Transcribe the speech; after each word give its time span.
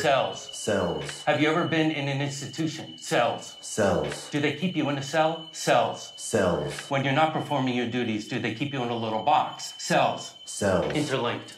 Cells. 0.00 0.50
Cells. 0.52 1.22
Have 1.24 1.40
you 1.40 1.48
ever 1.48 1.66
been 1.66 1.90
in 1.90 2.08
an 2.08 2.20
institution? 2.20 2.98
Cells. 2.98 3.56
Cells. 3.60 4.28
Do 4.30 4.40
they 4.40 4.52
keep 4.52 4.76
you 4.76 4.88
in 4.90 4.98
a 4.98 5.02
cell? 5.02 5.48
Cells. 5.52 6.12
Cells. 6.16 6.90
When 6.90 7.04
you're 7.04 7.14
not 7.14 7.32
performing 7.32 7.74
your 7.74 7.86
duties, 7.86 8.28
do 8.28 8.38
they 8.38 8.54
keep 8.54 8.72
you 8.72 8.82
in 8.82 8.90
a 8.90 8.96
little 8.96 9.22
box? 9.22 9.74
Cells. 9.78 10.34
Cells. 10.44 10.92
Interlinked. 10.92 11.54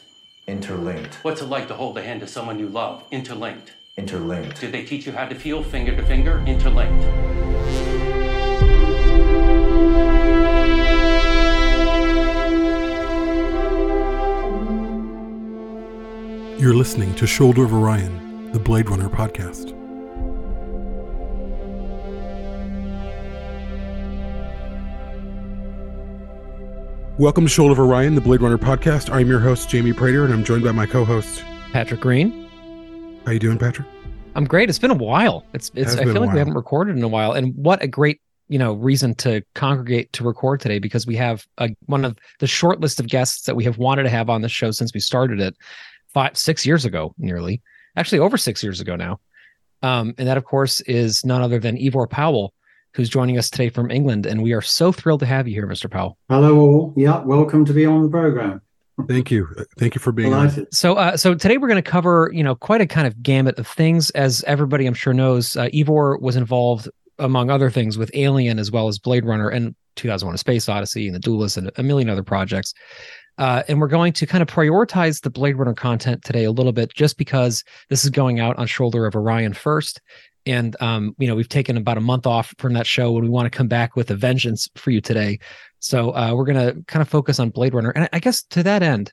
Interlinked. 0.46 1.14
What's 1.24 1.40
it 1.42 1.46
like 1.46 1.66
to 1.68 1.74
hold 1.74 1.96
the 1.96 2.02
hand 2.02 2.22
of 2.22 2.28
someone 2.28 2.58
you 2.58 2.68
love? 2.68 3.02
Interlinked. 3.10 3.72
Interlinked. 3.96 4.60
Do 4.60 4.70
they 4.70 4.84
teach 4.84 5.06
you 5.06 5.12
how 5.12 5.26
to 5.26 5.34
feel 5.34 5.62
finger 5.62 5.96
to 5.96 6.02
finger? 6.04 6.44
Interlinked. 6.46 7.55
You're 16.58 16.72
listening 16.72 17.14
to 17.16 17.26
Shoulder 17.26 17.64
of 17.64 17.74
Orion, 17.74 18.50
the 18.52 18.58
Blade 18.58 18.88
Runner 18.88 19.10
podcast. 19.10 19.74
Welcome 27.18 27.44
to 27.44 27.50
Shoulder 27.50 27.72
of 27.72 27.78
Orion, 27.78 28.14
the 28.14 28.22
Blade 28.22 28.40
Runner 28.40 28.56
podcast. 28.56 29.12
I'm 29.12 29.28
your 29.28 29.38
host, 29.38 29.70
Jaime 29.70 29.92
Prater, 29.92 30.24
and 30.24 30.32
I'm 30.32 30.44
joined 30.44 30.64
by 30.64 30.72
my 30.72 30.86
co-host. 30.86 31.44
Patrick 31.74 32.00
Green. 32.00 32.48
How 33.26 33.32
you 33.32 33.38
doing, 33.38 33.58
Patrick? 33.58 33.86
I'm 34.34 34.46
great. 34.46 34.70
It's 34.70 34.78
been 34.78 34.90
a 34.90 34.94
while. 34.94 35.44
It's 35.52 35.70
it's. 35.74 35.94
I 35.96 36.04
feel 36.04 36.22
like 36.22 36.32
we 36.32 36.38
haven't 36.38 36.54
recorded 36.54 36.96
in 36.96 37.02
a 37.02 37.08
while, 37.08 37.32
and 37.32 37.54
what 37.54 37.82
a 37.82 37.86
great 37.86 38.18
you 38.48 38.58
know 38.58 38.72
reason 38.72 39.14
to 39.16 39.42
congregate 39.54 40.10
to 40.14 40.24
record 40.24 40.60
today 40.60 40.78
because 40.78 41.06
we 41.06 41.16
have 41.16 41.46
a, 41.58 41.68
one 41.84 42.06
of 42.06 42.16
the 42.38 42.46
short 42.46 42.80
list 42.80 42.98
of 42.98 43.08
guests 43.08 43.42
that 43.42 43.56
we 43.56 43.64
have 43.64 43.76
wanted 43.76 44.04
to 44.04 44.08
have 44.08 44.30
on 44.30 44.40
the 44.40 44.48
show 44.48 44.70
since 44.70 44.94
we 44.94 45.00
started 45.00 45.38
it 45.38 45.54
five 46.12 46.36
six 46.36 46.64
years 46.66 46.84
ago, 46.84 47.14
nearly 47.18 47.62
actually 47.96 48.18
over 48.18 48.36
six 48.36 48.62
years 48.62 48.80
ago 48.80 48.96
now. 48.96 49.20
Um, 49.82 50.14
and 50.18 50.28
that 50.28 50.36
of 50.36 50.44
course 50.44 50.80
is 50.82 51.24
none 51.24 51.42
other 51.42 51.58
than 51.58 51.78
Ivor 51.78 52.06
Powell, 52.06 52.52
who's 52.94 53.08
joining 53.08 53.38
us 53.38 53.50
today 53.50 53.68
from 53.68 53.90
England, 53.90 54.26
and 54.26 54.42
we 54.42 54.52
are 54.52 54.62
so 54.62 54.92
thrilled 54.92 55.20
to 55.20 55.26
have 55.26 55.46
you 55.46 55.54
here, 55.54 55.66
Mr. 55.66 55.90
Powell. 55.90 56.16
Hello, 56.28 56.58
all. 56.58 56.94
Yeah, 56.96 57.22
welcome 57.24 57.64
to 57.64 57.72
be 57.72 57.84
on 57.84 58.02
the 58.02 58.08
program. 58.08 58.62
Thank 59.06 59.30
you. 59.30 59.46
Thank 59.78 59.94
you 59.94 59.98
for 59.98 60.10
being 60.10 60.32
on. 60.32 60.66
So, 60.72 60.94
uh, 60.94 61.18
so 61.18 61.34
today 61.34 61.58
we're 61.58 61.68
going 61.68 61.82
to 61.82 61.90
cover, 61.90 62.30
you 62.32 62.42
know, 62.42 62.54
quite 62.54 62.80
a 62.80 62.86
kind 62.86 63.06
of 63.06 63.22
gamut 63.22 63.58
of 63.58 63.66
things. 63.66 64.08
As 64.10 64.42
everybody 64.46 64.86
I'm 64.86 64.94
sure 64.94 65.12
knows, 65.12 65.54
uh, 65.54 65.68
Ivor 65.78 66.16
was 66.16 66.34
involved, 66.36 66.88
among 67.18 67.50
other 67.50 67.68
things, 67.68 67.98
with 67.98 68.10
Alien 68.14 68.58
as 68.58 68.70
well 68.70 68.88
as 68.88 68.98
Blade 68.98 69.26
Runner 69.26 69.50
and 69.50 69.74
2001: 69.96 70.34
A 70.34 70.38
Space 70.38 70.66
Odyssey 70.66 71.06
and 71.06 71.14
The 71.14 71.20
Duelist 71.20 71.58
and 71.58 71.70
a 71.76 71.82
million 71.82 72.08
other 72.08 72.22
projects. 72.22 72.72
Uh, 73.38 73.62
and 73.68 73.80
we're 73.80 73.88
going 73.88 74.12
to 74.14 74.26
kind 74.26 74.42
of 74.42 74.48
prioritize 74.48 75.20
the 75.20 75.30
Blade 75.30 75.56
Runner 75.56 75.74
content 75.74 76.24
today 76.24 76.44
a 76.44 76.52
little 76.52 76.72
bit, 76.72 76.92
just 76.94 77.18
because 77.18 77.64
this 77.88 78.04
is 78.04 78.10
going 78.10 78.40
out 78.40 78.56
on 78.58 78.66
Shoulder 78.66 79.06
of 79.06 79.14
Orion 79.14 79.52
first. 79.52 80.00
And 80.46 80.76
um, 80.80 81.14
you 81.18 81.26
know, 81.26 81.34
we've 81.34 81.48
taken 81.48 81.76
about 81.76 81.98
a 81.98 82.00
month 82.00 82.26
off 82.26 82.54
from 82.58 82.72
that 82.74 82.86
show, 82.86 83.14
and 83.16 83.24
we 83.24 83.28
want 83.28 83.50
to 83.50 83.56
come 83.56 83.68
back 83.68 83.96
with 83.96 84.10
a 84.10 84.14
vengeance 84.14 84.68
for 84.76 84.90
you 84.90 85.00
today. 85.00 85.38
So 85.80 86.14
uh, 86.14 86.34
we're 86.34 86.44
going 86.44 86.74
to 86.74 86.82
kind 86.84 87.02
of 87.02 87.08
focus 87.08 87.38
on 87.38 87.50
Blade 87.50 87.74
Runner, 87.74 87.90
and 87.90 88.08
I 88.12 88.18
guess 88.20 88.42
to 88.44 88.62
that 88.62 88.82
end, 88.82 89.12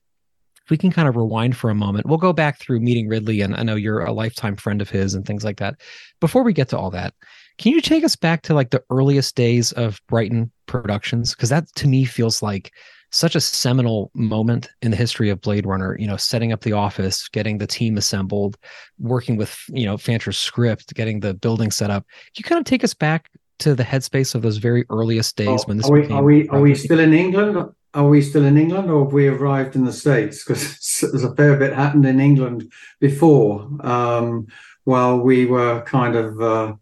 if 0.64 0.70
we 0.70 0.78
can 0.78 0.92
kind 0.92 1.10
of 1.10 1.18
rewind 1.18 1.58
for 1.58 1.70
a 1.70 1.76
moment, 1.76 2.06
we'll 2.06 2.18
go 2.18 2.32
back 2.32 2.60
through 2.60 2.80
meeting 2.80 3.10
Ridley, 3.10 3.42
and 3.42 3.56
I 3.56 3.64
know 3.64 3.76
you're 3.76 4.06
a 4.06 4.14
lifetime 4.14 4.56
friend 4.56 4.82
of 4.82 4.90
his 4.90 5.14
and 5.14 5.26
things 5.26 5.44
like 5.44 5.58
that. 5.58 5.76
Before 6.22 6.44
we 6.44 6.54
get 6.54 6.70
to 6.70 6.78
all 6.78 6.90
that, 6.92 7.14
can 7.58 7.74
you 7.74 7.82
take 7.82 8.04
us 8.04 8.16
back 8.16 8.44
to 8.44 8.54
like 8.54 8.70
the 8.70 8.84
earliest 8.90 9.36
days 9.36 9.74
of 9.74 10.00
Brighton 10.08 10.52
Productions? 10.68 11.36
Because 11.36 11.50
that 11.50 11.68
to 11.76 11.88
me 11.88 12.06
feels 12.06 12.42
like 12.42 12.72
such 13.14 13.36
a 13.36 13.40
seminal 13.40 14.10
moment 14.16 14.70
in 14.82 14.90
the 14.92 14.98
history 14.98 15.30
of 15.30 15.40
Blade 15.40 15.66
Runner. 15.66 15.96
You 16.00 16.08
know, 16.08 16.18
setting 16.18 16.52
up 16.52 16.62
the 16.62 16.74
office, 16.74 17.30
getting 17.30 17.60
the 17.60 17.68
team 17.68 17.96
assembled, 17.96 18.58
working 19.00 19.38
with 19.38 19.58
you 19.70 19.86
know 19.86 19.96
Fancher's 19.96 20.38
script, 20.38 20.94
getting 20.96 21.20
the 21.22 21.34
building 21.34 21.72
set 21.72 21.90
up. 21.90 22.06
Can 22.08 22.34
you 22.38 22.44
kind 22.44 22.60
of 22.60 22.66
take 22.66 22.84
us 22.84 22.94
back 22.94 23.30
to 23.60 23.76
the 23.76 23.84
headspace 23.84 24.36
of 24.36 24.42
those 24.42 24.58
very 24.58 24.84
earliest 24.90 25.38
days 25.38 25.48
Oh, 25.48 25.64
when 25.66 25.78
this 25.78 25.88
are 25.88 25.94
we 25.94 26.02
became 26.02 26.18
are 26.18 26.24
we 26.24 26.50
are 26.50 26.60
we 26.60 26.76
still 26.76 27.00
in 27.00 27.14
England? 27.14 27.72
Are 27.94 28.08
we 28.08 28.24
still 28.24 28.44
in 28.44 28.58
England, 28.58 28.90
or 28.90 29.04
have 29.04 29.14
we 29.14 29.28
arrived 29.28 29.76
in 29.76 29.86
the 29.86 29.94
States? 29.94 30.44
Because 30.44 31.00
there's 31.02 31.24
a 31.24 31.36
fair 31.36 31.56
bit 31.58 31.74
happened 31.74 32.08
in 32.08 32.20
England 32.20 32.72
before, 33.00 33.70
um, 33.82 34.48
while 34.84 35.20
we 35.20 35.46
were 35.46 35.84
kind 35.84 36.16
of 36.16 36.42
uh, 36.42 36.74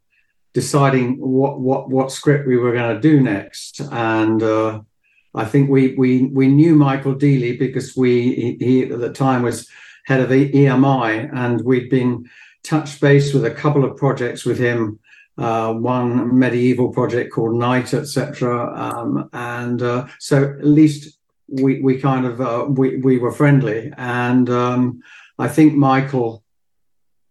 deciding 0.53 1.17
what 1.17 1.59
what 1.59 1.89
what 1.89 2.13
script 2.13 2.47
we 2.47 2.55
were 2.55 2.71
going 2.71 2.95
to 2.95 3.01
do 3.01 3.19
next, 3.19 3.81
and. 3.91 4.41
Uh, 4.41 4.81
I 5.33 5.45
think 5.45 5.69
we 5.69 5.95
we 5.95 6.25
we 6.25 6.47
knew 6.47 6.75
Michael 6.75 7.15
Deeley 7.15 7.57
because 7.57 7.95
we 7.95 8.35
he, 8.35 8.65
he 8.65 8.83
at 8.83 8.99
the 8.99 9.13
time 9.13 9.43
was 9.43 9.69
head 10.05 10.19
of 10.19 10.29
EMI, 10.29 11.29
and 11.33 11.61
we'd 11.61 11.89
been 11.89 12.29
touch 12.63 12.99
base 12.99 13.33
with 13.33 13.45
a 13.45 13.51
couple 13.51 13.85
of 13.85 13.97
projects 13.97 14.45
with 14.45 14.59
him. 14.59 14.99
Uh, 15.37 15.73
one 15.73 16.37
medieval 16.37 16.91
project 16.91 17.31
called 17.33 17.55
Knight, 17.55 17.93
etc. 17.93 18.71
Um, 18.75 19.29
and 19.33 19.81
uh, 19.81 20.07
so 20.19 20.43
at 20.43 20.65
least 20.65 21.17
we 21.47 21.81
we 21.81 21.99
kind 21.99 22.25
of 22.25 22.41
uh, 22.41 22.65
we 22.67 22.97
we 22.97 23.17
were 23.17 23.31
friendly, 23.31 23.91
and 23.97 24.49
um, 24.49 25.01
I 25.39 25.47
think 25.47 25.73
Michael 25.73 26.43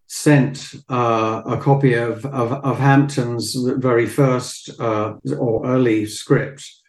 sent 0.07 0.75
uh, 0.89 1.43
a 1.47 1.57
copy 1.59 1.95
of, 1.95 2.25
of 2.27 2.53
of 2.53 2.79
Hampton's 2.79 3.55
very 3.55 4.07
first 4.07 4.71
uh, 4.81 5.15
or 5.39 5.67
early 5.67 6.07
script 6.07 6.80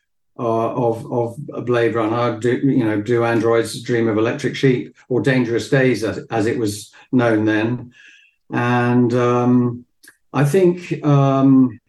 uh, 0.41 0.73
of 0.73 1.11
of 1.11 1.65
Blade 1.65 1.93
Runner, 1.95 2.39
do, 2.39 2.57
you 2.57 2.83
know, 2.83 2.99
do 3.01 3.23
androids 3.23 3.81
dream 3.81 4.07
of 4.07 4.17
electric 4.17 4.55
sheep 4.55 4.95
or 5.07 5.21
Dangerous 5.21 5.69
Days 5.69 6.03
as, 6.03 6.25
as 6.31 6.47
it 6.47 6.57
was 6.57 6.91
known 7.11 7.45
then, 7.45 7.93
and 8.51 9.13
um, 9.13 9.85
I 10.33 10.43
think 10.45 11.03
um, 11.05 11.79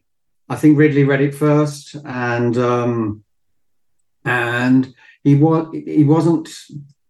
I 0.48 0.56
think 0.56 0.78
Ridley 0.78 1.04
read 1.04 1.22
it 1.22 1.34
first, 1.34 1.96
and 2.04 2.58
um, 2.58 3.24
and 4.24 4.94
he 5.24 5.34
was 5.34 5.68
he 5.72 6.04
wasn't 6.04 6.50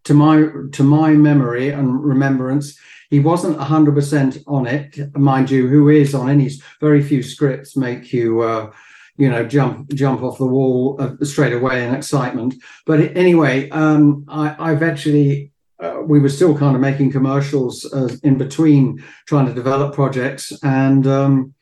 to 0.05 0.15
my 0.15 0.49
to 0.73 0.83
my 0.85 1.11
memory 1.11 1.71
and 1.71 2.05
remembrance 2.05 2.79
he 3.13 3.21
wasn't 3.21 3.59
100% 3.59 4.43
on 4.47 4.67
it. 4.67 4.99
Mind 5.15 5.51
you 5.51 5.69
who 5.69 5.91
is 5.91 6.15
on 6.15 6.31
any 6.31 6.49
very 6.81 7.03
few 7.03 7.23
scripts 7.23 7.77
make 7.77 8.11
you 8.11 8.41
uh, 8.41 8.73
you 9.23 9.31
know 9.31 9.43
jump 9.57 9.75
jump 10.03 10.19
off 10.23 10.39
the 10.39 10.53
wall 10.57 10.97
uh, 11.03 11.25
straight 11.25 11.53
away 11.53 11.77
in 11.85 11.95
excitement. 11.95 12.55
But 12.87 12.99
anyway 13.25 13.55
um 13.71 14.25
i 14.29 14.45
i've 14.67 14.83
actually 14.83 15.29
uh, 15.85 15.99
we 16.13 16.19
were 16.25 16.35
still 16.39 16.55
kind 16.63 16.75
of 16.77 16.81
making 16.89 17.13
commercials 17.19 17.75
uh, 17.99 18.11
in 18.29 18.35
between 18.39 18.85
trying 19.27 19.47
to 19.47 19.55
develop 19.63 19.95
projects. 19.95 20.45
And 20.63 21.07
um 21.07 21.55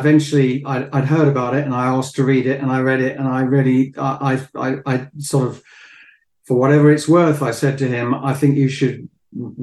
eventually 0.00 0.64
I'd, 0.64 0.88
I'd 0.94 1.04
heard 1.16 1.28
about 1.28 1.52
it 1.58 1.64
and 1.66 1.74
i 1.74 1.84
asked 1.96 2.14
to 2.16 2.24
read 2.24 2.46
it 2.52 2.58
and 2.62 2.70
i 2.76 2.80
read 2.80 3.02
it 3.08 3.14
and 3.18 3.28
i 3.28 3.42
really 3.42 3.94
i 3.98 4.12
i 4.30 4.34
i, 4.66 4.68
I 4.92 4.94
sort 5.18 5.46
of 5.48 5.62
for 6.46 6.56
whatever 6.62 6.90
it's 6.90 7.08
worth 7.18 7.42
i 7.42 7.52
said 7.62 7.76
to 7.78 7.88
him 7.96 8.14
i 8.30 8.32
think 8.32 8.56
you 8.56 8.70
should 8.78 8.98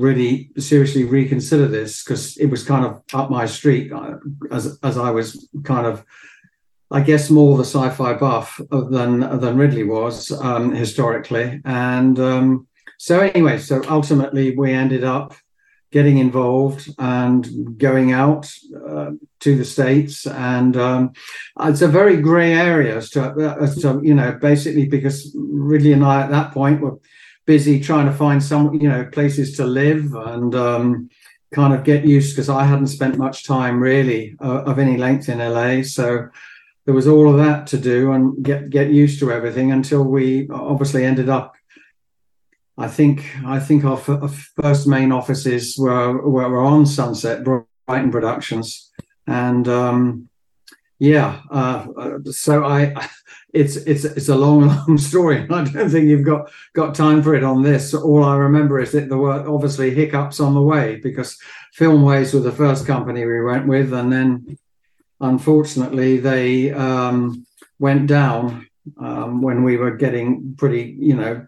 really 0.05 0.33
seriously 0.57 1.03
reconsider 1.03 1.67
this 1.67 2.03
because 2.03 2.37
it 2.37 2.47
was 2.53 2.63
kind 2.63 2.85
of 2.85 3.01
up 3.19 3.31
my 3.31 3.45
street 3.47 3.91
uh, 3.91 4.17
as 4.51 4.63
as 4.83 4.95
i 4.99 5.09
was 5.09 5.49
kind 5.63 5.87
of 5.91 6.05
I 6.91 7.01
guess 7.01 7.29
more 7.29 7.53
of 7.53 7.59
a 7.59 7.65
sci-fi 7.65 8.13
buff 8.13 8.59
than 8.71 9.19
than 9.39 9.57
Ridley 9.57 9.83
was 9.83 10.31
um, 10.31 10.73
historically, 10.73 11.61
and 11.63 12.19
um, 12.19 12.67
so 12.97 13.19
anyway, 13.19 13.59
so 13.59 13.81
ultimately 13.89 14.57
we 14.57 14.73
ended 14.73 15.03
up 15.03 15.35
getting 15.91 16.17
involved 16.17 16.87
and 16.99 17.77
going 17.77 18.11
out 18.11 18.51
uh, 18.87 19.11
to 19.39 19.55
the 19.55 19.65
states, 19.65 20.25
and 20.25 20.77
um, 20.77 21.13
it's 21.61 21.81
a 21.81 21.87
very 21.87 22.17
grey 22.17 22.53
area 22.53 22.97
as 22.97 23.09
to, 23.11 23.57
as 23.61 23.75
to 23.81 24.01
you 24.03 24.15
know 24.15 24.31
basically 24.41 24.87
because 24.87 25.35
Ridley 25.37 25.93
and 25.93 26.03
I 26.03 26.23
at 26.23 26.31
that 26.31 26.53
point 26.53 26.81
were 26.81 26.99
busy 27.45 27.79
trying 27.79 28.07
to 28.07 28.13
find 28.13 28.41
some 28.41 28.73
you 28.73 28.89
know 28.89 29.05
places 29.05 29.55
to 29.57 29.65
live 29.65 30.13
and. 30.13 30.55
Um, 30.55 31.09
kind 31.51 31.73
of 31.73 31.83
get 31.83 32.05
used 32.05 32.35
because 32.35 32.47
I 32.47 32.63
hadn't 32.63 32.89
spent 32.89 33.17
much 33.17 33.43
time 33.43 33.79
really 33.79 34.35
uh, 34.39 34.65
of 34.65 34.77
any 34.77 34.97
length 34.97 35.29
in 35.29 35.39
LA, 35.39 35.81
so 35.81 36.29
there 36.85 36.93
was 36.93 37.07
all 37.07 37.29
of 37.29 37.37
that 37.37 37.67
to 37.67 37.77
do 37.77 38.11
and 38.11 38.43
get 38.43 38.69
get 38.69 38.89
used 38.89 39.19
to 39.19 39.31
everything 39.31 39.71
until 39.71 40.03
we 40.03 40.47
obviously 40.49 41.05
ended 41.05 41.29
up 41.29 41.55
i 42.77 42.87
think 42.87 43.35
i 43.45 43.59
think 43.59 43.83
our, 43.83 43.97
f- 43.97 44.09
our 44.09 44.29
first 44.61 44.87
main 44.87 45.11
offices 45.11 45.75
were, 45.77 46.27
were 46.27 46.61
on 46.61 46.85
sunset 46.85 47.43
brighton 47.43 48.11
productions. 48.11 48.91
And 49.27 49.67
um 49.67 50.29
yeah 50.99 51.41
uh, 51.49 51.87
so 52.29 52.65
i 52.65 52.93
it's 53.53 53.77
it's 53.77 54.03
it's 54.03 54.29
a 54.29 54.35
long 54.35 54.67
long 54.87 54.97
story. 54.97 55.47
I 55.49 55.63
don't 55.63 55.89
think 55.89 56.07
you've 56.07 56.25
got 56.25 56.51
got 56.73 56.93
time 56.93 57.23
for 57.23 57.35
it 57.35 57.43
on 57.43 57.61
this. 57.61 57.93
All 57.93 58.23
i 58.23 58.35
remember 58.35 58.79
is 58.79 58.91
that 58.91 59.09
there 59.09 59.17
were 59.17 59.47
obviously 59.47 59.93
hiccups 59.93 60.39
on 60.39 60.53
the 60.53 60.61
way 60.61 60.97
because 60.97 61.37
filmways 61.77 62.33
were 62.33 62.41
the 62.41 62.51
first 62.51 62.85
company 62.85 63.25
we 63.25 63.41
went 63.41 63.67
with 63.67 63.93
and 63.93 64.11
then 64.11 64.57
unfortunately 65.21 66.19
they 66.19 66.71
um, 66.71 67.45
went 67.79 68.07
down 68.07 68.67
um, 68.99 69.41
when 69.41 69.63
we 69.63 69.77
were 69.77 69.95
getting 69.95 70.55
pretty 70.57 70.95
you 70.99 71.15
know 71.15 71.45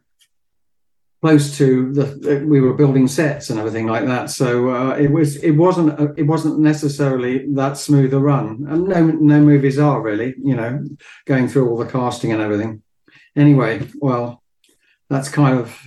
close 1.22 1.56
to 1.58 1.94
the 1.94 2.44
we 2.48 2.60
were 2.60 2.74
building 2.74 3.08
sets 3.08 3.50
and 3.50 3.60
everything 3.60 3.86
like 3.86 4.06
that 4.06 4.30
so 4.30 4.70
uh, 4.70 4.92
it 4.96 5.12
was 5.12 5.38
it 5.38 5.52
wasn't 5.52 5.90
a, 6.00 6.14
it 6.18 6.24
wasn't 6.24 6.60
necessarily 6.60 7.46
that 7.54 7.78
smooth 7.78 8.14
a 8.14 8.20
run 8.20 8.66
and 8.70 8.88
no 8.88 9.06
no 9.06 9.40
movies 9.40 9.78
are 9.78 10.02
really 10.02 10.34
you 10.44 10.56
know 10.56 10.84
going 11.26 11.48
through 11.48 11.70
all 11.70 11.78
the 11.78 11.86
casting 11.86 12.32
and 12.32 12.42
everything 12.42 12.82
anyway 13.36 13.88
well 14.00 14.42
that's 15.10 15.30
kind 15.30 15.60
of 15.60 15.78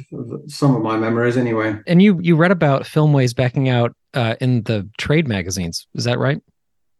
some 0.46 0.76
of 0.76 0.82
my 0.82 0.96
memories 0.96 1.36
anyway 1.36 1.76
And 1.86 2.00
you 2.00 2.20
you 2.22 2.36
read 2.36 2.52
about 2.52 2.82
Filmways 2.82 3.34
backing 3.34 3.68
out 3.68 3.94
uh, 4.14 4.36
in 4.40 4.62
the 4.62 4.88
trade 4.98 5.26
magazines. 5.26 5.86
Is 5.94 6.04
that 6.04 6.18
right? 6.18 6.40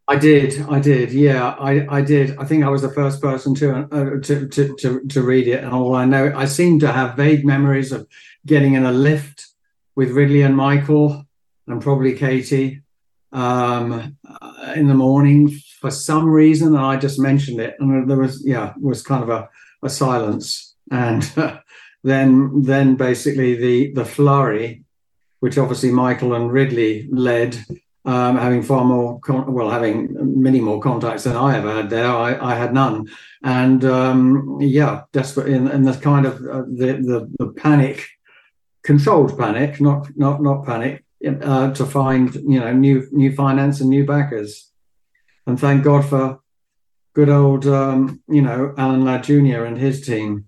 I 0.07 0.17
did, 0.17 0.61
I 0.69 0.81
did, 0.81 1.13
yeah, 1.13 1.55
I, 1.59 1.87
I 1.89 2.03
did. 2.03 2.37
I 2.37 2.45
think 2.45 2.63
I 2.63 2.69
was 2.69 2.83
the 2.83 2.91
first 2.91 3.23
person 3.23 3.55
to, 3.55 3.89
uh, 3.91 4.21
to 4.21 4.49
to 4.49 4.77
to 4.77 5.01
to 5.01 5.23
read 5.23 5.49
it, 5.49 5.65
and 5.65 5.73
all 5.73 5.95
I 5.95 6.05
know, 6.05 6.31
I 6.37 6.45
seem 6.45 6.79
to 6.81 6.93
have 6.93 7.17
vague 7.17 7.45
memories 7.45 7.91
of 7.91 8.07
getting 8.45 8.75
in 8.75 8.85
a 8.85 8.93
lift 8.93 9.47
with 9.97 10.11
Ridley 10.11 10.43
and 10.43 10.55
Michael, 10.55 11.25
and 11.67 11.81
probably 11.81 12.15
Katie, 12.15 12.83
um, 13.33 14.17
uh, 14.29 14.75
in 14.77 14.89
the 14.89 14.95
morning 14.95 15.51
for 15.81 15.91
some 15.91 16.29
reason, 16.29 16.69
and 16.69 16.85
I 16.85 16.97
just 16.97 17.19
mentioned 17.19 17.61
it, 17.61 17.75
and 17.79 18.09
there 18.09 18.19
was 18.19 18.47
yeah, 18.47 18.75
was 18.79 19.03
kind 19.03 19.23
of 19.23 19.31
a, 19.31 19.49
a 19.83 19.89
silence, 19.89 20.75
and 20.91 21.31
uh, 21.39 21.61
then 22.03 22.63
then 22.63 22.97
basically 22.97 23.55
the 23.55 23.93
the 23.95 24.05
flurry, 24.05 24.85
which 25.41 25.57
obviously 25.57 25.91
Michael 25.91 26.35
and 26.35 26.53
Ridley 26.53 27.09
led 27.11 27.65
um, 28.05 28.37
having 28.37 28.63
far 28.63 28.85
more, 28.85 29.19
con- 29.21 29.53
well, 29.53 29.71
having 29.71 30.43
many 30.43 30.61
more 30.61 30.81
contacts 30.81 31.25
than 31.25 31.37
I 31.37 31.57
ever 31.57 31.73
had 31.75 31.91
there. 31.91 32.09
I, 32.09 32.53
I 32.53 32.55
had 32.55 32.75
none, 32.75 33.09
and 33.43 33.85
um, 33.85 34.59
yeah, 34.61 35.03
desperate 35.13 35.49
in, 35.49 35.69
in 35.69 35.83
the 35.83 35.95
kind 35.95 36.27
of 36.27 36.35
uh, 36.37 36.63
the, 36.69 36.99
the 37.01 37.35
the 37.39 37.53
panic, 37.53 38.07
controlled 38.83 39.39
panic, 39.39 39.81
not 39.81 40.09
not 40.17 40.43
not 40.43 40.67
panic, 40.67 41.05
uh, 41.27 41.73
to 41.73 41.87
find 41.87 42.35
you 42.35 42.61
know 42.61 42.73
new 42.73 43.09
new 43.11 43.35
finance 43.35 43.81
and 43.81 43.89
new 43.89 44.05
backers, 44.05 44.71
and 45.47 45.59
thank 45.59 45.83
God 45.83 46.05
for 46.05 46.41
good 47.15 47.31
old 47.31 47.67
um, 47.67 48.23
you 48.29 48.43
know 48.43 48.75
Alan 48.77 49.05
Ladd 49.05 49.25
Jr. 49.25 49.65
and 49.65 49.79
his 49.79 50.05
team. 50.05 50.47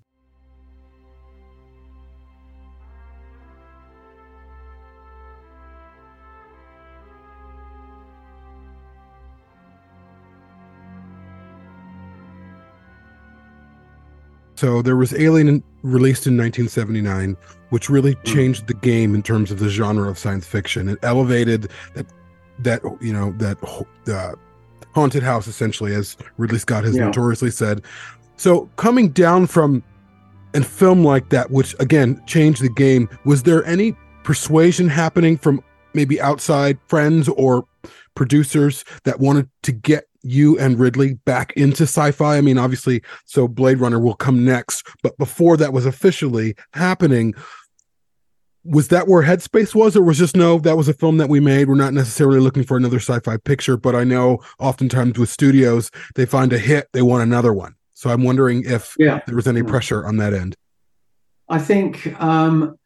So 14.56 14.82
there 14.82 14.96
was 14.96 15.12
Alien 15.14 15.62
released 15.82 16.26
in 16.26 16.36
1979, 16.36 17.36
which 17.70 17.88
really 17.90 18.14
changed 18.24 18.66
the 18.66 18.74
game 18.74 19.14
in 19.14 19.22
terms 19.22 19.50
of 19.50 19.58
the 19.58 19.68
genre 19.68 20.08
of 20.08 20.18
science 20.18 20.46
fiction. 20.46 20.88
It 20.88 20.98
elevated 21.02 21.70
that 21.94 22.06
that 22.60 22.82
you 23.00 23.12
know 23.12 23.32
that 23.32 23.58
uh, 24.12 24.32
haunted 24.94 25.22
house 25.22 25.46
essentially, 25.46 25.94
as 25.94 26.16
Ridley 26.38 26.58
Scott 26.58 26.84
has 26.84 26.96
Yeah. 26.96 27.06
notoriously 27.06 27.50
said. 27.50 27.82
So 28.36 28.68
coming 28.76 29.10
down 29.10 29.46
from 29.46 29.82
a 30.54 30.62
film 30.62 31.04
like 31.04 31.28
that, 31.28 31.50
which 31.50 31.76
again 31.78 32.20
changed 32.26 32.62
the 32.62 32.70
game, 32.70 33.08
was 33.26 33.42
there 33.42 33.64
any 33.66 33.94
persuasion 34.24 34.88
happening 34.88 35.36
from 35.36 35.62
maybe 35.92 36.20
outside 36.20 36.78
friends 36.86 37.28
or 37.28 37.64
producers 38.14 38.84
that 39.04 39.20
wanted 39.20 39.48
to 39.62 39.72
get 39.72 40.05
you 40.26 40.58
and 40.58 40.78
Ridley 40.78 41.14
back 41.24 41.52
into 41.52 41.84
sci-fi? 41.84 42.36
I 42.36 42.40
mean, 42.40 42.58
obviously, 42.58 43.02
so 43.24 43.48
Blade 43.48 43.78
Runner 43.80 43.98
will 43.98 44.14
come 44.14 44.44
next, 44.44 44.86
but 45.02 45.16
before 45.18 45.56
that 45.56 45.72
was 45.72 45.86
officially 45.86 46.54
happening, 46.72 47.34
was 48.64 48.88
that 48.88 49.06
where 49.06 49.22
Headspace 49.22 49.74
was, 49.74 49.96
or 49.96 50.02
was 50.02 50.18
just 50.18 50.36
no, 50.36 50.58
that 50.58 50.76
was 50.76 50.88
a 50.88 50.92
film 50.92 51.18
that 51.18 51.28
we 51.28 51.38
made. 51.38 51.68
We're 51.68 51.76
not 51.76 51.94
necessarily 51.94 52.40
looking 52.40 52.64
for 52.64 52.76
another 52.76 52.98
sci-fi 52.98 53.36
picture, 53.36 53.76
but 53.76 53.94
I 53.94 54.02
know 54.02 54.40
oftentimes 54.58 55.18
with 55.18 55.28
studios, 55.30 55.90
they 56.16 56.26
find 56.26 56.52
a 56.52 56.58
hit, 56.58 56.88
they 56.92 57.02
want 57.02 57.22
another 57.22 57.52
one. 57.54 57.76
So 57.94 58.10
I'm 58.10 58.24
wondering 58.24 58.64
if 58.64 58.94
Yeah, 58.98 59.20
there 59.26 59.36
was 59.36 59.46
any 59.46 59.62
Mm. 59.62 59.68
pressure 59.68 60.04
on 60.04 60.16
that 60.16 60.34
end. 60.34 60.56
I 61.48 61.60
think 61.60 62.20
um, 62.20 62.76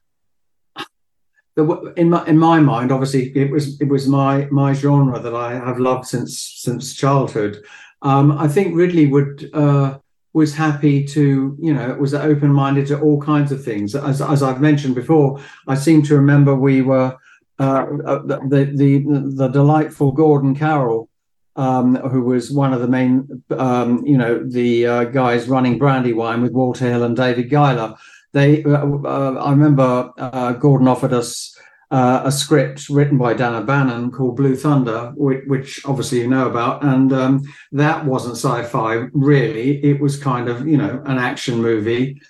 the, 1.57 1.93
in 1.97 2.11
my 2.11 2.25
in 2.27 2.39
my 2.39 2.61
mind, 2.61 2.93
obviously, 2.93 3.37
it 3.37 3.51
was 3.51 3.81
it 3.81 3.89
was 3.89 4.07
my 4.07 4.47
my 4.51 4.73
genre 4.73 5.19
that 5.19 5.35
I 5.35 5.55
have 5.55 5.79
loved 5.79 6.07
since 6.07 6.39
since 6.39 6.95
childhood. 6.95 7.63
Um, 8.03 8.33
I 8.33 8.49
think 8.49 8.77
Ridley 8.77 9.07
would 9.07 9.51
uh, 9.53 9.99
was 10.33 10.55
happy 10.55 11.05
to 11.07 11.57
you 11.61 11.75
know 11.75 11.95
was 11.95 12.15
open 12.15 12.53
minded 12.53 12.87
to 12.89 13.01
all 13.01 13.21
kinds 13.21 13.53
of 13.53 13.65
things. 13.65 13.95
As 13.95 14.23
as 14.23 14.43
I've 14.43 14.61
mentioned 14.61 14.95
before, 14.95 15.41
I 15.67 15.75
seem 15.75 16.03
to 16.05 16.17
remember 16.17 16.55
we 16.55 16.83
were 16.83 17.17
uh, 17.59 17.87
the 17.87 18.71
the 18.75 19.33
the 19.35 19.49
delightful 19.49 20.13
Gordon 20.13 20.55
Carroll. 20.55 21.09
Um, 21.57 21.97
who 21.97 22.23
was 22.23 22.51
one 22.51 22.73
of 22.73 22.81
the 22.81 22.87
main, 22.87 23.43
um, 23.51 24.07
you 24.07 24.17
know, 24.17 24.43
the 24.43 24.87
uh, 24.87 25.05
guys 25.05 25.49
running 25.49 25.79
Brandywine 25.79 26.43
with 26.43 26.53
Walter 26.53 26.89
Hill 26.89 27.03
and 27.03 27.17
David 27.17 27.51
Giler 27.51 27.97
they 28.33 28.63
uh, 28.65 28.87
uh, 28.87 29.43
i 29.45 29.51
remember 29.51 30.11
uh, 30.19 30.53
gordon 30.53 30.89
offered 30.89 31.13
us 31.13 31.57
uh, 31.91 32.23
a 32.25 32.31
script 32.31 32.89
written 32.89 33.19
by 33.19 33.35
dan 33.35 33.55
o'bannon 33.55 34.11
called 34.11 34.37
blue 34.37 34.55
thunder 34.55 35.13
which, 35.17 35.43
which 35.47 35.85
obviously 35.85 36.21
you 36.21 36.29
know 36.29 36.49
about 36.49 36.85
and 36.85 37.13
um, 37.13 37.43
that 37.73 38.05
wasn't 38.05 38.37
sci-fi 38.37 39.07
really. 39.13 39.83
It 39.85 40.01
was 40.01 40.17
kind 40.17 40.49
of 40.49 40.67
you 40.67 40.77
know 40.77 41.03
an 41.05 41.19
action 41.19 41.61
movie 41.61 42.23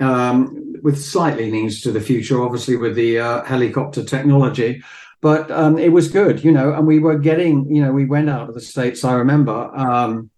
um, 0.00 0.74
with 0.82 1.02
slight 1.02 1.36
leanings 1.36 1.80
to 1.82 1.90
the 1.90 2.00
future 2.00 2.42
obviously 2.42 2.76
with 2.76 2.94
the 2.94 3.18
uh, 3.18 3.44
helicopter 3.44 4.04
technology. 4.04 4.82
But 5.20 5.50
um, 5.50 5.78
it 5.78 5.88
was 5.88 6.08
good 6.08 6.44
you 6.44 6.52
know 6.52 6.72
and 6.74 6.86
we 6.86 7.00
were 7.00 7.18
getting 7.18 7.74
you 7.74 7.82
know 7.82 7.90
we 7.90 8.04
went 8.04 8.30
out 8.30 8.48
of 8.48 8.54
the 8.54 8.60
states 8.60 9.02
i 9.02 9.14
remember 9.14 9.76
um, 9.76 10.30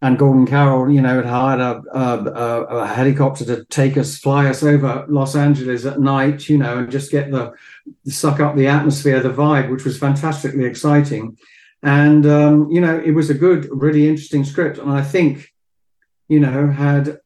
and 0.00 0.18
Gordon 0.18 0.46
Carroll, 0.46 0.90
you 0.90 1.00
know, 1.00 1.16
had 1.16 1.26
hired 1.26 1.60
a, 1.60 1.82
a, 1.92 2.62
a, 2.64 2.86
helicopter 2.86 3.44
to 3.46 3.64
take 3.64 3.96
us, 3.96 4.16
fly 4.16 4.46
us 4.46 4.62
over 4.62 5.04
Los 5.08 5.34
Angeles 5.34 5.84
at 5.86 5.98
night, 5.98 6.48
you 6.48 6.56
know, 6.56 6.78
and 6.78 6.90
just 6.90 7.10
get 7.10 7.32
the 7.32 7.52
suck 8.06 8.38
up 8.38 8.54
the 8.54 8.68
atmosphere, 8.68 9.20
the 9.20 9.30
vibe, 9.30 9.70
which 9.70 9.84
was 9.84 9.98
fantastically 9.98 10.64
exciting. 10.64 11.36
And 11.82 12.26
um, 12.26 12.70
you 12.70 12.80
know, 12.80 12.98
it 12.98 13.10
was 13.10 13.28
a 13.30 13.34
good, 13.34 13.68
really 13.72 14.08
interesting 14.08 14.44
script. 14.44 14.78
And 14.78 14.90
I 14.90 15.02
think, 15.02 15.52
you 16.28 16.38
know, 16.38 16.68
had 16.68 17.18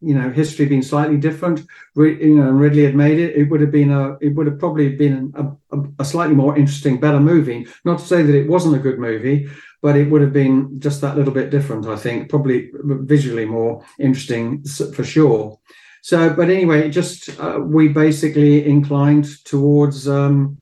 you 0.00 0.14
know 0.14 0.30
history 0.30 0.66
been 0.66 0.82
slightly 0.82 1.16
different, 1.16 1.66
you 1.96 2.36
know, 2.36 2.48
and 2.48 2.60
Ridley 2.60 2.84
had 2.84 2.94
made 2.94 3.18
it, 3.18 3.34
it 3.34 3.44
would 3.44 3.62
have 3.62 3.72
been 3.72 3.92
a, 3.92 4.18
it 4.20 4.34
would 4.34 4.46
have 4.46 4.58
probably 4.58 4.94
been 4.94 5.32
a, 5.34 5.76
a, 5.76 5.84
a 6.00 6.04
slightly 6.04 6.34
more 6.34 6.56
interesting, 6.56 7.00
better 7.00 7.20
movie. 7.20 7.66
Not 7.84 8.00
to 8.00 8.06
say 8.06 8.22
that 8.22 8.34
it 8.34 8.48
wasn't 8.48 8.76
a 8.76 8.78
good 8.78 8.98
movie, 8.98 9.48
but 9.82 9.96
it 9.96 10.10
would 10.10 10.20
have 10.20 10.32
been 10.32 10.80
just 10.80 11.00
that 11.00 11.16
little 11.16 11.32
bit 11.32 11.50
different, 11.50 11.86
I 11.86 11.96
think, 11.96 12.28
probably 12.28 12.70
visually 12.74 13.44
more 13.44 13.84
interesting 13.98 14.64
for 14.64 15.04
sure. 15.04 15.58
So, 16.02 16.30
but 16.30 16.48
anyway, 16.50 16.90
just 16.90 17.28
uh, 17.40 17.60
we 17.60 17.88
basically 17.88 18.64
inclined 18.64 19.26
towards 19.44 20.08
um, 20.08 20.58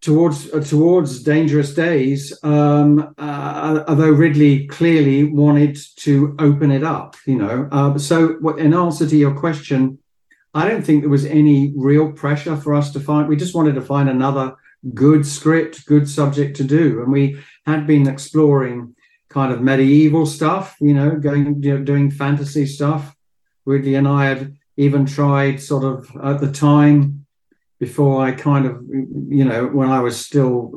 towards 0.00 0.52
uh, 0.52 0.60
towards 0.60 1.22
Dangerous 1.22 1.74
Days, 1.74 2.32
um, 2.42 3.14
uh, 3.18 3.84
although 3.88 4.10
Ridley 4.10 4.66
clearly 4.66 5.24
wanted 5.24 5.78
to 5.96 6.36
open 6.38 6.70
it 6.70 6.84
up, 6.84 7.16
you 7.26 7.36
know. 7.36 7.68
Uh, 7.70 7.98
so, 7.98 8.36
what, 8.40 8.58
in 8.58 8.74
answer 8.74 9.06
to 9.08 9.16
your 9.16 9.34
question, 9.34 9.98
I 10.54 10.68
don't 10.68 10.82
think 10.82 11.02
there 11.02 11.10
was 11.10 11.26
any 11.26 11.72
real 11.76 12.12
pressure 12.12 12.56
for 12.56 12.74
us 12.74 12.92
to 12.92 13.00
find. 13.00 13.28
We 13.28 13.36
just 13.36 13.54
wanted 13.54 13.74
to 13.74 13.82
find 13.82 14.08
another 14.08 14.56
good 14.94 15.26
script, 15.26 15.86
good 15.86 16.08
subject 16.08 16.56
to 16.58 16.64
do, 16.64 17.02
and 17.02 17.12
we 17.12 17.40
had 17.68 17.86
been 17.86 18.08
exploring 18.08 18.94
kind 19.28 19.52
of 19.52 19.60
medieval 19.60 20.24
stuff, 20.24 20.76
you 20.80 20.94
know, 20.94 21.10
going 21.16 21.62
you 21.62 21.76
know, 21.76 21.84
doing 21.84 22.10
fantasy 22.10 22.66
stuff. 22.66 23.14
Ridley 23.66 23.94
and 23.96 24.08
I 24.08 24.24
had 24.26 24.56
even 24.76 25.04
tried 25.04 25.60
sort 25.60 25.84
of 25.84 26.10
at 26.24 26.40
the 26.40 26.50
time 26.50 27.26
before 27.78 28.24
I 28.24 28.32
kind 28.32 28.64
of, 28.66 28.82
you 29.38 29.44
know, 29.44 29.66
when 29.66 29.90
I 29.90 30.00
was 30.00 30.18
still 30.18 30.72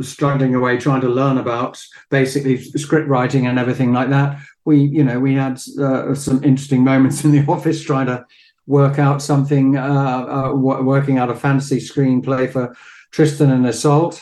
struggling 0.00 0.54
away 0.54 0.78
trying 0.78 1.02
to 1.02 1.08
learn 1.08 1.38
about 1.38 1.80
basically 2.10 2.56
script 2.56 3.08
writing 3.08 3.46
and 3.46 3.58
everything 3.58 3.92
like 3.92 4.08
that. 4.10 4.38
We, 4.64 4.78
you 4.80 5.04
know, 5.04 5.20
we 5.20 5.34
had 5.34 5.60
uh, 5.78 6.14
some 6.14 6.42
interesting 6.42 6.82
moments 6.82 7.24
in 7.24 7.30
the 7.30 7.44
office 7.52 7.82
trying 7.82 8.06
to 8.06 8.24
work 8.66 8.98
out 8.98 9.22
something, 9.22 9.76
uh, 9.76 10.26
uh, 10.36 10.52
working 10.54 11.18
out 11.18 11.30
a 11.30 11.36
fantasy 11.36 11.78
screenplay 11.78 12.50
for 12.50 12.74
Tristan 13.12 13.50
and 13.50 13.66
Isolde. 13.66 14.20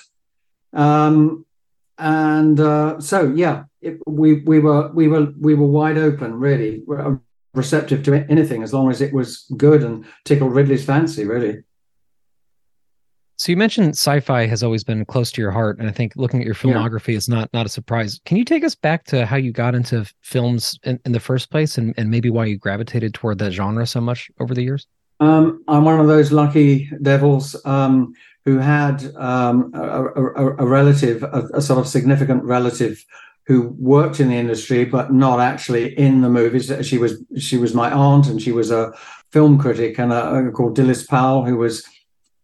Um, 0.74 1.43
and 1.98 2.60
uh, 2.60 2.98
so 3.00 3.32
yeah 3.34 3.64
it, 3.80 3.98
we 4.06 4.40
we 4.40 4.58
were 4.58 4.90
we 4.92 5.08
were 5.08 5.32
we 5.40 5.54
were 5.54 5.66
wide 5.66 5.98
open 5.98 6.34
really 6.34 6.82
we're 6.86 7.20
receptive 7.54 8.02
to 8.02 8.14
anything 8.28 8.62
as 8.62 8.74
long 8.74 8.90
as 8.90 9.00
it 9.00 9.12
was 9.12 9.46
good 9.56 9.82
and 9.82 10.04
tickled 10.24 10.52
ridley's 10.52 10.84
fancy 10.84 11.24
really. 11.24 11.58
So 13.36 13.50
you 13.50 13.56
mentioned 13.56 13.90
sci-fi 13.90 14.46
has 14.46 14.62
always 14.62 14.84
been 14.84 15.04
close 15.04 15.32
to 15.32 15.42
your 15.42 15.50
heart 15.50 15.78
and 15.78 15.88
i 15.88 15.92
think 15.92 16.12
looking 16.14 16.40
at 16.40 16.46
your 16.46 16.54
filmography 16.54 17.08
yeah. 17.08 17.16
is 17.16 17.28
not 17.28 17.52
not 17.52 17.66
a 17.66 17.68
surprise. 17.68 18.20
Can 18.24 18.36
you 18.36 18.44
take 18.44 18.64
us 18.64 18.74
back 18.74 19.04
to 19.04 19.26
how 19.26 19.36
you 19.36 19.52
got 19.52 19.74
into 19.74 20.10
films 20.22 20.78
in, 20.84 21.00
in 21.04 21.12
the 21.12 21.20
first 21.20 21.50
place 21.50 21.78
and, 21.78 21.94
and 21.96 22.10
maybe 22.10 22.30
why 22.30 22.46
you 22.46 22.56
gravitated 22.56 23.14
toward 23.14 23.38
that 23.38 23.52
genre 23.52 23.86
so 23.86 24.00
much 24.00 24.30
over 24.40 24.54
the 24.54 24.62
years? 24.62 24.86
Um, 25.20 25.62
I'm 25.68 25.84
one 25.84 26.00
of 26.00 26.08
those 26.08 26.32
lucky 26.32 26.90
devils. 27.02 27.56
Um, 27.64 28.14
who 28.44 28.58
had 28.58 29.14
um, 29.16 29.72
a, 29.74 30.04
a, 30.04 30.56
a, 30.56 30.66
relative, 30.66 31.22
a, 31.22 31.48
a, 31.54 31.62
sort 31.62 31.78
of 31.78 31.88
significant 31.88 32.44
relative, 32.44 33.04
who 33.46 33.68
worked 33.78 34.20
in 34.20 34.28
the 34.28 34.36
industry 34.36 34.84
but 34.84 35.12
not 35.12 35.38
actually 35.38 35.98
in 35.98 36.22
the 36.22 36.30
movies. 36.30 36.72
She 36.82 36.98
was 36.98 37.22
she 37.38 37.56
was 37.56 37.74
my 37.74 37.90
aunt, 37.90 38.26
and 38.26 38.40
she 38.40 38.52
was 38.52 38.70
a 38.70 38.92
film 39.32 39.58
critic, 39.58 39.98
and 39.98 40.12
a, 40.12 40.50
called 40.52 40.76
Dilys 40.76 41.08
Powell, 41.08 41.44
who 41.44 41.56
was, 41.56 41.84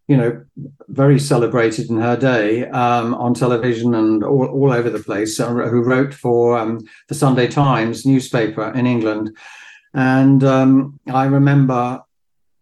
you 0.08 0.16
know, 0.16 0.42
very 0.88 1.18
celebrated 1.18 1.90
in 1.90 1.98
her 1.98 2.16
day 2.16 2.66
um, 2.68 3.14
on 3.14 3.34
television 3.34 3.94
and 3.94 4.24
all, 4.24 4.46
all 4.46 4.72
over 4.72 4.90
the 4.90 4.98
place. 4.98 5.38
Uh, 5.38 5.48
who 5.68 5.82
wrote 5.82 6.14
for 6.14 6.58
um, 6.58 6.80
the 7.08 7.14
Sunday 7.14 7.46
Times 7.46 8.06
newspaper 8.06 8.72
in 8.72 8.86
England, 8.86 9.36
and 9.92 10.44
um, 10.44 10.98
I 11.12 11.26
remember 11.26 12.02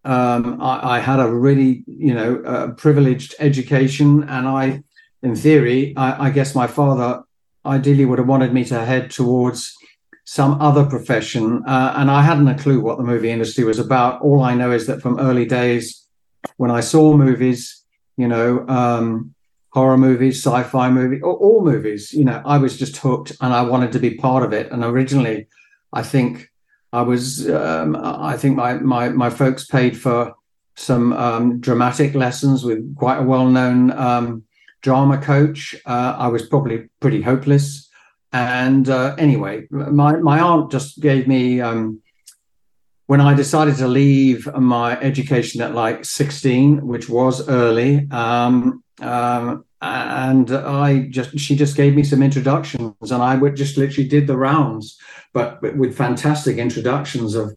um, 0.05 0.61
I, 0.61 0.97
I, 0.97 0.99
had 0.99 1.19
a 1.19 1.29
really, 1.29 1.83
you 1.85 2.13
know, 2.13 2.41
uh, 2.45 2.71
privileged 2.71 3.35
education, 3.39 4.23
and 4.23 4.47
I, 4.47 4.83
in 5.21 5.35
theory, 5.35 5.93
I, 5.97 6.27
I, 6.27 6.29
guess 6.29 6.55
my 6.55 6.67
father 6.67 7.23
ideally 7.65 8.05
would 8.05 8.19
have 8.19 8.27
wanted 8.27 8.53
me 8.53 8.63
to 8.65 8.85
head 8.85 9.11
towards 9.11 9.75
some 10.23 10.61
other 10.61 10.85
profession, 10.85 11.63
uh, 11.65 11.93
and 11.97 12.09
I 12.09 12.21
hadn't 12.21 12.47
a 12.47 12.57
clue 12.57 12.79
what 12.79 12.97
the 12.97 13.03
movie 13.03 13.29
industry 13.29 13.65
was 13.65 13.79
about. 13.79 14.21
All 14.21 14.41
I 14.41 14.53
know 14.53 14.71
is 14.71 14.87
that 14.87 15.01
from 15.01 15.19
early 15.19 15.45
days, 15.45 16.07
when 16.55 16.71
I 16.71 16.79
saw 16.79 17.13
movies, 17.17 17.83
you 18.15 18.27
know, 18.27 18.65
um, 18.67 19.35
horror 19.71 19.97
movies, 19.97 20.43
sci-fi 20.43 20.89
movie, 20.89 21.21
all, 21.21 21.35
all 21.35 21.65
movies, 21.65 22.13
you 22.13 22.23
know, 22.23 22.41
I 22.45 22.57
was 22.57 22.77
just 22.77 22.97
hooked, 22.97 23.33
and 23.41 23.53
I 23.53 23.63
wanted 23.63 23.91
to 23.93 23.99
be 23.99 24.15
part 24.15 24.43
of 24.43 24.53
it. 24.53 24.71
And 24.71 24.83
originally, 24.83 25.47
I 25.91 26.03
think 26.03 26.48
I 26.91 27.01
was, 27.01 27.49
um, 27.49 27.95
I 27.95 28.35
think 28.37 28.55
my, 28.55 28.73
my, 28.73 29.09
my 29.09 29.29
folks 29.29 29.65
paid 29.65 29.97
for 29.97 30.33
some 30.75 31.13
um, 31.13 31.59
dramatic 31.59 32.15
lessons 32.15 32.63
with 32.63 32.95
quite 32.95 33.17
a 33.17 33.23
well 33.23 33.47
known 33.47 33.91
um, 33.91 34.43
drama 34.81 35.17
coach. 35.17 35.75
Uh, 35.85 36.15
I 36.17 36.27
was 36.27 36.47
probably 36.47 36.89
pretty 36.99 37.21
hopeless. 37.21 37.89
And 38.31 38.89
uh, 38.89 39.15
anyway, 39.17 39.67
my, 39.71 40.17
my 40.17 40.39
aunt 40.39 40.71
just 40.71 40.99
gave 40.99 41.27
me, 41.27 41.61
um, 41.61 42.01
when 43.07 43.21
I 43.21 43.33
decided 43.33 43.75
to 43.77 43.87
leave 43.87 44.47
my 44.53 44.99
education 44.99 45.61
at 45.61 45.73
like 45.73 46.05
16, 46.05 46.85
which 46.85 47.09
was 47.09 47.47
early, 47.49 48.07
um, 48.11 48.83
um, 49.01 49.65
and 49.81 50.51
I 50.51 51.07
just 51.09 51.39
she 51.39 51.55
just 51.55 51.77
gave 51.77 51.95
me 51.95 52.03
some 52.03 52.21
introductions, 52.21 53.11
and 53.11 53.23
I 53.23 53.35
would 53.35 53.55
just 53.55 53.77
literally 53.77 54.07
did 54.07 54.27
the 54.27 54.37
rounds, 54.37 54.97
but 55.33 55.61
with 55.61 55.95
fantastic 55.95 56.57
introductions 56.57 57.35
of 57.35 57.55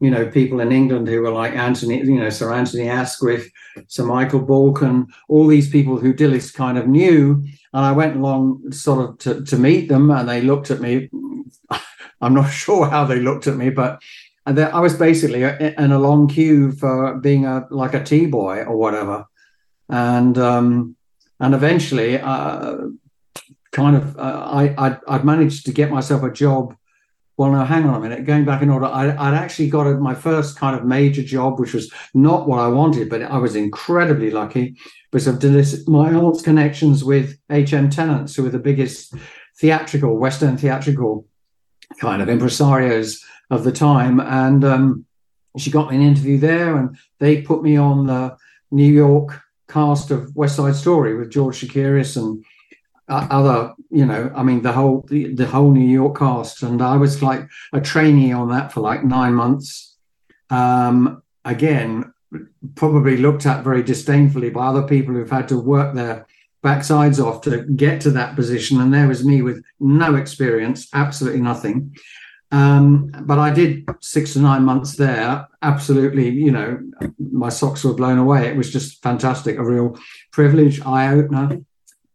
you 0.00 0.10
know 0.10 0.30
people 0.30 0.60
in 0.60 0.70
England 0.70 1.08
who 1.08 1.20
were 1.22 1.30
like 1.30 1.52
Anthony, 1.54 1.98
you 1.98 2.20
know 2.20 2.30
Sir 2.30 2.52
Anthony 2.52 2.88
Asquith, 2.88 3.50
Sir 3.88 4.04
Michael 4.04 4.46
Balcon, 4.46 5.06
all 5.28 5.46
these 5.46 5.68
people 5.68 5.98
who 5.98 6.14
Dilys 6.14 6.54
kind 6.54 6.78
of 6.78 6.86
knew, 6.86 7.44
and 7.72 7.84
I 7.84 7.92
went 7.92 8.16
along 8.16 8.70
sort 8.70 9.08
of 9.08 9.18
to, 9.18 9.44
to 9.44 9.58
meet 9.58 9.88
them, 9.88 10.10
and 10.10 10.28
they 10.28 10.42
looked 10.42 10.70
at 10.70 10.80
me. 10.80 11.10
I'm 12.20 12.34
not 12.34 12.50
sure 12.50 12.86
how 12.86 13.04
they 13.04 13.18
looked 13.18 13.48
at 13.48 13.56
me, 13.56 13.70
but 13.70 14.00
I 14.46 14.78
was 14.78 14.94
basically 14.94 15.42
in 15.42 15.90
a 15.90 15.98
long 15.98 16.28
queue 16.28 16.70
for 16.70 17.16
being 17.16 17.46
a 17.46 17.66
like 17.70 17.94
a 17.94 18.04
tea 18.04 18.26
boy 18.26 18.62
or 18.62 18.76
whatever, 18.76 19.26
and 19.88 20.38
um, 20.38 20.96
and 21.40 21.54
eventually, 21.54 22.20
uh, 22.20 22.76
kind 23.72 23.96
of, 23.96 24.16
uh, 24.16 24.20
I 24.20 24.74
I'd, 24.78 24.98
I'd, 25.08 25.24
managed 25.24 25.66
to 25.66 25.72
get 25.72 25.90
myself 25.90 26.22
a 26.22 26.30
job. 26.30 26.76
Well, 27.36 27.50
now 27.50 27.64
hang 27.64 27.84
on 27.84 27.94
a 27.94 28.00
minute. 28.00 28.24
Going 28.24 28.44
back 28.44 28.62
in 28.62 28.70
order, 28.70 28.86
I, 28.86 29.06
would 29.06 29.36
actually 29.36 29.68
got 29.68 29.88
a, 29.88 29.94
my 29.94 30.14
first 30.14 30.56
kind 30.56 30.78
of 30.78 30.84
major 30.84 31.22
job, 31.22 31.58
which 31.58 31.74
was 31.74 31.92
not 32.14 32.48
what 32.48 32.60
I 32.60 32.68
wanted, 32.68 33.10
but 33.10 33.22
I 33.22 33.38
was 33.38 33.56
incredibly 33.56 34.30
lucky 34.30 34.76
because 35.10 35.26
of 35.26 35.42
my 35.88 36.12
aunt's 36.12 36.42
connections 36.42 37.02
with 37.02 37.36
H.M. 37.50 37.90
Tennents, 37.90 38.36
who 38.36 38.44
were 38.44 38.50
the 38.50 38.58
biggest 38.58 39.14
theatrical, 39.58 40.16
Western 40.16 40.56
theatrical 40.56 41.26
kind 42.00 42.22
of 42.22 42.28
impresarios 42.28 43.20
of 43.50 43.64
the 43.64 43.72
time, 43.72 44.20
and 44.20 44.64
um, 44.64 45.04
she 45.58 45.70
got 45.70 45.90
me 45.90 45.96
an 45.96 46.02
interview 46.02 46.38
there, 46.38 46.76
and 46.76 46.96
they 47.18 47.42
put 47.42 47.62
me 47.62 47.76
on 47.76 48.06
the 48.06 48.36
New 48.70 48.92
York 48.92 49.43
cast 49.74 50.12
of 50.12 50.34
West 50.36 50.54
Side 50.56 50.76
Story 50.76 51.16
with 51.16 51.30
George 51.30 51.60
Chakiris 51.60 52.16
and 52.16 52.44
uh, 53.08 53.26
other, 53.28 53.74
you 53.90 54.06
know, 54.06 54.32
I 54.34 54.44
mean 54.44 54.62
the 54.62 54.72
whole 54.72 55.04
the, 55.08 55.34
the, 55.34 55.46
whole 55.46 55.72
New 55.72 55.86
York 55.86 56.16
cast, 56.16 56.62
and 56.62 56.80
I 56.80 56.96
was 56.96 57.22
like 57.22 57.42
a 57.72 57.80
trainee 57.80 58.32
on 58.32 58.48
that 58.50 58.72
for 58.72 58.80
like 58.80 59.04
nine 59.04 59.34
months. 59.34 59.96
Um, 60.48 61.22
again, 61.44 62.14
probably 62.76 63.16
looked 63.16 63.46
at 63.46 63.64
very 63.64 63.82
disdainfully 63.82 64.50
by 64.50 64.66
other 64.66 64.84
people 64.84 65.12
who've 65.14 65.38
had 65.38 65.48
to 65.48 65.58
work 65.58 65.94
their 65.94 66.26
backsides 66.62 67.22
off 67.22 67.42
to 67.42 67.64
get 67.64 68.00
to 68.02 68.10
that 68.12 68.36
position, 68.36 68.80
and 68.80 68.94
there 68.94 69.08
was 69.08 69.24
me 69.24 69.42
with 69.42 69.62
no 69.80 70.14
experience, 70.14 70.88
absolutely 70.94 71.42
nothing. 71.42 71.94
Um, 72.50 73.12
but 73.22 73.38
I 73.38 73.50
did 73.50 73.88
six 74.00 74.34
to 74.34 74.38
nine 74.38 74.64
months 74.64 74.96
there. 74.96 75.48
Absolutely, 75.62 76.28
you 76.28 76.52
know, 76.52 76.78
my 77.18 77.48
socks 77.48 77.82
were 77.84 77.94
blown 77.94 78.18
away. 78.18 78.46
It 78.46 78.56
was 78.56 78.72
just 78.72 79.02
fantastic, 79.02 79.58
a 79.58 79.64
real 79.64 79.98
privilege, 80.30 80.80
eye 80.82 81.12
opener. 81.12 81.58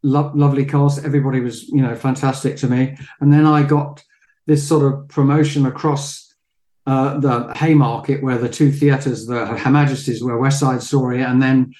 Lo- 0.01 0.31
lovely 0.33 0.65
cast. 0.65 1.03
Everybody 1.03 1.41
was, 1.41 1.67
you 1.67 1.81
know, 1.81 1.93
fantastic 1.95 2.55
to 2.57 2.67
me. 2.67 2.98
And 3.19 3.33
then 3.33 3.45
I 3.45 3.63
got 3.63 4.01
this 4.45 4.65
sort 4.65 4.91
of 4.91 5.09
promotion 5.09 5.65
across 5.65 6.33
uh, 6.88 7.19
the 7.19 7.53
Haymarket, 7.55 8.24
where 8.24 8.38
the 8.38 8.50
two 8.50 8.71
theatres, 8.71 9.27
the 9.27 9.45
Her 9.45 9.69
Majesty's, 9.69 10.24
were 10.24 10.39
West 10.39 10.59
Side 10.59 10.81
Story, 10.81 11.21
and 11.21 11.41
then 11.41 11.74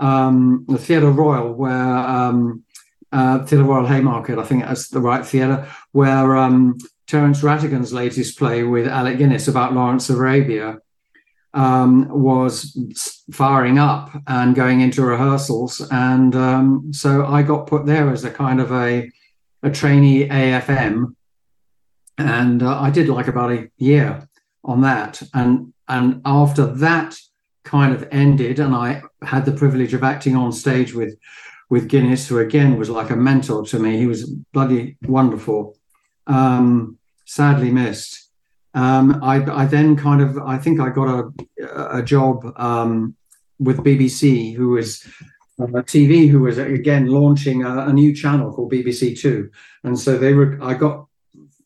um, 0.00 0.64
the 0.68 0.78
Theatre 0.78 1.10
Royal, 1.10 1.52
where 1.52 1.98
um, 1.98 2.64
uh, 3.12 3.44
Theatre 3.44 3.64
Royal 3.64 3.86
Haymarket, 3.86 4.38
I 4.38 4.44
think 4.44 4.64
that's 4.64 4.88
the 4.88 5.00
right 5.00 5.24
theatre, 5.24 5.68
where 5.92 6.36
um, 6.36 6.78
Terence 7.06 7.42
Rattigan's 7.42 7.92
latest 7.92 8.38
play 8.38 8.64
with 8.64 8.88
Alec 8.88 9.18
Guinness 9.18 9.46
about 9.48 9.74
Lawrence 9.74 10.10
of 10.10 10.16
Arabia 10.16 10.78
um, 11.54 12.08
was 12.08 12.76
firing 13.32 13.78
up 13.78 14.10
and 14.26 14.54
going 14.54 14.80
into 14.80 15.02
rehearsals. 15.02 15.80
And 15.90 16.34
um, 16.34 16.92
so 16.92 17.24
I 17.24 17.42
got 17.42 17.66
put 17.66 17.86
there 17.86 18.10
as 18.10 18.24
a 18.24 18.30
kind 18.30 18.60
of 18.60 18.72
a, 18.72 19.10
a 19.62 19.70
trainee 19.70 20.28
AFM. 20.28 21.14
And 22.18 22.62
uh, 22.62 22.80
I 22.80 22.90
did 22.90 23.08
like 23.08 23.28
about 23.28 23.52
a 23.52 23.70
year 23.78 24.28
on 24.64 24.82
that. 24.82 25.22
And, 25.32 25.72
and 25.88 26.20
after 26.24 26.66
that 26.66 27.16
kind 27.64 27.94
of 27.94 28.06
ended, 28.10 28.58
and 28.58 28.74
I 28.74 29.02
had 29.22 29.44
the 29.44 29.52
privilege 29.52 29.94
of 29.94 30.02
acting 30.02 30.34
on 30.34 30.52
stage 30.52 30.92
with, 30.92 31.16
with 31.70 31.88
Guinness, 31.88 32.28
who 32.28 32.38
again 32.38 32.76
was 32.76 32.90
like 32.90 33.10
a 33.10 33.16
mentor 33.16 33.64
to 33.66 33.78
me. 33.78 33.96
He 33.96 34.06
was 34.06 34.24
bloody 34.24 34.96
wonderful 35.02 35.76
um, 36.26 36.98
sadly 37.24 37.70
missed. 37.70 38.30
Um, 38.74 39.22
I, 39.22 39.36
I, 39.50 39.64
then 39.64 39.96
kind 39.96 40.20
of, 40.20 40.36
I 40.38 40.58
think 40.58 40.80
I 40.80 40.90
got 40.90 41.08
a, 41.08 41.98
a 41.98 42.02
job 42.02 42.52
um, 42.56 43.16
with 43.58 43.78
BBC, 43.78 44.54
who 44.54 44.70
was 44.70 45.06
uh, 45.58 45.82
TV, 45.82 46.28
who 46.28 46.40
was 46.40 46.58
again 46.58 47.06
launching 47.06 47.64
a, 47.64 47.86
a, 47.86 47.92
new 47.92 48.14
channel 48.14 48.52
called 48.52 48.70
BBC 48.70 49.18
Two, 49.18 49.50
and 49.84 49.98
so 49.98 50.18
they 50.18 50.34
were. 50.34 50.58
I 50.62 50.74
got 50.74 51.06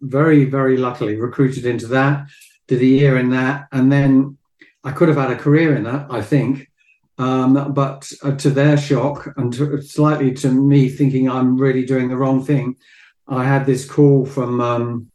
very, 0.00 0.44
very 0.44 0.76
luckily 0.76 1.16
recruited 1.16 1.66
into 1.66 1.88
that. 1.88 2.26
Did 2.68 2.80
a 2.80 2.86
year 2.86 3.18
in 3.18 3.30
that, 3.30 3.66
and 3.72 3.90
then 3.90 4.38
I 4.84 4.92
could 4.92 5.08
have 5.08 5.16
had 5.16 5.32
a 5.32 5.36
career 5.36 5.74
in 5.74 5.82
that, 5.84 6.06
I 6.08 6.22
think. 6.22 6.70
Um, 7.18 7.74
but 7.74 8.10
uh, 8.22 8.36
to 8.36 8.50
their 8.50 8.78
shock, 8.78 9.28
and 9.36 9.52
to, 9.54 9.82
slightly 9.82 10.32
to 10.34 10.50
me 10.50 10.88
thinking 10.88 11.28
I'm 11.28 11.56
really 11.56 11.84
doing 11.84 12.08
the 12.08 12.16
wrong 12.16 12.44
thing, 12.44 12.76
I 13.30 13.44
had 13.44 13.64
this 13.64 13.88
call 13.88 14.26
from 14.26 14.60
um, 14.60 15.10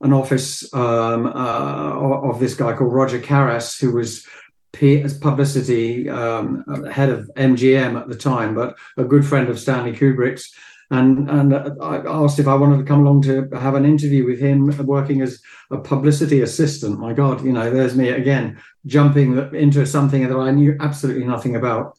an 0.00 0.12
office 0.12 0.72
um, 0.74 1.26
uh, 1.26 2.30
of 2.30 2.40
this 2.40 2.54
guy 2.54 2.72
called 2.72 2.92
Roger 2.92 3.20
Caras, 3.20 3.78
who 3.78 3.92
was 3.92 4.26
publicity 4.72 6.08
um, 6.08 6.64
head 6.90 7.10
of 7.10 7.30
MGM 7.36 8.00
at 8.00 8.08
the 8.08 8.16
time, 8.16 8.54
but 8.54 8.76
a 8.96 9.04
good 9.04 9.26
friend 9.26 9.48
of 9.48 9.58
Stanley 9.58 9.92
Kubrick's. 9.92 10.54
And 10.90 11.28
and 11.28 11.54
I 11.54 11.98
asked 12.06 12.38
if 12.38 12.48
I 12.48 12.54
wanted 12.54 12.78
to 12.78 12.84
come 12.84 13.00
along 13.00 13.22
to 13.22 13.48
have 13.52 13.74
an 13.74 13.84
interview 13.84 14.24
with 14.24 14.40
him, 14.40 14.66
working 14.86 15.20
as 15.20 15.42
a 15.70 15.76
publicity 15.76 16.40
assistant. 16.40 16.98
My 16.98 17.12
God, 17.12 17.44
you 17.44 17.52
know, 17.52 17.70
there's 17.70 17.94
me 17.94 18.08
again 18.08 18.58
jumping 18.86 19.36
into 19.54 19.84
something 19.84 20.26
that 20.26 20.36
I 20.36 20.50
knew 20.50 20.76
absolutely 20.80 21.26
nothing 21.26 21.56
about. 21.56 21.98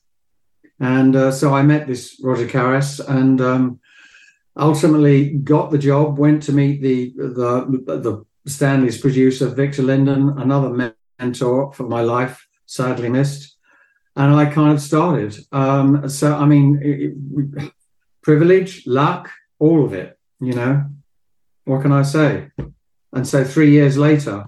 And 0.79 1.15
uh, 1.15 1.31
so 1.31 1.53
I 1.53 1.61
met 1.61 1.85
this 1.85 2.19
Roger 2.23 2.47
Caras, 2.47 2.99
and 2.99 3.39
um, 3.41 3.78
ultimately 4.59 5.31
got 5.31 5.71
the 5.71 5.77
job, 5.77 6.17
went 6.17 6.43
to 6.43 6.51
meet 6.51 6.81
the 6.81 7.13
the 7.17 7.83
the 7.85 8.25
Stanley's 8.49 8.99
producer, 8.99 9.47
Victor 9.47 9.83
Lyndon, 9.83 10.35
another 10.37 10.93
mentor 11.19 11.73
for 11.73 11.83
my 11.83 12.01
life, 12.01 12.47
sadly 12.65 13.09
missed. 13.09 13.57
And 14.15 14.33
I 14.33 14.45
kind 14.47 14.73
of 14.73 14.81
started. 14.81 15.37
Um, 15.51 16.09
so, 16.09 16.35
I 16.35 16.45
mean, 16.45 16.79
it, 16.81 17.63
it, 17.63 17.73
privilege, 18.21 18.85
luck, 18.85 19.29
all 19.59 19.85
of 19.85 19.93
it, 19.93 20.17
you 20.41 20.53
know. 20.53 20.85
What 21.65 21.83
can 21.83 21.91
I 21.91 22.01
say? 22.01 22.49
And 23.13 23.27
so, 23.27 23.43
three 23.43 23.71
years 23.71 23.97
later, 23.97 24.45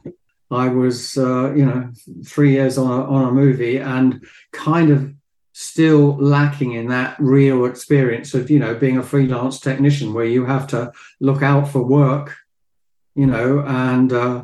I 0.49 0.67
was, 0.67 1.17
uh, 1.17 1.53
you 1.53 1.65
know, 1.65 1.91
three 2.25 2.51
years 2.51 2.77
on 2.77 2.89
a, 2.89 3.05
on 3.05 3.29
a 3.29 3.31
movie 3.31 3.77
and 3.77 4.25
kind 4.51 4.89
of 4.91 5.13
still 5.61 6.17
lacking 6.17 6.71
in 6.71 6.87
that 6.87 7.15
real 7.19 7.65
experience 7.65 8.33
of, 8.33 8.49
you 8.49 8.57
know, 8.57 8.73
being 8.73 8.97
a 8.97 9.03
freelance 9.03 9.59
technician 9.59 10.11
where 10.13 10.25
you 10.25 10.43
have 10.45 10.65
to 10.65 10.91
look 11.19 11.43
out 11.43 11.67
for 11.67 11.83
work, 11.83 12.35
you 13.13 13.27
know, 13.27 13.59
and 13.59 14.11
uh, 14.11 14.43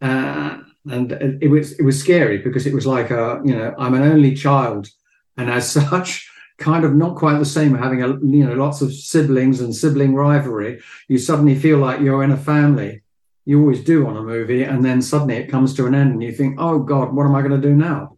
uh, 0.00 0.58
and 0.88 1.12
it 1.42 1.48
was 1.48 1.72
it 1.72 1.82
was 1.82 2.00
scary 2.00 2.38
because 2.38 2.66
it 2.66 2.74
was 2.74 2.86
like 2.86 3.10
a, 3.10 3.40
you 3.44 3.54
know, 3.54 3.74
I'm 3.78 3.94
an 3.94 4.02
only 4.02 4.34
child, 4.34 4.88
and 5.36 5.50
as 5.50 5.70
such 5.90 6.26
kind 6.58 6.86
of 6.86 6.94
not 6.94 7.16
quite 7.16 7.38
the 7.38 7.44
same 7.44 7.76
having 7.76 8.02
a 8.02 8.08
you 8.08 8.46
know 8.46 8.54
lots 8.54 8.80
of 8.80 8.92
siblings 8.92 9.60
and 9.60 9.74
sibling 9.74 10.14
rivalry. 10.14 10.80
You 11.06 11.18
suddenly 11.18 11.54
feel 11.54 11.78
like 11.78 12.00
you're 12.00 12.24
in 12.24 12.30
a 12.30 12.36
family. 12.36 13.02
You 13.44 13.60
always 13.60 13.84
do 13.84 14.06
on 14.06 14.16
a 14.16 14.22
movie 14.22 14.62
and 14.62 14.82
then 14.82 15.02
suddenly 15.02 15.36
it 15.36 15.50
comes 15.50 15.74
to 15.74 15.86
an 15.86 15.94
end 15.94 16.12
and 16.12 16.22
you 16.22 16.32
think 16.32 16.56
oh 16.58 16.80
god 16.80 17.14
what 17.14 17.26
am 17.26 17.34
i 17.36 17.42
going 17.42 17.60
to 17.60 17.68
do 17.68 17.74
now? 17.74 18.16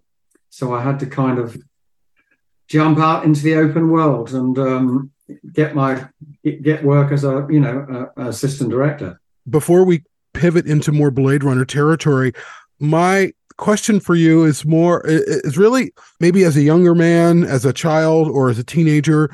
So 0.51 0.73
i 0.73 0.83
had 0.83 1.01
to 1.01 1.07
kind 1.07 1.39
of 1.39 1.57
jump 2.69 2.99
out 2.99 3.25
into 3.25 3.43
the 3.43 3.55
open 3.55 3.91
world 3.91 4.33
and 4.33 4.59
um, 4.59 5.11
get 5.53 5.75
my 5.75 6.07
get 6.63 6.85
work 6.85 7.13
as 7.13 7.25
a 7.25 7.47
you 7.51 7.61
know 7.61 8.11
a, 8.17 8.23
a 8.23 8.29
assistant 8.29 8.71
director. 8.71 9.21
Before 9.49 9.85
we 9.85 10.05
pivot 10.35 10.67
into 10.67 10.93
more 10.93 11.11
blade 11.11 11.43
runner 11.43 11.65
territory 11.65 12.33
my 12.79 13.33
question 13.57 13.99
for 13.99 14.15
you 14.15 14.45
is 14.45 14.65
more 14.65 15.03
is 15.05 15.59
really 15.59 15.93
maybe 16.21 16.45
as 16.45 16.57
a 16.57 16.63
younger 16.63 16.95
man 16.95 17.43
as 17.45 17.65
a 17.65 17.73
child 17.73 18.29
or 18.29 18.51
as 18.51 18.59
a 18.59 18.65
teenager 18.65 19.31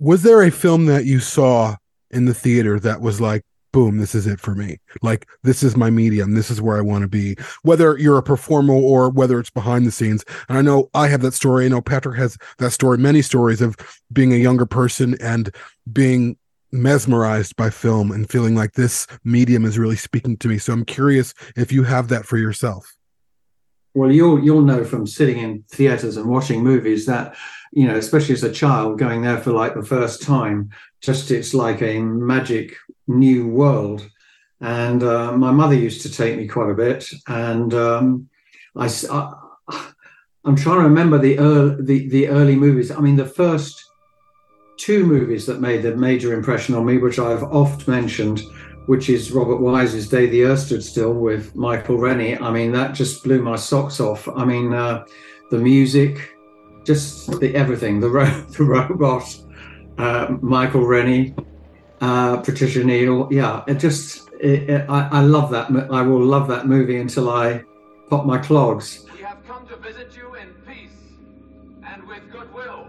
was 0.00 0.22
there 0.22 0.42
a 0.42 0.50
film 0.50 0.86
that 0.86 1.04
you 1.04 1.20
saw 1.20 1.76
in 2.10 2.24
the 2.24 2.34
theater 2.34 2.80
that 2.80 3.00
was 3.00 3.20
like 3.20 3.44
boom, 3.72 3.98
this 3.98 4.14
is 4.14 4.26
it 4.26 4.40
for 4.40 4.54
me. 4.54 4.78
Like, 5.02 5.26
this 5.42 5.62
is 5.62 5.76
my 5.76 5.90
medium. 5.90 6.34
This 6.34 6.50
is 6.50 6.60
where 6.60 6.76
I 6.76 6.80
want 6.80 7.02
to 7.02 7.08
be, 7.08 7.36
whether 7.62 7.96
you're 7.98 8.18
a 8.18 8.22
performer 8.22 8.74
or 8.74 9.10
whether 9.10 9.38
it's 9.38 9.50
behind 9.50 9.86
the 9.86 9.92
scenes. 9.92 10.24
And 10.48 10.58
I 10.58 10.62
know 10.62 10.90
I 10.94 11.08
have 11.08 11.22
that 11.22 11.34
story. 11.34 11.66
I 11.66 11.68
know 11.68 11.80
Patrick 11.80 12.18
has 12.18 12.36
that 12.58 12.72
story, 12.72 12.98
many 12.98 13.22
stories 13.22 13.60
of 13.60 13.76
being 14.12 14.32
a 14.32 14.36
younger 14.36 14.66
person 14.66 15.16
and 15.20 15.54
being 15.92 16.36
mesmerized 16.72 17.56
by 17.56 17.70
film 17.70 18.12
and 18.12 18.30
feeling 18.30 18.54
like 18.54 18.72
this 18.72 19.06
medium 19.24 19.64
is 19.64 19.78
really 19.78 19.96
speaking 19.96 20.36
to 20.38 20.48
me. 20.48 20.58
So 20.58 20.72
I'm 20.72 20.84
curious 20.84 21.34
if 21.56 21.72
you 21.72 21.82
have 21.84 22.08
that 22.08 22.26
for 22.26 22.38
yourself. 22.38 22.96
Well, 23.92 24.12
you'll 24.12 24.38
you'll 24.38 24.62
know 24.62 24.84
from 24.84 25.04
sitting 25.04 25.38
in 25.38 25.64
theaters 25.68 26.16
and 26.16 26.30
watching 26.30 26.62
movies 26.62 27.06
that 27.06 27.34
you 27.72 27.86
know, 27.86 27.96
especially 27.96 28.34
as 28.34 28.42
a 28.42 28.52
child 28.52 28.98
going 28.98 29.22
there 29.22 29.38
for 29.38 29.52
like 29.52 29.74
the 29.74 29.84
first 29.84 30.22
time, 30.22 30.70
just 31.00 31.30
it's 31.30 31.54
like 31.54 31.82
a 31.82 32.00
magic 32.00 32.76
new 33.06 33.48
world. 33.48 34.08
And 34.60 35.02
uh, 35.02 35.32
my 35.32 35.50
mother 35.50 35.74
used 35.74 36.02
to 36.02 36.12
take 36.12 36.36
me 36.36 36.46
quite 36.46 36.70
a 36.70 36.74
bit, 36.74 37.08
and 37.26 37.72
um, 37.72 38.28
I, 38.76 38.90
I 39.10 39.32
am 40.44 40.54
trying 40.54 40.78
to 40.78 40.84
remember 40.84 41.16
the 41.16 41.38
early 41.38 41.82
the, 41.82 42.08
the 42.10 42.28
early 42.28 42.56
movies. 42.56 42.90
I 42.90 43.00
mean, 43.00 43.16
the 43.16 43.24
first 43.24 43.82
two 44.76 45.04
movies 45.06 45.46
that 45.46 45.60
made 45.60 45.84
a 45.86 45.96
major 45.96 46.34
impression 46.34 46.74
on 46.74 46.84
me, 46.84 46.98
which 46.98 47.18
I've 47.18 47.42
oft 47.44 47.88
mentioned, 47.88 48.42
which 48.86 49.08
is 49.08 49.30
Robert 49.30 49.60
Wise's 49.60 50.08
Day 50.08 50.26
the 50.26 50.44
Earth 50.44 50.60
Stood 50.60 50.82
Still 50.82 51.14
with 51.14 51.54
Michael 51.54 51.98
Rennie. 51.98 52.38
I 52.38 52.50
mean, 52.50 52.72
that 52.72 52.94
just 52.94 53.22
blew 53.22 53.42
my 53.42 53.56
socks 53.56 54.00
off. 54.00 54.28
I 54.28 54.44
mean, 54.44 54.72
uh, 54.72 55.04
the 55.50 55.58
music, 55.58 56.34
just 56.84 57.40
the 57.40 57.54
everything, 57.54 58.00
the, 58.00 58.08
ro- 58.08 58.24
the 58.56 58.64
robot, 58.64 59.24
uh, 59.98 60.36
Michael 60.40 60.86
Rennie, 60.86 61.34
uh, 62.00 62.38
Patricia 62.38 62.84
Neal. 62.84 63.28
Yeah, 63.30 63.62
it 63.66 63.74
just 63.74 64.30
it, 64.40 64.70
it, 64.70 64.86
I, 64.88 65.08
I 65.12 65.20
love 65.20 65.50
that. 65.50 65.70
I 65.90 66.02
will 66.02 66.24
love 66.24 66.48
that 66.48 66.66
movie 66.66 66.96
until 66.96 67.30
I 67.30 67.62
pop 68.08 68.26
my 68.26 68.38
clogs. 68.38 69.06
We 69.14 69.22
have 69.22 69.44
come 69.46 69.66
to 69.68 69.76
visit 69.76 70.16
you 70.16 70.34
in 70.34 70.54
peace 70.66 70.90
and 71.84 72.06
with 72.06 72.22
goodwill. 72.32 72.86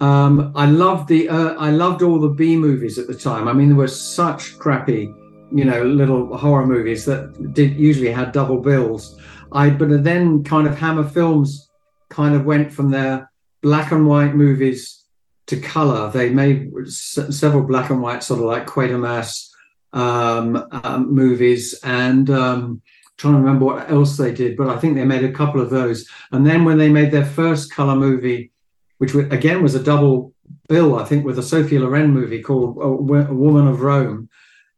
Um, 0.00 0.52
I 0.56 0.66
loved 0.66 1.08
the 1.08 1.28
uh, 1.28 1.54
I 1.54 1.70
loved 1.70 2.02
all 2.02 2.20
the 2.20 2.28
B 2.28 2.56
movies 2.56 2.98
at 2.98 3.06
the 3.06 3.14
time. 3.14 3.48
I 3.48 3.52
mean, 3.52 3.68
there 3.68 3.76
were 3.76 3.88
such 3.88 4.58
crappy, 4.58 5.12
you 5.52 5.64
know, 5.64 5.82
little 5.82 6.36
horror 6.36 6.66
movies 6.66 7.04
that 7.06 7.52
did 7.52 7.76
usually 7.76 8.10
had 8.10 8.32
double 8.32 8.58
bills. 8.58 9.18
I 9.52 9.70
but 9.70 10.02
then 10.02 10.44
kind 10.44 10.66
of 10.66 10.78
Hammer 10.78 11.04
Films 11.04 11.70
kind 12.08 12.34
of 12.34 12.44
went 12.44 12.72
from 12.72 12.90
their 12.90 13.30
black 13.62 13.92
and 13.92 14.06
white 14.06 14.34
movies 14.34 15.04
to 15.46 15.60
color. 15.60 16.10
They 16.10 16.30
made 16.30 16.72
s- 16.82 17.18
several 17.30 17.62
black 17.62 17.90
and 17.90 18.02
white, 18.02 18.22
sort 18.22 18.40
of 18.40 18.46
like 18.46 18.66
Quatermass 18.66 19.48
um, 19.92 20.64
um, 20.70 21.14
movies, 21.14 21.78
and 21.82 22.28
um, 22.30 22.82
trying 23.16 23.34
to 23.34 23.40
remember 23.40 23.66
what 23.66 23.90
else 23.90 24.16
they 24.16 24.32
did, 24.32 24.56
but 24.56 24.68
I 24.68 24.78
think 24.78 24.94
they 24.94 25.04
made 25.04 25.24
a 25.24 25.32
couple 25.32 25.60
of 25.60 25.70
those. 25.70 26.08
And 26.32 26.46
then 26.46 26.64
when 26.64 26.78
they 26.78 26.88
made 26.88 27.10
their 27.10 27.24
first 27.24 27.72
color 27.72 27.94
movie, 27.94 28.50
which 28.98 29.14
again 29.14 29.62
was 29.62 29.74
a 29.74 29.82
double 29.82 30.34
bill, 30.68 30.98
I 30.98 31.04
think, 31.04 31.24
with 31.24 31.38
a 31.38 31.42
Sophie 31.42 31.78
Loren 31.78 32.10
movie 32.10 32.42
called 32.42 32.78
A 32.80 32.88
Woman 32.90 33.68
of 33.68 33.82
Rome. 33.82 34.28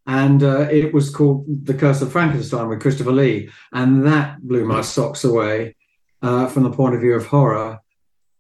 And 0.06 0.42
uh, 0.42 0.68
it 0.70 0.92
was 0.92 1.08
called 1.08 1.46
The 1.64 1.74
Curse 1.74 2.02
of 2.02 2.12
Frankenstein 2.12 2.68
with 2.68 2.82
Christopher 2.82 3.12
Lee. 3.12 3.50
And 3.72 4.06
that 4.06 4.46
blew 4.46 4.66
my 4.66 4.82
socks 4.82 5.24
away 5.24 5.76
uh, 6.20 6.46
from 6.48 6.64
the 6.64 6.70
point 6.70 6.94
of 6.94 7.00
view 7.00 7.14
of 7.14 7.26
horror. 7.26 7.80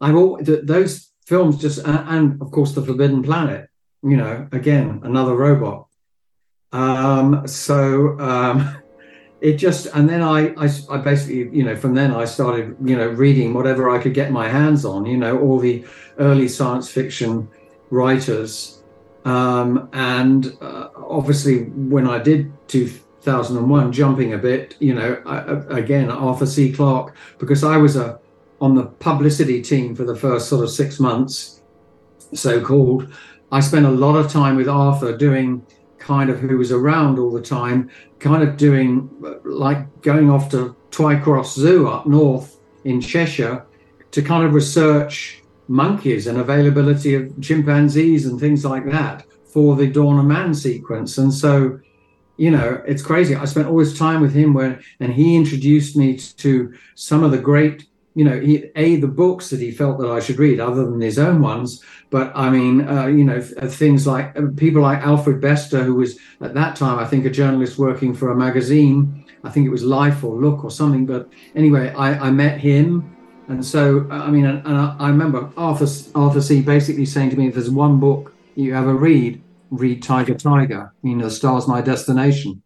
I've 0.04 0.16
all, 0.16 0.38
those 0.42 1.12
films 1.24 1.56
just 1.56 1.78
and 1.86 2.40
of 2.42 2.50
course 2.50 2.72
the 2.72 2.82
forbidden 2.82 3.22
planet 3.22 3.70
you 4.02 4.18
know 4.18 4.46
again 4.52 5.00
another 5.02 5.34
robot. 5.34 5.86
Um 6.72 7.46
so 7.46 8.18
um 8.20 8.76
it 9.40 9.54
just 9.56 9.86
and 9.94 10.08
then 10.08 10.22
I, 10.22 10.38
I 10.64 10.66
i 10.90 10.96
basically 10.98 11.42
you 11.56 11.64
know 11.64 11.76
from 11.76 11.94
then 11.94 12.10
i 12.12 12.24
started 12.24 12.76
you 12.82 12.96
know 12.96 13.08
reading 13.08 13.52
whatever 13.52 13.90
i 13.90 13.98
could 14.02 14.14
get 14.14 14.30
my 14.30 14.48
hands 14.48 14.86
on 14.86 15.04
you 15.04 15.18
know 15.18 15.38
all 15.38 15.58
the 15.58 15.84
early 16.18 16.48
science 16.48 16.90
fiction 16.90 17.48
writers. 17.90 18.82
Um 19.24 19.88
and 19.92 20.56
uh, 20.60 20.88
obviously 21.18 21.64
when 21.92 22.06
i 22.06 22.18
did 22.18 22.40
2001 22.68 23.92
jumping 23.92 24.34
a 24.34 24.38
bit 24.38 24.76
you 24.80 24.94
know 24.94 25.10
I, 25.26 25.36
again 25.78 26.10
arthur 26.10 26.46
c. 26.46 26.72
Clarke 26.72 27.14
because 27.38 27.64
i 27.64 27.76
was 27.76 27.96
a 27.96 28.20
on 28.64 28.74
the 28.74 28.86
publicity 29.08 29.60
team 29.60 29.94
for 29.94 30.04
the 30.04 30.16
first 30.16 30.48
sort 30.48 30.64
of 30.64 30.70
six 30.70 30.98
months, 30.98 31.60
so 32.32 32.64
called. 32.64 33.12
I 33.52 33.60
spent 33.60 33.84
a 33.84 33.90
lot 33.90 34.16
of 34.16 34.32
time 34.32 34.56
with 34.56 34.68
Arthur 34.68 35.14
doing 35.14 35.66
kind 35.98 36.30
of 36.30 36.40
who 36.40 36.56
was 36.56 36.72
around 36.72 37.18
all 37.18 37.30
the 37.30 37.42
time, 37.42 37.90
kind 38.20 38.42
of 38.42 38.56
doing 38.56 39.10
like 39.44 39.80
going 40.00 40.30
off 40.30 40.50
to 40.52 40.74
Twycross 40.90 41.52
Zoo 41.54 41.88
up 41.88 42.06
north 42.06 42.56
in 42.84 43.02
Cheshire 43.02 43.66
to 44.12 44.22
kind 44.22 44.44
of 44.46 44.54
research 44.54 45.42
monkeys 45.68 46.26
and 46.26 46.38
availability 46.38 47.14
of 47.14 47.38
chimpanzees 47.42 48.24
and 48.24 48.40
things 48.40 48.64
like 48.64 48.86
that 48.86 49.26
for 49.44 49.76
the 49.76 49.86
Dawn 49.86 50.18
of 50.18 50.24
Man 50.24 50.54
sequence. 50.54 51.18
And 51.18 51.32
so, 51.32 51.78
you 52.38 52.50
know, 52.50 52.82
it's 52.86 53.02
crazy. 53.02 53.36
I 53.36 53.44
spent 53.44 53.68
all 53.68 53.78
this 53.78 53.98
time 53.98 54.22
with 54.22 54.32
him 54.32 54.54
where, 54.54 54.80
and 55.00 55.12
he 55.12 55.36
introduced 55.36 55.96
me 55.96 56.16
to 56.16 56.72
some 56.94 57.22
of 57.22 57.30
the 57.30 57.44
great 57.50 57.86
you 58.14 58.24
know, 58.24 58.40
he, 58.40 58.70
a 58.76 58.96
the 58.96 59.08
books 59.08 59.50
that 59.50 59.60
he 59.60 59.70
felt 59.72 59.98
that 59.98 60.10
I 60.10 60.20
should 60.20 60.38
read, 60.38 60.60
other 60.60 60.84
than 60.84 61.00
his 61.00 61.18
own 61.18 61.42
ones. 61.42 61.82
But 62.10 62.32
I 62.34 62.48
mean, 62.48 62.88
uh, 62.88 63.06
you 63.06 63.24
know, 63.24 63.44
uh, 63.58 63.66
things 63.66 64.06
like 64.06 64.38
uh, 64.38 64.42
people 64.56 64.82
like 64.82 65.00
Alfred 65.00 65.40
Bester, 65.40 65.82
who 65.82 65.96
was 65.96 66.18
at 66.40 66.54
that 66.54 66.76
time, 66.76 66.98
I 66.98 67.06
think, 67.06 67.26
a 67.26 67.30
journalist 67.30 67.76
working 67.76 68.14
for 68.14 68.30
a 68.30 68.36
magazine. 68.36 69.24
I 69.42 69.50
think 69.50 69.66
it 69.66 69.70
was 69.70 69.82
Life 69.82 70.22
or 70.24 70.36
Look 70.36 70.64
or 70.64 70.70
something. 70.70 71.06
But 71.06 71.28
anyway, 71.54 71.92
I, 71.94 72.28
I 72.28 72.30
met 72.30 72.60
him, 72.60 73.16
and 73.48 73.64
so 73.64 74.06
I 74.10 74.30
mean, 74.30 74.46
and, 74.46 74.64
and 74.66 74.76
I, 74.76 74.96
I 74.98 75.08
remember 75.08 75.50
Arthur 75.56 75.86
Arthur 76.14 76.40
C. 76.40 76.62
basically 76.62 77.06
saying 77.06 77.30
to 77.30 77.36
me, 77.36 77.48
"If 77.48 77.54
there's 77.54 77.70
one 77.70 77.98
book 77.98 78.32
you 78.54 78.76
ever 78.76 78.94
read, 78.94 79.42
read 79.70 80.02
Tiger 80.02 80.34
Tiger. 80.34 80.92
You 81.02 81.16
know, 81.16 81.24
the 81.24 81.30
star's 81.30 81.66
my 81.66 81.80
destination." 81.80 82.63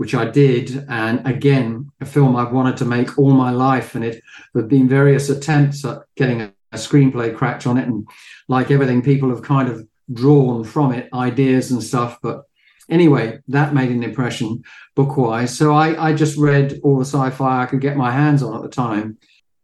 Which 0.00 0.14
I 0.14 0.24
did. 0.24 0.86
And 0.88 1.26
again, 1.26 1.92
a 2.00 2.06
film 2.06 2.34
I've 2.34 2.52
wanted 2.52 2.78
to 2.78 2.86
make 2.86 3.18
all 3.18 3.32
my 3.32 3.50
life. 3.50 3.94
And 3.94 4.02
it 4.02 4.22
there 4.54 4.62
have 4.62 4.70
been 4.70 4.88
various 4.88 5.28
attempts 5.28 5.84
at 5.84 6.04
getting 6.16 6.40
a, 6.40 6.54
a 6.72 6.78
screenplay 6.78 7.36
cracked 7.36 7.66
on 7.66 7.76
it. 7.76 7.86
And 7.86 8.08
like 8.48 8.70
everything, 8.70 9.02
people 9.02 9.28
have 9.28 9.42
kind 9.42 9.68
of 9.68 9.86
drawn 10.10 10.64
from 10.64 10.92
it 10.94 11.10
ideas 11.12 11.70
and 11.70 11.82
stuff. 11.82 12.18
But 12.22 12.44
anyway, 12.88 13.40
that 13.48 13.74
made 13.74 13.90
an 13.90 14.02
impression 14.02 14.62
book 14.96 15.18
wise. 15.18 15.54
So 15.54 15.74
I, 15.74 16.02
I 16.02 16.14
just 16.14 16.38
read 16.38 16.80
all 16.82 16.96
the 16.96 17.04
sci 17.04 17.28
fi 17.28 17.64
I 17.64 17.66
could 17.66 17.82
get 17.82 17.98
my 17.98 18.10
hands 18.10 18.42
on 18.42 18.56
at 18.56 18.62
the 18.62 18.70
time. 18.70 19.18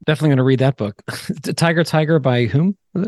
Definitely 0.04 0.28
going 0.28 0.36
to 0.36 0.42
read 0.42 0.58
that 0.58 0.76
book. 0.76 1.02
Tiger 1.56 1.82
Tiger 1.82 2.18
by 2.18 2.44
whom? 2.44 2.76
Uh, 2.94 3.04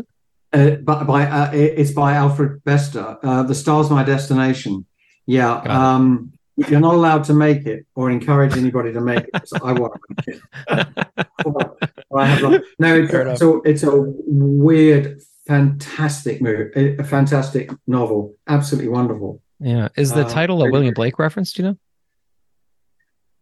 by, 0.77 1.03
by 1.03 1.25
uh, 1.27 1.51
it's 1.53 1.91
by 1.91 2.13
Alfred 2.13 2.63
Bester. 2.63 3.19
Uh, 3.21 3.43
the 3.43 3.53
Star's 3.53 3.91
My 3.91 4.03
Destination. 4.03 4.87
Yeah. 5.27 5.57
Um, 5.57 6.33
you're 6.67 6.79
not 6.79 6.95
allowed 6.95 7.23
to 7.25 7.33
make 7.33 7.65
it 7.65 7.85
or 7.95 8.09
encourage 8.11 8.57
anybody 8.57 8.91
to 8.93 9.01
make 9.01 9.25
it. 9.33 9.47
So 9.47 9.57
I 9.63 9.71
want 9.73 9.93
to 9.93 10.25
make 10.27 10.37
it. 10.37 10.41
I 12.17 12.25
have 12.25 12.41
like, 12.41 12.63
no, 12.79 12.95
it's, 12.95 13.39
so 13.39 13.61
it's 13.63 13.83
a 13.83 13.91
weird, 13.93 15.21
fantastic 15.47 16.41
movie, 16.41 16.95
a 16.97 17.03
fantastic 17.03 17.71
novel, 17.87 18.35
absolutely 18.47 18.89
wonderful. 18.89 19.41
Yeah. 19.59 19.89
Is 19.95 20.11
the 20.11 20.25
Uh, 20.25 20.29
title 20.29 20.63
a 20.63 20.71
William. 20.71 20.93
Blake 20.93 21.19
reference? 21.19 21.53
Do 21.53 21.61
you 21.63 21.67
know? 21.69 21.77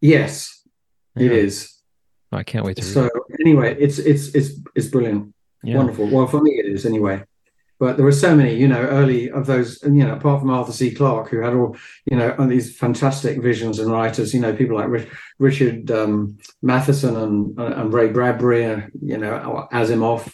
Yes, 0.02 0.64
it 1.16 1.24
Yeah. 1.32 1.32
is. 1.32 1.74
Oh, 2.32 2.38
I 2.38 2.44
can't 2.44 2.66
wait 2.66 2.76
to. 2.78 2.84
So 2.84 3.06
it. 3.06 3.12
anyway, 3.40 3.76
it's 3.80 4.00
it's 4.00 4.36
it's 4.36 4.50
it's 4.76 4.88
brilliant. 4.88 5.34
Yeah. 5.64 5.78
Wonderful. 5.78 6.08
Well, 6.08 6.28
for 6.28 6.42
me, 6.42 6.52
it 6.60 6.66
is 6.66 6.86
anyway. 6.86 7.24
But 7.80 7.96
there 7.96 8.06
were 8.06 8.12
so 8.12 8.36
many, 8.36 8.56
you 8.56 8.68
know, 8.68 8.82
early 8.82 9.30
of 9.30 9.46
those, 9.46 9.82
you 9.84 9.92
know, 10.04 10.14
apart 10.14 10.40
from 10.42 10.50
Arthur 10.50 10.72
C. 10.72 10.90
Clarke, 10.92 11.30
who 11.30 11.42
had 11.42 11.54
all, 11.54 11.78
you 12.10 12.18
know, 12.18 12.36
all 12.40 12.48
these 12.48 12.76
fantastic 12.76 13.40
visions 13.40 13.78
and 13.78 13.92
writers, 13.92 14.34
you 14.34 14.40
know, 14.40 14.56
people 14.56 14.78
like 14.78 14.90
Rich, 14.90 15.08
Richard 15.38 15.92
um, 15.92 16.38
Matheson 16.64 17.16
and 17.16 17.60
and 17.60 17.94
Ray 17.94 18.10
Bradbury, 18.10 18.64
and 18.66 18.92
you 19.02 19.18
know, 19.18 19.68
Asimov. 19.72 20.32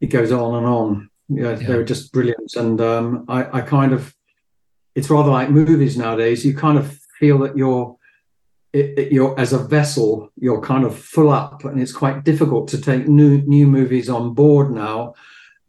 It 0.00 0.06
goes 0.06 0.32
on 0.32 0.54
and 0.54 0.66
on. 0.66 1.10
You 1.28 1.42
know, 1.42 1.50
Yeah. 1.52 1.66
they 1.68 1.76
were 1.76 1.84
just 1.84 2.10
brilliant, 2.12 2.54
and 2.56 2.80
um, 2.80 3.26
I, 3.28 3.58
I 3.58 3.60
kind 3.60 3.92
of, 3.92 4.14
it's 4.94 5.10
rather 5.10 5.30
like 5.30 5.50
movies 5.50 5.96
nowadays. 5.98 6.44
You 6.44 6.54
kind 6.54 6.78
of 6.78 6.98
feel 7.18 7.38
that 7.40 7.56
you're 7.56 7.96
it, 8.72 8.98
it- 8.98 9.12
you're 9.12 9.38
as 9.38 9.52
a 9.52 9.58
vessel 9.58 10.30
you're 10.36 10.60
kind 10.62 10.84
of 10.84 10.96
full 10.96 11.28
up 11.28 11.64
and 11.64 11.80
it's 11.82 11.92
quite 11.92 12.24
difficult 12.24 12.68
to 12.68 12.80
take 12.80 13.06
new 13.08 13.42
new 13.42 13.66
movies 13.66 14.08
on 14.08 14.32
board 14.32 14.70
now 14.70 15.12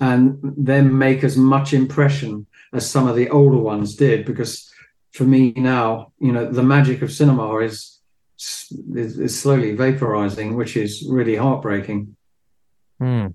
and 0.02 0.38
then 0.42 0.98
make 0.98 1.24
as 1.24 1.38
much 1.38 1.74
impression 1.74 2.46
as 2.74 2.90
some 2.90 3.08
of 3.08 3.16
the 3.16 3.30
older 3.30 3.58
ones 3.58 3.96
did 3.96 4.26
because 4.26 4.70
for 5.12 5.24
me 5.24 5.54
now 5.56 6.12
you 6.20 6.34
know 6.34 6.52
the 6.52 6.64
magic 6.64 7.02
of 7.02 7.12
cinema 7.12 7.58
is 7.60 8.00
is, 8.96 9.20
is 9.20 9.40
slowly 9.40 9.76
vaporizing 9.76 10.56
which 10.56 10.76
is 10.76 11.08
really 11.08 11.36
heartbreaking 11.36 12.16
Hmm. 13.02 13.28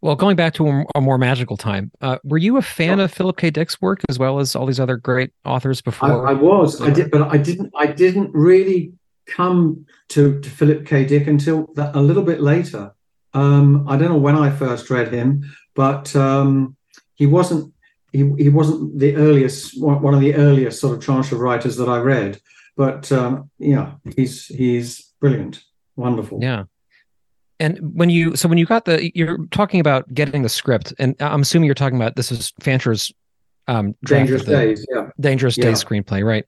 Well, 0.00 0.14
going 0.14 0.36
back 0.36 0.54
to 0.54 0.68
a, 0.68 0.84
a 0.94 1.00
more 1.00 1.18
magical 1.18 1.56
time, 1.56 1.90
uh, 2.00 2.18
were 2.22 2.38
you 2.38 2.56
a 2.56 2.62
fan 2.62 3.00
of 3.00 3.12
Philip 3.12 3.36
K. 3.36 3.50
Dick's 3.50 3.82
work 3.82 4.00
as 4.08 4.16
well 4.16 4.38
as 4.38 4.54
all 4.54 4.64
these 4.64 4.78
other 4.78 4.96
great 4.96 5.32
authors 5.44 5.82
I, 5.84 5.84
before? 5.84 6.28
I 6.28 6.32
was 6.32 6.80
i 6.80 6.90
did 6.90 7.10
but 7.10 7.22
i 7.22 7.36
didn't 7.36 7.72
i 7.76 7.86
didn't 7.86 8.30
really 8.32 8.92
come 9.26 9.86
to, 10.10 10.38
to 10.40 10.48
philip 10.48 10.86
k 10.86 11.04
dick 11.04 11.26
until 11.26 11.66
that, 11.74 11.96
a 11.96 12.00
little 12.00 12.22
bit 12.22 12.40
later 12.40 12.92
um 13.34 13.88
i 13.88 13.96
don't 13.96 14.10
know 14.10 14.16
when 14.16 14.36
i 14.36 14.48
first 14.48 14.88
read 14.88 15.12
him 15.12 15.42
but 15.76 16.14
um 16.16 16.76
he 17.14 17.26
wasn't 17.26 17.72
he, 18.12 18.32
he 18.38 18.48
wasn't 18.48 18.98
the 18.98 19.14
earliest 19.16 19.80
one, 19.80 20.14
of 20.14 20.20
the 20.20 20.34
earliest 20.34 20.80
sort 20.80 20.96
of 20.96 21.04
tranche 21.04 21.30
of 21.32 21.38
writers 21.38 21.76
that 21.76 21.88
i 21.88 21.98
read 21.98 22.40
but 22.76 23.12
um 23.12 23.50
yeah 23.58 23.92
he's 24.16 24.46
he's 24.46 25.12
brilliant 25.20 25.62
wonderful 25.96 26.38
Yeah. 26.42 26.64
And 27.58 27.78
when 27.94 28.10
you 28.10 28.36
so 28.36 28.50
when 28.50 28.58
you 28.58 28.66
got 28.66 28.84
the 28.84 29.10
you're 29.14 29.46
talking 29.50 29.80
about 29.80 30.12
getting 30.12 30.42
the 30.42 30.48
script, 30.50 30.92
and 30.98 31.16
I'm 31.20 31.40
assuming 31.40 31.64
you're 31.64 31.74
talking 31.74 31.96
about 31.96 32.14
this 32.14 32.30
is 32.30 32.52
Fancher's 32.60 33.10
um 33.66 33.94
dangerous 34.04 34.44
days 34.44 34.84
yeah 34.92 35.08
Dangerous 35.18 35.56
Yeah. 35.56 35.64
Days 35.64 35.82
screenplay, 35.82 36.22
right? 36.22 36.44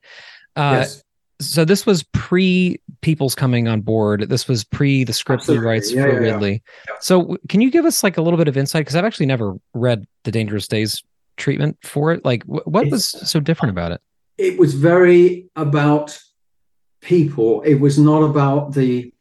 Uh 0.55 0.81
yes 0.81 1.03
so 1.41 1.65
this 1.65 1.87
was 1.87 2.03
pre 2.13 2.81
Peoples 3.01 3.35
coming 3.35 3.69
on 3.69 3.81
board. 3.81 4.29
This 4.29 4.49
was 4.49 4.65
pre 4.65 5.05
the 5.05 5.13
script 5.13 5.47
he 5.47 5.57
writes 5.57 5.93
Yeah, 5.93 6.03
for 6.03 6.13
yeah. 6.13 6.19
Ridley. 6.19 6.63
Yeah. 6.89 6.95
So 7.01 7.37
can 7.49 7.61
you 7.61 7.71
give 7.71 7.85
us 7.85 8.03
like 8.03 8.17
a 8.17 8.23
little 8.23 8.39
bit 8.39 8.49
of 8.49 8.57
insight? 8.57 8.81
Because 8.81 8.97
I've 8.97 9.05
actually 9.05 9.27
never 9.27 9.55
read 9.73 10.05
the 10.25 10.33
Dangerous 10.33 10.67
Days 10.67 11.03
treatment 11.37 11.79
for 11.83 12.13
it. 12.13 12.25
Like 12.25 12.43
wh- 12.45 12.67
what 12.67 12.91
was 12.91 13.05
so 13.07 13.39
different 13.39 13.71
about 13.71 13.93
it? 13.93 14.01
it 14.39 14.59
was 14.59 14.73
very 14.75 15.47
about 15.57 16.19
people 17.01 17.61
it 17.63 17.75
was 17.75 17.99
not 17.99 18.23
about 18.23 18.73
the 18.73 19.13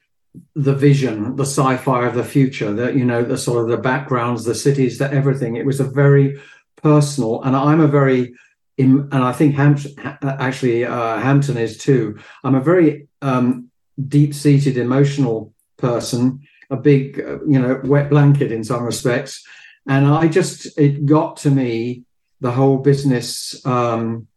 the 0.56 0.73
vision 0.73 1.36
the 1.36 1.45
sci-fi 1.45 2.06
of 2.06 2.15
the 2.15 2.23
future 2.23 2.71
that 2.71 2.95
you 2.95 3.03
know 3.03 3.23
the 3.23 3.38
sort 3.38 3.63
of 3.63 3.69
the 3.69 3.77
backgrounds 3.77 4.45
the 4.45 4.56
cities 4.56 4.97
the 4.97 5.12
everything 5.12 5.56
it 5.56 5.65
was 5.65 5.80
a 5.80 5.84
very 5.84 6.39
personal 6.75 7.41
and 7.43 7.56
i'm 7.56 7.80
a 7.80 7.88
very 7.88 8.34
and 8.78 9.24
i 9.24 9.32
think 9.32 9.56
Hampton, 9.56 9.94
actually 10.22 10.86
uh, 10.86 11.18
hampton 11.18 11.58
is 11.58 11.78
too. 11.78 12.20
I'm 12.44 12.56
a 12.56 12.62
very 12.62 13.08
um, 13.22 13.70
deep-seated 14.08 14.78
emotional 14.78 15.54
person 15.78 16.48
a 16.70 16.78
big 16.78 17.20
uh, 17.20 17.40
you 17.46 17.60
know 17.60 17.82
wet 17.84 18.10
blanket 18.10 18.52
in 18.52 18.63
some 18.63 18.84
respects. 18.84 19.46
And 19.88 20.06
i 20.06 20.28
just 20.28 20.78
it 20.78 21.06
got 21.06 21.38
to 21.38 21.50
me 21.50 22.04
the 22.42 22.52
whole 22.52 22.78
business 22.78 23.66
um, 23.66 24.28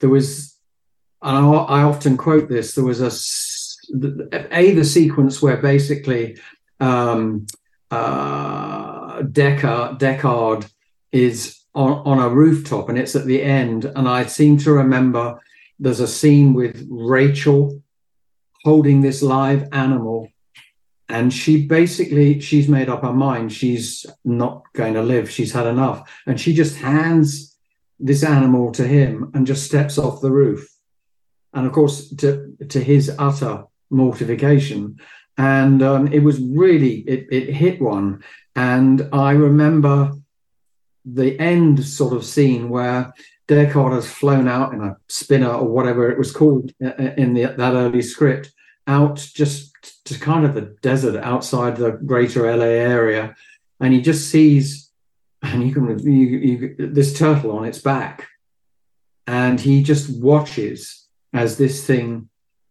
there 0.00 0.10
was 0.10 0.56
and 1.22 1.36
I, 1.36 1.50
I 1.50 1.82
often 1.82 2.16
quote 2.16 2.48
this 2.48 2.74
there 2.74 2.84
was 2.84 3.00
a 3.00 3.12
a 4.50 4.72
the 4.72 4.84
sequence 4.84 5.40
where 5.40 5.56
basically 5.56 6.38
um 6.80 7.46
uh 7.90 9.22
Deckard 9.22 9.98
Deckard 9.98 10.70
is 11.12 11.58
on, 11.76 12.02
on 12.06 12.18
a 12.18 12.28
rooftop 12.28 12.88
and 12.88 12.98
it's 12.98 13.14
at 13.14 13.26
the 13.26 13.42
end. 13.42 13.84
And 13.84 14.08
I 14.08 14.24
seem 14.26 14.56
to 14.58 14.72
remember 14.72 15.38
there's 15.78 16.00
a 16.00 16.08
scene 16.08 16.54
with 16.54 16.86
Rachael 16.90 17.82
holding 18.64 19.02
this 19.02 19.22
live 19.22 19.68
animal. 19.72 20.28
And 21.08 21.32
she 21.32 21.66
basically 21.66 22.40
she's 22.40 22.68
made 22.68 22.88
up 22.88 23.02
her 23.02 23.12
mind. 23.12 23.52
She's 23.52 24.06
not 24.24 24.64
going 24.72 24.94
to 24.94 25.02
live. 25.02 25.30
She's 25.30 25.52
had 25.52 25.66
enough. 25.66 26.10
And 26.26 26.40
she 26.40 26.52
just 26.54 26.76
hands 26.76 27.54
this 28.00 28.24
animal 28.24 28.72
to 28.72 28.86
him 28.86 29.30
and 29.34 29.46
just 29.46 29.64
steps 29.64 29.98
off 29.98 30.20
the 30.20 30.32
roof. 30.32 30.68
And 31.52 31.66
of 31.66 31.72
course 31.72 32.08
to 32.16 32.56
to 32.68 32.82
his 32.82 33.14
utter 33.18 33.64
mortification. 33.90 34.98
And 35.38 35.82
um, 35.82 36.08
it 36.08 36.20
was 36.20 36.40
really 36.40 37.00
it, 37.00 37.28
it 37.30 37.54
hit 37.54 37.80
one. 37.80 38.24
And 38.56 39.08
i 39.12 39.32
remember 39.32 40.12
the 41.06 41.38
end 41.40 41.84
sort 41.84 42.12
of 42.12 42.24
scene 42.24 42.68
where 42.68 43.12
Deckard 43.48 43.94
has 43.94 44.10
flown 44.10 44.48
out 44.48 44.74
in 44.74 44.82
a 44.82 44.96
spinner 45.08 45.52
or 45.52 45.68
whatever 45.68 46.10
it 46.10 46.18
was 46.18 46.32
called 46.32 46.72
uh, 46.84 46.92
in 47.16 47.32
the, 47.32 47.44
that 47.44 47.74
early 47.74 48.02
script 48.02 48.50
out 48.88 49.16
just 49.16 49.72
to 50.04 50.18
kind 50.18 50.44
of 50.44 50.54
the 50.54 50.76
desert 50.82 51.22
outside 51.22 51.76
the 51.76 51.92
greater 51.92 52.54
LA 52.54 52.64
area. 52.64 53.34
And 53.80 53.92
he 53.92 54.00
just 54.00 54.30
sees 54.30 54.86
and 55.42 55.66
you 55.66 55.72
can 55.72 55.98
you, 55.98 56.10
you 56.10 56.76
this 56.78 57.16
turtle 57.16 57.52
on 57.52 57.64
its 57.64 57.78
back. 57.78 58.28
And 59.26 59.60
he 59.60 59.82
just 59.82 60.10
watches 60.20 61.06
as 61.32 61.58
this 61.58 61.84
thing 61.84 62.28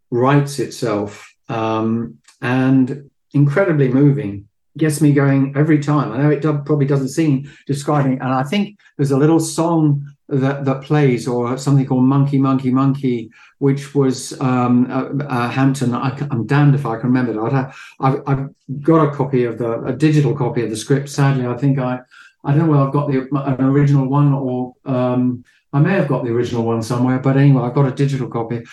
rights 0.09 0.59
itself 0.59 1.33
um, 1.49 2.19
and 2.41 3.09
incredibly 3.33 3.89
moving 3.89 4.47
gets 4.77 5.01
me 5.01 5.13
going 5.13 5.53
every 5.55 5.79
time. 5.79 6.11
I 6.11 6.17
know 6.17 6.29
it 6.29 6.41
probably 6.41 6.85
doesn't 6.85 7.09
seem 7.09 7.49
describing 7.65 8.13
and 8.13 8.31
i 8.33 8.43
think 8.43 8.79
there's 8.97 9.11
a 9.11 9.17
little 9.17 9.39
song 9.39 10.05
that 10.27 10.65
that 10.65 10.81
plays 10.81 11.27
or 11.27 11.57
something 11.57 11.85
called 11.85 12.03
monkey 12.03 12.39
monkey 12.39 12.71
monkey 12.71 13.29
which 13.59 13.93
was 13.93 14.39
um, 14.41 14.89
uh, 14.91 15.23
uh, 15.23 15.49
hampton 15.49 15.93
I, 15.93 16.17
am 16.31 16.45
damned 16.45 16.75
if 16.75 16.85
i 16.85 16.95
can 16.97 17.07
remember 17.11 17.33
that. 17.33 17.73
I've, 17.99 18.15
I've, 18.15 18.21
I've 18.27 18.81
got 18.81 19.07
a 19.07 19.15
copy 19.15 19.45
of 19.45 19.57
the 19.57 19.81
a 19.83 19.93
digital 19.93 20.35
copy 20.35 20.63
of 20.63 20.69
the 20.69 20.77
script. 20.77 21.09
Sadly 21.09 21.45
i 21.45 21.55
think 21.55 21.79
i 21.79 21.99
i 22.43 22.51
don't 22.51 22.65
know 22.65 22.71
whether 22.71 22.83
i've 22.83 22.93
got 22.93 23.09
the 23.09 23.27
an 23.31 23.65
original 23.65 24.07
one 24.07 24.33
or 24.33 24.75
um, 24.85 25.43
i 25.73 25.79
may 25.79 25.93
have 25.93 26.07
got 26.07 26.23
the 26.23 26.31
original 26.31 26.63
one 26.63 26.81
somewhere 26.81 27.19
but 27.19 27.37
anyway 27.37 27.63
i've 27.63 27.75
got 27.75 27.87
a 27.87 27.91
digital 27.91 28.27
copy 28.27 28.63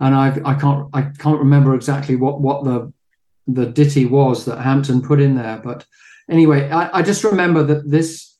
and 0.00 0.14
I 0.16 0.36
I 0.44 0.54
can't 0.54 0.88
I 0.92 1.02
can't 1.02 1.38
remember 1.38 1.74
exactly 1.74 2.16
what 2.16 2.40
what 2.40 2.64
the 2.64 2.92
the 3.46 3.66
ditty 3.66 4.06
was 4.06 4.44
that 4.44 4.60
Hampton 4.60 5.02
put 5.02 5.20
in 5.20 5.34
there, 5.34 5.58
but 5.58 5.84
anyway, 6.30 6.70
I, 6.70 6.98
I 6.98 7.02
just 7.02 7.24
remember 7.24 7.62
that 7.64 7.90
this 7.90 8.36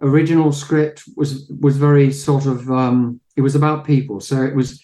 original 0.00 0.52
script 0.52 1.02
was 1.16 1.50
was 1.60 1.76
very 1.76 2.12
sort 2.12 2.46
of 2.46 2.70
um, 2.70 3.20
it 3.36 3.40
was 3.42 3.54
about 3.54 3.84
people, 3.84 4.20
so 4.20 4.42
it 4.42 4.54
was 4.54 4.82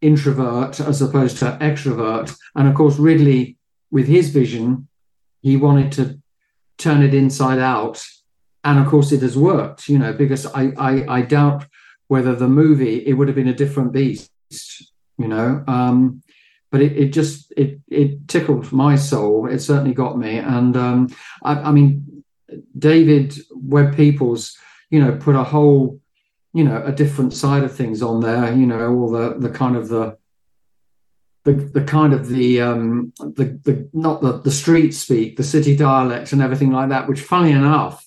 introvert 0.00 0.80
as 0.80 1.02
opposed 1.02 1.38
to 1.38 1.58
extrovert, 1.60 2.34
and 2.54 2.68
of 2.68 2.74
course 2.74 2.98
Ridley 2.98 3.56
with 3.90 4.06
his 4.06 4.30
vision, 4.30 4.88
he 5.40 5.56
wanted 5.56 5.92
to 5.92 6.20
turn 6.78 7.02
it 7.02 7.14
inside 7.14 7.58
out, 7.58 8.04
and 8.64 8.78
of 8.78 8.86
course 8.86 9.12
it 9.12 9.22
has 9.22 9.36
worked, 9.36 9.88
you 9.88 9.98
know, 9.98 10.12
because 10.12 10.46
I 10.46 10.72
I, 10.78 11.18
I 11.18 11.22
doubt 11.22 11.66
whether 12.08 12.34
the 12.34 12.48
movie 12.48 13.06
it 13.06 13.14
would 13.14 13.28
have 13.28 13.36
been 13.36 13.48
a 13.48 13.54
different 13.54 13.92
beast 13.92 14.30
you 15.20 15.28
know. 15.28 15.62
Um 15.66 16.22
but 16.70 16.80
it, 16.80 16.96
it 16.96 17.12
just 17.12 17.52
it 17.56 17.80
it 17.88 18.28
tickled 18.28 18.72
my 18.72 18.96
soul. 18.96 19.48
It 19.48 19.60
certainly 19.60 19.94
got 19.94 20.18
me. 20.18 20.38
And 20.38 20.76
um 20.76 21.08
I, 21.42 21.54
I 21.54 21.72
mean 21.72 22.20
david 22.76 23.34
webb 23.52 23.94
peoples 23.94 24.58
you 24.90 25.00
know 25.00 25.16
put 25.16 25.36
a 25.36 25.44
whole 25.44 26.00
you 26.52 26.64
know 26.64 26.82
a 26.84 26.92
different 26.92 27.32
side 27.32 27.62
of 27.62 27.74
things 27.74 28.02
on 28.02 28.20
there 28.20 28.52
you 28.52 28.66
know 28.66 28.92
all 28.92 29.10
the 29.10 29.34
the 29.38 29.50
kind 29.50 29.76
of 29.76 29.88
the 29.88 30.16
the, 31.44 31.52
the 31.52 31.84
kind 31.84 32.12
of 32.12 32.28
the 32.28 32.60
um 32.60 33.12
the 33.18 33.58
the 33.64 33.88
not 33.92 34.20
the 34.20 34.38
the 34.38 34.50
street 34.50 34.92
speak 34.92 35.36
the 35.36 35.44
city 35.44 35.76
dialect 35.76 36.32
and 36.32 36.42
everything 36.42 36.70
like 36.70 36.90
that 36.90 37.08
which 37.08 37.20
funny 37.20 37.52
enough 37.52 38.06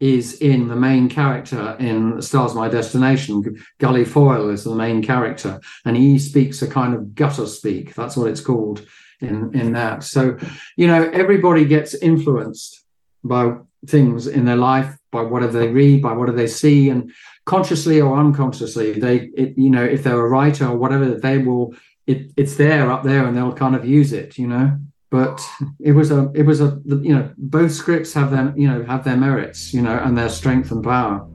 is 0.00 0.34
in 0.34 0.68
the 0.68 0.76
main 0.76 1.08
character 1.08 1.76
in 1.80 2.22
Stars 2.22 2.54
My 2.54 2.68
Destination. 2.68 3.62
Gully 3.78 4.04
Foyle 4.04 4.50
is 4.50 4.64
the 4.64 4.74
main 4.74 5.02
character, 5.02 5.60
and 5.84 5.96
he 5.96 6.18
speaks 6.18 6.62
a 6.62 6.68
kind 6.68 6.94
of 6.94 7.14
gutter 7.14 7.46
speak. 7.46 7.94
That's 7.94 8.16
what 8.16 8.30
it's 8.30 8.40
called 8.40 8.86
in 9.20 9.54
in 9.54 9.72
that. 9.72 10.04
So, 10.04 10.38
you 10.76 10.86
know, 10.86 11.10
everybody 11.10 11.64
gets 11.64 11.94
influenced 11.94 12.84
by 13.24 13.56
things 13.86 14.26
in 14.26 14.44
their 14.44 14.56
life, 14.56 14.96
by 15.10 15.22
whatever 15.22 15.58
they 15.58 15.68
read, 15.68 16.02
by 16.02 16.12
whatever 16.12 16.36
they 16.36 16.46
see, 16.46 16.90
and 16.90 17.12
consciously 17.44 18.00
or 18.00 18.18
unconsciously, 18.18 18.92
they, 18.92 19.30
it, 19.36 19.56
you 19.56 19.70
know, 19.70 19.84
if 19.84 20.02
they're 20.02 20.24
a 20.24 20.28
writer 20.28 20.66
or 20.66 20.76
whatever, 20.76 21.14
they 21.14 21.38
will, 21.38 21.74
it, 22.06 22.32
it's 22.36 22.56
there 22.56 22.90
up 22.90 23.04
there 23.04 23.26
and 23.26 23.36
they'll 23.36 23.52
kind 23.52 23.74
of 23.74 23.84
use 23.84 24.12
it, 24.12 24.38
you 24.38 24.46
know. 24.46 24.78
But 25.10 25.46
it 25.80 25.92
was 25.92 26.10
a, 26.10 26.30
it 26.34 26.42
was 26.42 26.60
a, 26.60 26.80
you 26.84 27.14
know, 27.14 27.32
both 27.38 27.72
scripts 27.72 28.12
have 28.12 28.30
them, 28.30 28.52
you 28.58 28.68
know, 28.68 28.84
have 28.84 29.04
their 29.04 29.16
merits, 29.16 29.72
you 29.72 29.80
know, 29.80 29.98
and 29.98 30.18
their 30.18 30.28
strength 30.28 30.70
and 30.70 30.84
power. 30.84 31.26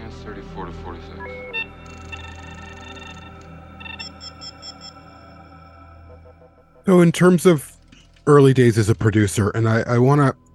Hands 0.00 0.14
34 0.24 0.66
to 0.66 0.72
46. 0.72 1.26
So, 6.86 7.00
in 7.00 7.12
terms 7.12 7.44
of 7.44 7.76
early 8.26 8.54
days 8.54 8.78
as 8.78 8.88
a 8.88 8.94
producer, 8.94 9.50
and 9.50 9.68
I, 9.68 9.82
I 9.82 9.98
want 9.98 10.20
to 10.22 10.45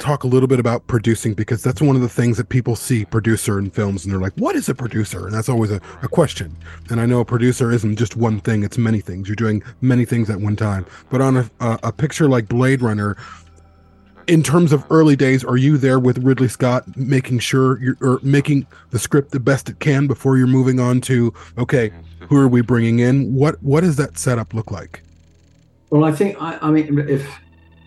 talk 0.00 0.24
a 0.24 0.26
little 0.26 0.48
bit 0.48 0.58
about 0.58 0.86
producing 0.86 1.34
because 1.34 1.62
that's 1.62 1.80
one 1.80 1.94
of 1.94 2.02
the 2.02 2.08
things 2.08 2.36
that 2.38 2.48
people 2.48 2.74
see 2.74 3.04
producer 3.04 3.58
in 3.58 3.70
films 3.70 4.04
and 4.04 4.12
they're 4.12 4.20
like, 4.20 4.32
what 4.34 4.56
is 4.56 4.68
a 4.68 4.74
producer? 4.74 5.26
And 5.26 5.34
that's 5.34 5.48
always 5.48 5.70
a, 5.70 5.80
a 6.02 6.08
question. 6.08 6.56
And 6.88 7.00
I 7.00 7.06
know 7.06 7.20
a 7.20 7.24
producer 7.24 7.70
isn't 7.70 7.96
just 7.96 8.16
one 8.16 8.40
thing, 8.40 8.64
it's 8.64 8.78
many 8.78 9.00
things. 9.00 9.28
You're 9.28 9.36
doing 9.36 9.62
many 9.80 10.04
things 10.04 10.30
at 10.30 10.40
one 10.40 10.56
time. 10.56 10.86
But 11.10 11.20
on 11.20 11.36
a, 11.36 11.50
a, 11.60 11.78
a 11.84 11.92
picture 11.92 12.28
like 12.28 12.48
Blade 12.48 12.82
Runner, 12.82 13.16
in 14.26 14.42
terms 14.42 14.72
of 14.72 14.84
early 14.90 15.16
days, 15.16 15.44
are 15.44 15.56
you 15.56 15.76
there 15.76 15.98
with 15.98 16.18
Ridley 16.18 16.48
Scott 16.48 16.84
making 16.96 17.40
sure 17.40 17.80
you're 17.82 17.96
or 18.00 18.20
making 18.22 18.66
the 18.90 18.98
script 18.98 19.32
the 19.32 19.40
best 19.40 19.68
it 19.68 19.80
can 19.80 20.06
before 20.06 20.36
you're 20.36 20.46
moving 20.46 20.78
on 20.78 21.00
to, 21.02 21.34
okay, 21.58 21.90
who 22.28 22.36
are 22.36 22.48
we 22.48 22.60
bringing 22.60 23.00
in? 23.00 23.34
What 23.34 23.60
What 23.62 23.80
does 23.80 23.96
that 23.96 24.18
setup 24.18 24.54
look 24.54 24.70
like? 24.70 25.02
Well, 25.90 26.04
I 26.04 26.12
think 26.12 26.40
I, 26.40 26.58
I 26.62 26.70
mean 26.70 26.98
if 27.08 27.28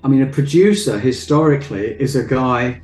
I 0.04 0.08
mean 0.08 0.22
a 0.22 0.28
producer 0.28 1.00
historically 1.00 2.00
is 2.00 2.16
a 2.16 2.24
guy 2.24 2.82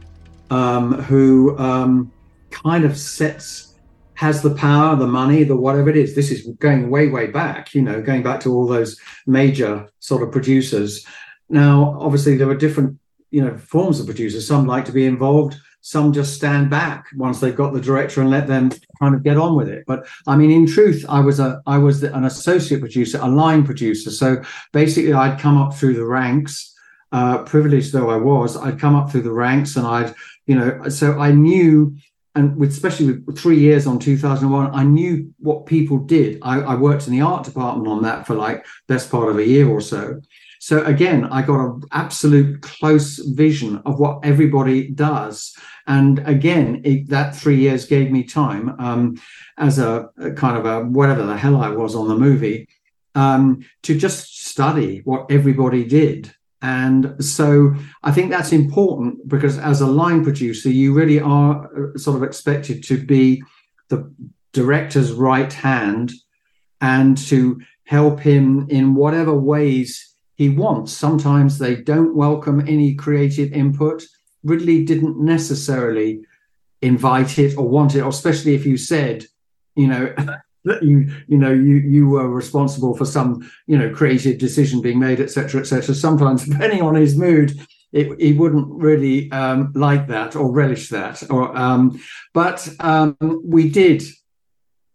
um, 0.49 0.93
who 0.93 1.57
um, 1.57 2.11
kind 2.49 2.85
of 2.85 2.97
sets 2.97 3.75
has 4.15 4.41
the 4.41 4.53
power, 4.55 4.97
the 4.97 5.07
money, 5.07 5.43
the 5.45 5.55
whatever 5.55 5.89
it 5.89 5.95
is. 5.95 6.13
This 6.13 6.29
is 6.29 6.45
going 6.59 6.89
way 6.89 7.07
way 7.07 7.27
back, 7.27 7.73
you 7.73 7.81
know, 7.81 8.01
going 8.01 8.21
back 8.21 8.41
to 8.41 8.53
all 8.53 8.67
those 8.67 8.99
major 9.25 9.89
sort 9.99 10.23
of 10.23 10.31
producers. 10.31 11.05
Now, 11.49 11.97
obviously, 11.99 12.35
there 12.35 12.49
are 12.49 12.55
different 12.55 12.99
you 13.31 13.43
know 13.43 13.57
forms 13.57 13.99
of 13.99 14.05
producers. 14.05 14.47
Some 14.47 14.67
like 14.67 14.85
to 14.85 14.91
be 14.91 15.05
involved. 15.05 15.55
Some 15.81 16.11
just 16.11 16.35
stand 16.35 16.69
back 16.69 17.05
once 17.15 17.39
they've 17.39 17.55
got 17.55 17.73
the 17.73 17.79
director 17.79 18.19
and 18.19 18.29
let 18.29 18.47
them 18.47 18.71
kind 18.99 19.15
of 19.15 19.23
get 19.23 19.37
on 19.37 19.55
with 19.55 19.69
it. 19.69 19.85
But 19.87 20.05
I 20.27 20.35
mean, 20.35 20.51
in 20.51 20.67
truth, 20.67 21.05
I 21.07 21.21
was 21.21 21.39
a 21.39 21.61
I 21.65 21.77
was 21.77 22.03
an 22.03 22.25
associate 22.25 22.81
producer, 22.81 23.19
a 23.21 23.29
line 23.29 23.63
producer. 23.65 24.11
So 24.11 24.41
basically, 24.73 25.13
I'd 25.13 25.39
come 25.39 25.57
up 25.57 25.73
through 25.73 25.93
the 25.93 26.05
ranks, 26.05 26.75
uh, 27.11 27.39
privileged 27.43 27.93
though 27.93 28.09
I 28.09 28.17
was. 28.17 28.57
I'd 28.57 28.79
come 28.79 28.95
up 28.95 29.11
through 29.11 29.23
the 29.23 29.31
ranks, 29.31 29.75
and 29.75 29.85
I'd 29.85 30.13
you 30.45 30.55
know, 30.55 30.89
so 30.89 31.19
I 31.19 31.31
knew. 31.31 31.95
And 32.35 32.55
with, 32.57 32.69
especially 32.69 33.13
with 33.13 33.37
three 33.37 33.59
years 33.59 33.87
on 33.87 33.99
2001, 33.99 34.73
I 34.73 34.83
knew 34.83 35.33
what 35.39 35.65
people 35.65 35.97
did. 35.97 36.37
I, 36.43 36.59
I 36.59 36.75
worked 36.75 37.07
in 37.07 37.13
the 37.13 37.21
art 37.21 37.43
department 37.43 37.87
on 37.87 38.03
that 38.03 38.27
for 38.27 38.35
like 38.35 38.65
best 38.87 39.11
part 39.11 39.29
of 39.29 39.39
a 39.39 39.45
year 39.45 39.67
or 39.67 39.81
so. 39.81 40.21
So 40.59 40.83
again, 40.85 41.25
I 41.25 41.41
got 41.41 41.65
an 41.65 41.83
absolute 41.91 42.61
close 42.61 43.17
vision 43.17 43.81
of 43.85 43.99
what 43.99 44.19
everybody 44.23 44.89
does. 44.89 45.55
And 45.87 46.19
again, 46.27 46.81
it, 46.83 47.09
that 47.09 47.35
three 47.35 47.57
years 47.57 47.85
gave 47.85 48.11
me 48.11 48.23
time 48.23 48.75
um, 48.77 49.19
as 49.57 49.79
a, 49.79 50.09
a, 50.17 50.31
kind 50.31 50.57
of 50.57 50.65
a 50.65 50.85
whatever 50.85 51.23
the 51.23 51.37
hell 51.37 51.61
I 51.61 51.69
was 51.69 51.95
on 51.95 52.09
the 52.09 52.15
movie 52.15 52.67
um, 53.15 53.65
to 53.83 53.97
just 53.97 54.45
study 54.45 55.01
what 55.05 55.31
everybody 55.31 55.85
did. 55.85 56.33
And 56.61 57.23
so 57.23 57.73
I 58.03 58.11
think 58.11 58.29
that's 58.29 58.51
important 58.51 59.27
because 59.27 59.57
as 59.57 59.81
a 59.81 59.87
line 59.87 60.23
producer, 60.23 60.69
you 60.69 60.93
really 60.93 61.19
are 61.19 61.65
uh, 61.65 61.97
sort 61.97 62.17
of 62.17 62.23
expected 62.23 62.83
to 62.85 62.97
be 62.97 63.41
the 63.87 64.13
director's 64.51 65.11
right 65.13 65.51
hand 65.51 66.11
and 66.81 67.17
to 67.17 67.61
help 67.85 68.19
him 68.19 68.67
in 68.69 68.95
whatever 68.95 69.33
ways 69.33 70.15
he 70.35 70.49
wants. 70.49 70.91
Sometimes 70.91 71.57
they 71.57 71.75
don't 71.75 72.15
welcome 72.15 72.61
any 72.61 72.93
creative 72.93 73.51
input. 73.51 74.03
Ridley 74.43 74.85
didn't 74.85 75.19
necessarily 75.19 76.21
invite 76.81 77.39
it 77.39 77.57
or 77.57 77.67
want 77.67 77.95
it, 77.95 78.05
especially 78.05 78.55
if 78.55 78.65
you 78.65 78.77
said, 78.77 79.25
you 79.75 79.87
know, 79.87 80.13
that 80.69 80.83
you 80.83 81.11
you 81.27 81.37
know 81.37 81.51
you 81.51 81.75
you 81.75 82.07
were 82.07 82.29
responsible 82.29 82.95
for 82.95 83.05
some 83.05 83.49
you 83.67 83.77
know 83.77 83.93
creative 83.93 84.37
decision 84.37 84.81
being 84.81 84.99
made, 84.99 85.19
etc., 85.19 85.61
etc. 85.61 85.93
Sometimes, 85.93 86.45
depending 86.49 86.81
on 86.81 86.95
his 86.95 87.17
mood, 87.17 87.59
it, 87.91 88.19
he 88.19 88.33
wouldn't 88.33 88.67
really 88.69 89.31
um, 89.31 89.71
like 89.75 90.07
that 90.07 90.35
or 90.35 90.51
relish 90.51 90.89
that. 90.89 91.21
Or 91.29 91.55
um, 91.57 92.01
but 92.33 92.67
um, 92.79 93.17
we 93.43 93.69
did 93.69 94.03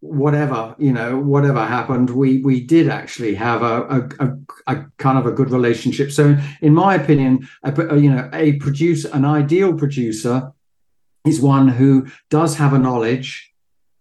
whatever 0.04 0.76
you 0.78 0.92
know 0.92 1.16
whatever 1.16 1.64
happened 1.64 2.10
we 2.10 2.38
we 2.42 2.60
did 2.60 2.90
actually 2.90 3.34
have 3.34 3.62
a, 3.62 3.82
a, 3.88 4.26
a, 4.26 4.36
a 4.66 4.84
kind 4.98 5.16
of 5.16 5.24
a 5.24 5.32
good 5.32 5.50
relationship 5.50 6.12
so 6.12 6.36
in 6.60 6.74
my 6.74 6.94
opinion 6.94 7.48
a, 7.62 7.96
you 7.96 8.10
know 8.10 8.28
a 8.34 8.52
producer 8.58 9.08
an 9.14 9.24
ideal 9.24 9.72
producer 9.72 10.52
is 11.24 11.40
one 11.40 11.68
who 11.68 12.06
does 12.28 12.54
have 12.54 12.74
a 12.74 12.78
knowledge 12.78 13.53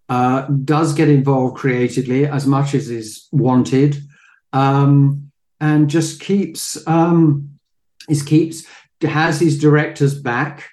uh, 0.09 0.41
does 0.63 0.93
get 0.93 1.09
involved 1.09 1.55
creatively 1.55 2.25
as 2.25 2.45
much 2.45 2.73
as 2.73 2.89
is 2.89 3.27
wanted 3.31 3.97
um, 4.51 5.31
and 5.59 5.89
just 5.89 6.19
keeps 6.19 6.85
um, 6.87 7.49
is 8.09 8.23
keeps 8.23 8.65
has 9.01 9.41
his 9.41 9.59
directors 9.59 10.17
back 10.17 10.69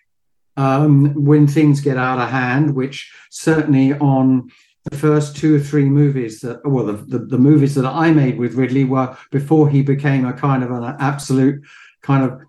um, 0.56 1.24
when 1.24 1.48
things 1.48 1.80
get 1.80 1.96
out 1.96 2.20
of 2.20 2.28
hand 2.28 2.74
which 2.74 3.12
certainly 3.30 3.92
on 3.94 4.48
the 4.84 4.96
first 4.96 5.36
two 5.36 5.56
or 5.56 5.58
three 5.58 5.84
movies 5.84 6.40
that 6.40 6.64
well 6.64 6.86
the, 6.86 6.92
the, 6.92 7.18
the, 7.18 7.38
movies 7.38 7.74
that 7.74 7.84
i 7.84 8.10
made 8.10 8.38
with 8.38 8.54
ridley 8.54 8.84
were 8.84 9.16
before 9.30 9.68
he 9.68 9.82
became 9.82 10.24
a 10.24 10.32
kind 10.32 10.62
of 10.62 10.70
an 10.70 10.96
absolute 11.00 11.60
kind 12.02 12.24
of 12.24 12.40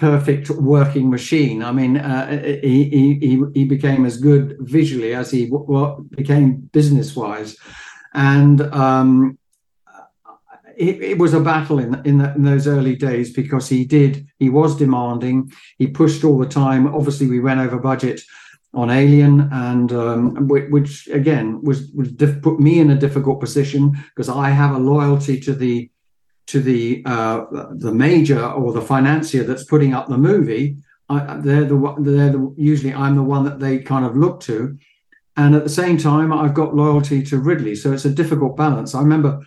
perfect 0.00 0.50
working 0.50 1.10
machine. 1.10 1.62
I 1.62 1.72
mean 1.72 1.96
uh, 1.96 2.42
he, 2.62 2.78
he 3.24 3.42
he 3.54 3.64
became 3.64 4.04
as 4.04 4.16
good 4.16 4.56
visually 4.60 5.14
as 5.14 5.30
he 5.30 5.42
w- 5.50 6.06
became 6.16 6.68
business 6.72 7.14
wise 7.14 7.56
and 8.14 8.60
um, 8.74 9.38
it, 10.76 11.02
it, 11.02 11.18
was 11.18 11.34
a 11.34 11.40
battle 11.40 11.78
in 11.78 11.94
in, 12.04 12.18
the, 12.18 12.34
in, 12.34 12.42
those 12.42 12.66
early 12.66 12.96
days 12.96 13.32
because 13.32 13.68
he 13.68 13.84
did 13.84 14.26
he 14.38 14.48
was 14.48 14.76
demanding. 14.76 15.52
He 15.78 15.86
pushed 15.86 16.24
all 16.24 16.38
the 16.38 16.46
time. 16.46 16.86
Obviously 16.86 17.26
we 17.26 17.40
went 17.40 17.60
over 17.60 17.78
budget 17.78 18.20
on 18.72 18.88
Alien, 18.88 19.48
and 19.52 19.92
um, 19.92 20.48
which 20.48 21.08
again 21.08 21.60
was, 21.62 21.90
was 21.92 22.12
diff- 22.12 22.40
put 22.40 22.60
me 22.60 22.78
in 22.78 22.90
a 22.90 22.98
difficult 22.98 23.40
position 23.40 23.92
because 24.14 24.28
I 24.28 24.50
have 24.50 24.74
a 24.74 24.78
loyalty 24.78 25.40
to 25.40 25.54
the 25.54 25.90
to 26.50 26.60
the 26.60 27.02
uh, 27.06 27.44
the 27.76 27.92
major 27.92 28.44
or 28.44 28.72
the 28.72 28.82
financier 28.82 29.44
that's 29.44 29.64
putting 29.64 29.94
up 29.94 30.08
the 30.08 30.18
movie. 30.18 30.76
I, 31.08 31.36
they're 31.36 31.64
the 31.64 31.94
they're 31.98 32.30
the, 32.30 32.54
usually 32.56 32.94
I'm 32.94 33.16
the 33.16 33.22
one 33.22 33.44
that 33.44 33.58
they 33.58 33.78
kind 33.78 34.04
of 34.04 34.16
look 34.16 34.40
to, 34.42 34.78
and 35.36 35.54
at 35.54 35.64
the 35.64 35.70
same 35.70 35.98
time 35.98 36.32
I've 36.32 36.54
got 36.54 36.74
loyalty 36.74 37.22
to 37.24 37.38
Ridley, 37.38 37.74
so 37.74 37.92
it's 37.92 38.04
a 38.04 38.10
difficult 38.10 38.56
balance. 38.56 38.94
I 38.94 39.00
remember 39.00 39.40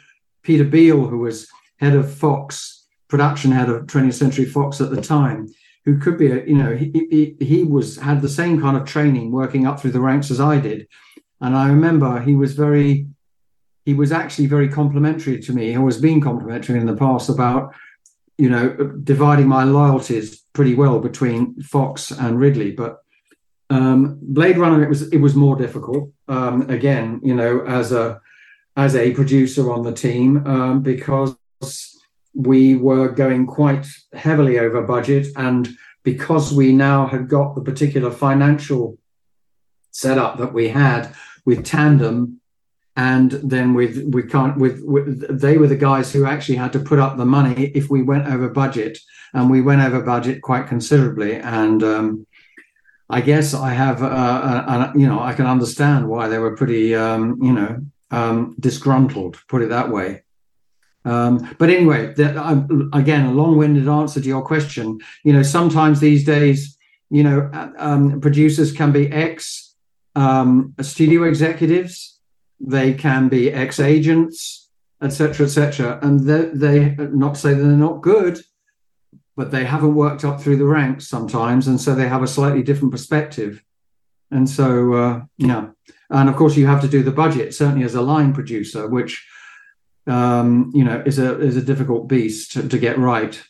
Peter 0.44 0.64
Beale, 0.64 1.08
who 1.08 1.20
was 1.20 1.48
head 1.78 1.96
of 1.96 2.14
Fox 2.14 2.84
production 3.14 3.52
head 3.52 3.70
of 3.70 3.86
20th 3.86 4.16
Century 4.16 4.46
Fox 4.46 4.82
at 4.82 4.90
the 4.90 5.00
time 5.00 5.48
who 5.86 6.00
could 6.00 6.18
be 6.18 6.32
a, 6.32 6.44
you 6.46 6.56
know 6.56 6.76
he, 6.76 6.90
he, 7.12 7.46
he 7.46 7.64
was 7.64 7.96
had 7.98 8.24
the 8.24 8.28
same 8.28 8.60
kind 8.60 8.76
of 8.76 8.86
training 8.86 9.32
working 9.32 9.68
up 9.68 9.80
through 9.80 9.92
the 9.92 10.02
ranks 10.02 10.32
as 10.32 10.40
I 10.40 10.60
did 10.60 10.88
and 11.40 11.56
I 11.56 11.68
remember 11.68 12.20
he 12.20 12.36
was 12.36 12.54
very 12.54 13.06
he 13.86 13.94
was 13.94 14.12
actually 14.12 14.48
very 14.48 14.70
complimentary 14.70 15.40
to 15.40 15.54
me 15.54 15.72
he 15.72 15.78
was 15.78 16.00
being 16.00 16.22
complimentary 16.22 16.80
in 16.80 16.86
the 16.86 16.96
past 16.96 17.30
about 17.30 17.74
you 18.38 18.50
know 18.50 18.70
dividing 19.04 19.48
my 19.48 19.64
loyalties 19.64 20.44
pretty 20.54 20.76
well 20.76 21.00
between 21.00 21.60
Fox 21.62 22.12
and 22.12 22.40
Ridley 22.40 22.72
but 22.72 23.00
um, 23.70 24.20
Blade 24.22 24.58
Runner 24.58 24.84
it 24.84 24.90
was 24.90 25.12
it 25.12 25.18
was 25.18 25.36
more 25.36 25.56
difficult 25.56 26.12
um, 26.28 26.70
again 26.70 27.22
you 27.24 27.34
know 27.34 27.62
as 27.66 27.92
a 27.92 28.20
as 28.76 28.96
a 28.96 29.12
producer 29.12 29.72
on 29.72 29.84
the 29.84 29.92
team 29.92 30.46
um, 30.48 30.82
because 30.82 31.36
we 32.34 32.76
were 32.76 33.10
going 33.10 33.46
quite 33.46 33.86
heavily 34.14 34.60
over 34.60 34.82
budget. 34.82 35.28
And 35.36 35.70
because 36.04 36.52
we 36.52 36.74
now 36.74 37.08
had 37.08 37.30
got 37.30 37.56
the 37.56 37.62
particular 37.62 38.12
financial 38.12 38.98
setup 39.92 40.40
that 40.40 40.54
we 40.54 40.70
had 40.70 41.14
with 41.46 41.64
Tandem, 41.64 42.42
and 42.96 43.32
then 43.32 43.74
with 43.74 44.04
we 44.14 44.24
can't 44.24 44.58
with, 44.58 44.82
with 44.84 45.40
they 45.42 45.58
were 45.58 45.68
the 45.68 45.76
guys 45.76 46.14
who 46.14 46.26
actually 46.26 46.58
had 46.58 46.74
to 46.74 46.80
put 46.80 47.00
up 47.00 47.18
the 47.18 47.26
money 47.26 47.72
if 47.74 47.90
we 47.90 48.04
went 48.04 48.28
over 48.28 48.50
budget, 48.50 48.98
and 49.34 49.50
we 49.50 49.62
went 49.62 49.82
over 49.82 50.02
budget 50.02 50.42
quite 50.42 50.68
considerably. 50.68 51.36
And 51.36 51.84
um, 51.84 52.28
I 53.10 53.22
guess 53.22 53.54
I 53.54 53.74
have, 53.74 54.02
uh, 54.02 54.06
a, 54.06 54.72
a, 54.72 54.94
you 54.96 55.08
know, 55.08 55.20
I 55.20 55.34
can 55.34 55.46
understand 55.46 56.08
why 56.08 56.28
they 56.28 56.40
were 56.40 56.56
pretty, 56.56 56.96
um, 56.96 57.38
you 57.42 57.54
know, 57.54 57.86
um, 58.12 58.56
disgruntled, 58.60 59.38
put 59.48 59.62
it 59.62 59.70
that 59.70 59.90
way. 59.90 60.24
Um, 61.06 61.56
but 61.60 61.70
anyway, 61.70 62.14
that, 62.14 62.38
I'm, 62.38 62.90
again, 62.94 63.26
a 63.26 63.32
long-winded 63.32 63.88
answer 63.88 64.22
to 64.22 64.28
your 64.28 64.42
question. 64.42 65.00
You 65.24 65.34
know, 65.34 65.44
sometimes 65.44 66.00
these 66.00 66.24
days, 66.24 66.78
you 67.10 67.24
know, 67.24 67.50
uh, 67.54 67.72
um, 67.78 68.22
producers 68.22 68.72
can 68.72 68.92
be 68.92 69.12
ex 69.12 69.76
um, 70.16 70.74
studio 70.82 71.24
executives, 71.24 72.13
they 72.66 72.94
can 72.94 73.28
be 73.28 73.52
ex 73.52 73.80
agents, 73.80 74.70
etc., 75.02 75.46
etc., 75.46 76.00
and 76.02 76.22
they, 76.22 76.46
they 76.46 76.96
not 77.12 77.38
say 77.38 77.54
that 77.54 77.62
they're 77.62 77.72
not 77.74 78.02
good, 78.02 78.40
but 79.36 79.52
they 79.52 79.66
haven't 79.66 79.96
worked 79.96 80.24
up 80.24 80.42
through 80.42 80.58
the 80.58 80.66
ranks 80.66 81.08
sometimes, 81.08 81.68
and 81.68 81.80
so 81.80 81.94
they 81.94 82.08
have 82.08 82.24
a 82.24 82.28
slightly 82.28 82.64
different 82.64 82.92
perspective. 82.92 83.64
And 84.32 84.50
so, 84.50 84.94
uh, 84.94 85.22
yeah, 85.38 85.68
and 86.10 86.30
of 86.30 86.36
course, 86.36 86.56
you 86.56 86.66
have 86.66 86.82
to 86.82 86.88
do 86.88 87.04
the 87.04 87.12
budget. 87.12 87.54
Certainly, 87.54 87.84
as 87.84 87.96
a 87.96 88.02
line 88.02 88.34
producer, 88.34 88.88
which 88.88 89.28
um, 90.08 90.72
you 90.74 90.84
know 90.84 91.04
is 91.06 91.20
a 91.20 91.40
is 91.40 91.58
a 91.58 91.62
difficult 91.62 92.08
beast 92.08 92.54
to, 92.54 92.68
to 92.68 92.78
get 92.78 92.98
right. 92.98 93.42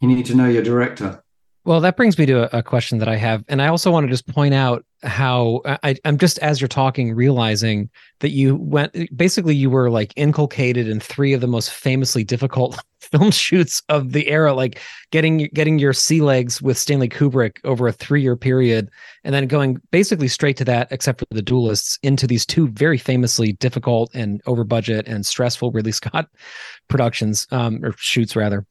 You 0.00 0.08
need 0.08 0.26
to 0.26 0.34
know 0.34 0.48
your 0.48 0.62
director. 0.62 1.24
Well, 1.66 1.80
that 1.80 1.96
brings 1.96 2.16
me 2.16 2.26
to 2.26 2.44
a, 2.44 2.60
a, 2.60 2.62
question 2.62 2.98
that 2.98 3.08
I 3.08 3.16
have, 3.16 3.44
and 3.48 3.60
I 3.60 3.66
also 3.66 3.90
want 3.90 4.06
to 4.06 4.08
just 4.08 4.28
point 4.28 4.54
out 4.54 4.84
how 5.02 5.62
I, 5.82 5.96
am 6.04 6.16
just 6.16 6.38
as 6.38 6.60
you're 6.60 6.68
talking 6.68 7.12
realizing 7.12 7.90
that 8.20 8.30
you 8.30 8.54
went 8.54 8.94
basically 9.16 9.56
you 9.56 9.68
were 9.68 9.90
like 9.90 10.12
inculcated 10.14 10.86
in 10.86 11.00
three 11.00 11.32
of 11.32 11.40
the 11.40 11.48
most 11.48 11.72
famously 11.72 12.22
difficult 12.22 12.78
film 13.00 13.32
shoots 13.32 13.82
of 13.88 14.12
the 14.12 14.28
era, 14.28 14.54
like 14.54 14.80
getting 15.10 15.48
getting 15.54 15.80
your 15.80 15.92
sea 15.92 16.20
legs 16.20 16.62
with 16.62 16.78
Stanley 16.78 17.08
Kubrick 17.08 17.56
over 17.64 17.88
a 17.88 17.92
three 17.92 18.22
year 18.22 18.36
period, 18.36 18.88
and 19.24 19.34
then 19.34 19.48
going 19.48 19.80
basically 19.90 20.28
straight 20.28 20.56
to 20.58 20.64
that, 20.66 20.86
except 20.92 21.18
for 21.18 21.26
the 21.32 21.42
Duellists, 21.42 21.98
into 22.04 22.28
these 22.28 22.46
two 22.46 22.68
very 22.68 22.96
famously 22.96 23.54
difficult 23.54 24.14
and 24.14 24.40
over 24.46 24.62
budget 24.62 25.08
and 25.08 25.26
stressful 25.26 25.72
Ridley 25.72 25.90
Scott 25.90 26.28
productions 26.88 27.48
um, 27.50 27.84
or 27.84 27.92
shoots 27.98 28.36
rather 28.36 28.64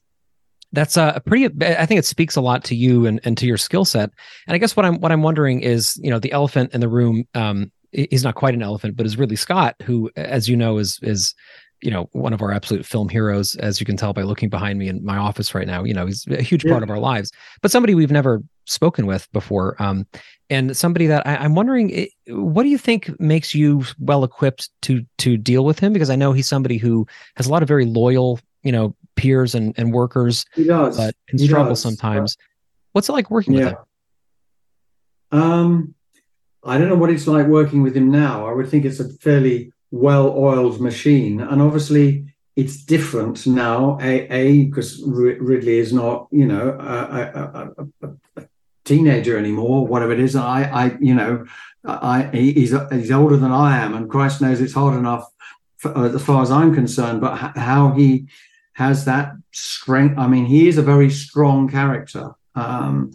that's 0.71 0.97
a 0.97 1.21
pretty 1.25 1.45
i 1.65 1.85
think 1.85 1.99
it 1.99 2.05
speaks 2.05 2.35
a 2.35 2.41
lot 2.41 2.63
to 2.63 2.75
you 2.75 3.05
and, 3.05 3.19
and 3.23 3.37
to 3.37 3.45
your 3.45 3.57
skill 3.57 3.85
set. 3.85 4.09
And 4.47 4.55
i 4.55 4.57
guess 4.57 4.75
what 4.75 4.85
i'm 4.85 4.99
what 4.99 5.11
i'm 5.11 5.21
wondering 5.21 5.61
is 5.61 5.99
you 6.01 6.09
know 6.09 6.19
the 6.19 6.31
elephant 6.31 6.73
in 6.73 6.81
the 6.81 6.89
room 6.89 7.25
um 7.33 7.71
he's 7.91 8.23
not 8.23 8.35
quite 8.35 8.53
an 8.53 8.61
elephant 8.61 8.97
but 8.97 9.05
is 9.05 9.17
ridley 9.17 9.37
scott 9.37 9.75
who 9.83 10.11
as 10.15 10.49
you 10.49 10.57
know 10.57 10.77
is 10.77 10.99
is 11.01 11.33
you 11.81 11.91
know 11.91 12.09
one 12.13 12.33
of 12.33 12.41
our 12.41 12.51
absolute 12.51 12.85
film 12.85 13.09
heroes 13.09 13.55
as 13.57 13.79
you 13.79 13.85
can 13.85 13.97
tell 13.97 14.13
by 14.13 14.23
looking 14.23 14.49
behind 14.49 14.79
me 14.79 14.87
in 14.87 15.03
my 15.03 15.17
office 15.17 15.53
right 15.53 15.67
now. 15.67 15.83
You 15.83 15.93
know 15.93 16.05
he's 16.05 16.25
a 16.27 16.41
huge 16.41 16.65
yeah. 16.65 16.71
part 16.71 16.83
of 16.83 16.89
our 16.89 16.99
lives 16.99 17.31
but 17.61 17.71
somebody 17.71 17.95
we've 17.95 18.11
never 18.11 18.41
spoken 18.65 19.05
with 19.05 19.31
before 19.31 19.81
um 19.81 20.07
and 20.49 20.75
somebody 20.75 21.07
that 21.07 21.25
I, 21.27 21.45
am 21.45 21.55
wondering 21.55 22.07
what 22.27 22.63
do 22.63 22.69
you 22.69 22.77
think 22.77 23.19
makes 23.19 23.53
you 23.53 23.83
well 23.99 24.23
equipped 24.23 24.69
to 24.83 25.05
to 25.19 25.37
deal 25.37 25.65
with 25.65 25.79
him? 25.79 25.93
Because 25.93 26.09
i 26.09 26.15
know 26.15 26.33
he's 26.33 26.47
somebody 26.47 26.77
who 26.77 27.05
has 27.35 27.47
a 27.47 27.51
lot 27.51 27.61
of 27.61 27.67
very 27.67 27.85
loyal 27.85 28.39
you 28.63 28.71
know 28.71 28.95
peers 29.15 29.55
and, 29.55 29.73
and 29.77 29.93
workers 29.93 30.45
he 30.53 30.65
does. 30.65 30.97
but 30.97 31.15
can 31.27 31.39
he 31.39 31.47
struggle 31.47 31.71
does. 31.71 31.81
sometimes 31.81 32.37
what's 32.91 33.09
it 33.09 33.13
like 33.13 33.29
working 33.31 33.53
yeah. 33.53 33.59
with 33.65 33.73
him 33.73 35.39
um 35.39 35.95
i 36.63 36.77
don't 36.77 36.89
know 36.89 36.95
what 36.95 37.09
it's 37.09 37.27
like 37.27 37.47
working 37.47 37.81
with 37.81 37.95
him 37.95 38.11
now 38.11 38.47
i 38.47 38.53
would 38.53 38.69
think 38.69 38.85
it's 38.85 38.99
a 38.99 39.09
fairly 39.15 39.71
well-oiled 39.91 40.81
machine 40.81 41.39
and 41.41 41.61
obviously 41.61 42.25
it's 42.55 42.83
different 42.83 43.45
now 43.45 43.97
a 44.01 44.27
a 44.31 44.65
because 44.65 45.01
ridley 45.05 45.77
is 45.77 45.91
not 45.91 46.27
you 46.31 46.45
know 46.45 46.69
a, 46.79 47.71
a, 48.03 48.07
a, 48.07 48.47
teenager 48.83 49.37
anymore 49.37 49.85
whatever 49.87 50.11
it 50.11 50.19
is 50.19 50.35
i 50.35 50.63
i 50.63 50.97
you 50.99 51.13
know 51.13 51.43
i 51.83 52.29
he's 52.31 52.73
he's 52.91 53.11
older 53.11 53.35
than 53.35 53.51
i 53.51 53.77
am 53.77 53.95
and 53.95 54.09
christ 54.09 54.41
knows 54.41 54.61
it's 54.61 54.73
hard 54.73 54.95
enough 54.95 55.27
for, 55.77 56.05
as 56.05 56.21
far 56.23 56.41
as 56.43 56.51
i'm 56.51 56.73
concerned 56.73 57.19
but 57.19 57.35
how 57.35 57.91
he 57.91 58.27
has 58.75 59.05
that 59.05 59.33
strength. 59.51 60.17
I 60.17 60.27
mean, 60.27 60.45
he 60.45 60.67
is 60.67 60.77
a 60.77 60.81
very 60.83 61.09
strong 61.09 61.67
character. 61.67 62.31
Um, 62.55 63.11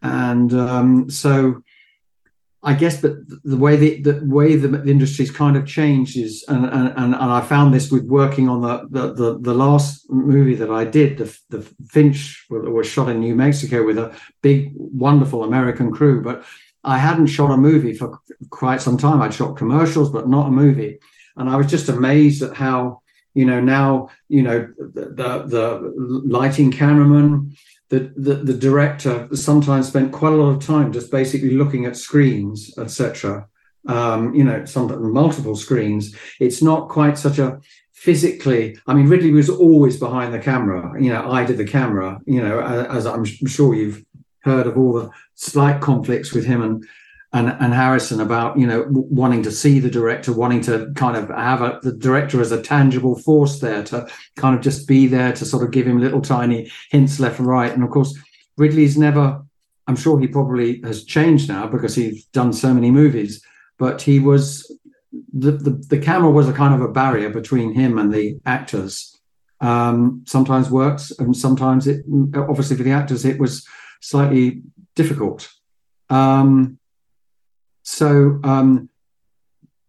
and 0.00 0.52
um, 0.54 1.10
so 1.10 1.62
I 2.62 2.74
guess, 2.74 3.00
but 3.00 3.12
the 3.44 3.56
way 3.56 3.76
the, 3.76 4.02
the 4.02 4.20
way 4.24 4.56
the, 4.56 4.68
the 4.68 4.90
industry's 4.90 5.30
kind 5.30 5.56
of 5.56 5.64
changed 5.64 6.18
is, 6.18 6.44
and, 6.48 6.66
and, 6.66 6.92
and 6.96 7.14
I 7.14 7.40
found 7.40 7.72
this 7.72 7.90
with 7.90 8.04
working 8.04 8.48
on 8.48 8.60
the, 8.60 8.86
the, 8.90 9.14
the, 9.14 9.38
the 9.38 9.54
last 9.54 10.10
movie 10.10 10.56
that 10.56 10.70
I 10.70 10.84
did, 10.84 11.18
the, 11.18 11.38
the 11.50 11.62
Finch 11.88 12.46
was 12.50 12.86
shot 12.86 13.08
in 13.08 13.20
New 13.20 13.36
Mexico 13.36 13.86
with 13.86 13.96
a 13.96 14.14
big, 14.42 14.72
wonderful 14.74 15.44
American 15.44 15.92
crew, 15.92 16.20
but 16.20 16.44
I 16.82 16.98
hadn't 16.98 17.26
shot 17.26 17.52
a 17.52 17.56
movie 17.56 17.94
for 17.94 18.18
quite 18.50 18.82
some 18.82 18.98
time. 18.98 19.22
I'd 19.22 19.34
shot 19.34 19.56
commercials, 19.56 20.10
but 20.10 20.28
not 20.28 20.48
a 20.48 20.50
movie. 20.50 20.98
And 21.36 21.48
I 21.48 21.56
was 21.56 21.68
just 21.68 21.88
amazed 21.88 22.42
at 22.42 22.54
how 22.56 23.02
you 23.38 23.44
know 23.44 23.60
now 23.60 24.08
you 24.28 24.42
know 24.42 24.58
the 24.78 25.44
the, 25.54 25.92
lighting 26.36 26.70
cameraman 26.70 27.56
the, 27.90 28.00
the, 28.16 28.34
the 28.34 28.52
director 28.54 29.28
sometimes 29.32 29.88
spent 29.88 30.12
quite 30.12 30.34
a 30.34 30.36
lot 30.36 30.54
of 30.54 30.62
time 30.62 30.92
just 30.92 31.10
basically 31.10 31.52
looking 31.60 31.86
at 31.86 31.96
screens 31.96 32.76
etc 32.78 33.46
um, 33.86 34.34
you 34.34 34.44
know 34.44 34.64
some 34.64 35.12
multiple 35.12 35.56
screens. 35.56 36.14
It's 36.40 36.60
not 36.60 36.88
quite 36.88 37.16
such 37.16 37.38
a 37.38 37.60
physically 37.92 38.78
i 38.86 38.94
mean 38.94 39.08
ridley 39.08 39.32
was 39.32 39.50
always 39.50 39.96
behind 39.96 40.32
the 40.32 40.38
camera 40.38 40.80
you 41.02 41.12
know 41.12 41.32
eye 41.32 41.44
to 41.44 41.52
the 41.52 41.64
camera 41.64 42.20
you 42.26 42.40
know 42.40 42.60
as 42.98 43.04
i'm 43.06 43.24
sure 43.24 43.74
you've 43.74 44.04
heard 44.42 44.68
of 44.68 44.78
all 44.78 44.92
the 44.92 45.10
slight 45.34 45.80
conflicts 45.80 46.32
with 46.32 46.46
him 46.46 46.62
and 46.62 46.86
and, 47.32 47.48
and 47.60 47.74
Harrison 47.74 48.20
about 48.20 48.58
you 48.58 48.66
know 48.66 48.86
wanting 48.88 49.42
to 49.42 49.52
see 49.52 49.78
the 49.78 49.90
director, 49.90 50.32
wanting 50.32 50.62
to 50.62 50.92
kind 50.94 51.16
of 51.16 51.28
have 51.28 51.60
a, 51.60 51.78
the 51.82 51.92
director 51.92 52.40
as 52.40 52.52
a 52.52 52.62
tangible 52.62 53.18
force 53.18 53.60
there 53.60 53.82
to 53.84 54.08
kind 54.36 54.56
of 54.56 54.62
just 54.62 54.88
be 54.88 55.06
there 55.06 55.32
to 55.32 55.44
sort 55.44 55.62
of 55.62 55.70
give 55.70 55.86
him 55.86 56.00
little 56.00 56.22
tiny 56.22 56.70
hints 56.90 57.20
left 57.20 57.38
and 57.38 57.48
right. 57.48 57.72
And 57.72 57.84
of 57.84 57.90
course, 57.90 58.18
Ridley's 58.56 58.96
never. 58.96 59.42
I'm 59.86 59.96
sure 59.96 60.18
he 60.20 60.26
probably 60.26 60.80
has 60.82 61.04
changed 61.04 61.48
now 61.48 61.66
because 61.66 61.94
he's 61.94 62.26
done 62.26 62.52
so 62.52 62.74
many 62.74 62.90
movies. 62.90 63.42
But 63.78 64.02
he 64.02 64.20
was 64.20 64.70
the 65.32 65.52
the, 65.52 65.70
the 65.70 65.98
camera 65.98 66.30
was 66.30 66.48
a 66.48 66.52
kind 66.54 66.74
of 66.74 66.80
a 66.80 66.92
barrier 66.92 67.28
between 67.28 67.74
him 67.74 67.98
and 67.98 68.12
the 68.12 68.38
actors. 68.46 69.14
Um, 69.60 70.22
sometimes 70.26 70.70
works, 70.70 71.10
and 71.18 71.36
sometimes 71.36 71.86
it 71.86 72.04
obviously 72.34 72.76
for 72.76 72.84
the 72.84 72.92
actors 72.92 73.24
it 73.24 73.38
was 73.38 73.66
slightly 74.00 74.62
difficult. 74.94 75.50
Um, 76.08 76.78
so 77.88 78.38
um, 78.44 78.90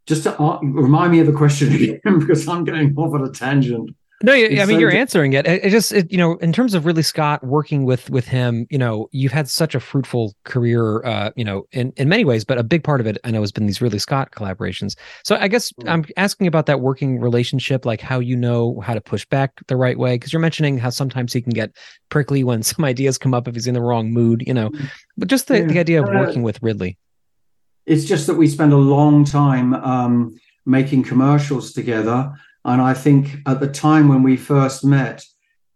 just 0.06 0.24
to 0.24 0.42
uh, 0.42 0.60
remind 0.62 1.12
me 1.12 1.20
of 1.20 1.28
the 1.28 1.34
question 1.34 1.74
again, 1.76 2.20
because 2.20 2.48
I'm 2.48 2.64
going 2.64 2.96
off 2.96 3.14
on 3.14 3.26
a 3.26 3.30
tangent. 3.30 3.94
No, 4.22 4.34
I 4.34 4.50
mean 4.50 4.68
so 4.68 4.78
you're 4.78 4.92
answering 4.92 5.32
it. 5.32 5.48
It, 5.48 5.70
just, 5.70 5.94
it, 5.94 6.12
you 6.12 6.18
know, 6.18 6.34
in 6.38 6.52
terms 6.52 6.74
of 6.74 6.86
Ridley 6.86 7.04
Scott 7.04 7.42
working 7.42 7.86
with 7.86 8.10
with 8.10 8.28
him, 8.28 8.68
you 8.70 8.78
know, 8.78 9.08
you've 9.14 9.32
had 9.32 9.48
such 9.48 9.76
a 9.76 9.80
fruitful 9.80 10.34
career, 10.44 11.06
uh, 11.06 11.32
you 11.38 11.46
know, 11.46 11.64
in 11.72 11.94
in 11.96 12.10
many 12.10 12.26
ways. 12.26 12.44
But 12.44 12.58
a 12.58 12.64
big 12.64 12.84
part 12.84 13.00
of 13.00 13.08
it, 13.08 13.18
I 13.24 13.32
know, 13.32 13.40
has 13.40 13.54
been 13.54 13.66
these 13.66 13.82
Ridley 13.82 14.00
Scott 14.00 14.32
collaborations. 14.32 14.98
So 15.24 15.38
I 15.38 15.48
guess 15.48 15.72
mm. 15.74 15.90
I'm 15.90 16.06
asking 16.18 16.48
about 16.48 16.66
that 16.66 16.82
working 16.82 17.20
relationship, 17.20 17.86
like 17.86 18.02
how 18.02 18.20
you 18.20 18.36
know 18.36 18.82
how 18.82 18.94
to 18.94 19.02
push 19.02 19.26
back 19.26 19.54
the 19.68 19.78
right 19.78 19.98
way, 19.98 20.16
because 20.16 20.34
you're 20.34 20.42
mentioning 20.42 20.78
how 20.78 20.90
sometimes 20.90 21.32
he 21.32 21.42
can 21.42 21.54
get 21.54 21.72
prickly 22.10 22.44
when 22.44 22.62
some 22.72 22.84
ideas 22.84 23.18
come 23.18 23.34
up 23.34 23.48
if 23.48 23.56
he's 23.56 23.68
in 23.68 23.74
the 23.74 23.82
wrong 23.82 24.12
mood, 24.12 24.44
you 24.46 24.54
know. 24.54 24.70
Mm. 24.70 24.90
But 25.18 25.28
just 25.30 25.48
the, 25.48 25.60
yeah. 25.60 25.66
the 25.66 25.80
idea 25.80 26.04
of 26.04 26.10
working 26.10 26.44
with 26.44 26.62
Ridley. 26.62 26.98
It's 27.90 28.06
just 28.06 28.28
that 28.28 28.36
we 28.36 28.48
spend 28.48 28.72
a 28.72 28.78
long 28.78 29.26
time 29.26 29.74
um, 29.74 30.40
making 30.64 31.04
commercials 31.04 31.74
together. 31.74 32.32
And 32.64 32.80
I 32.80 32.94
think 32.94 33.38
at 33.48 33.60
the 33.60 33.68
time 33.68 34.08
when 34.08 34.22
we 34.22 34.38
first 34.38 34.86
met, 34.86 35.26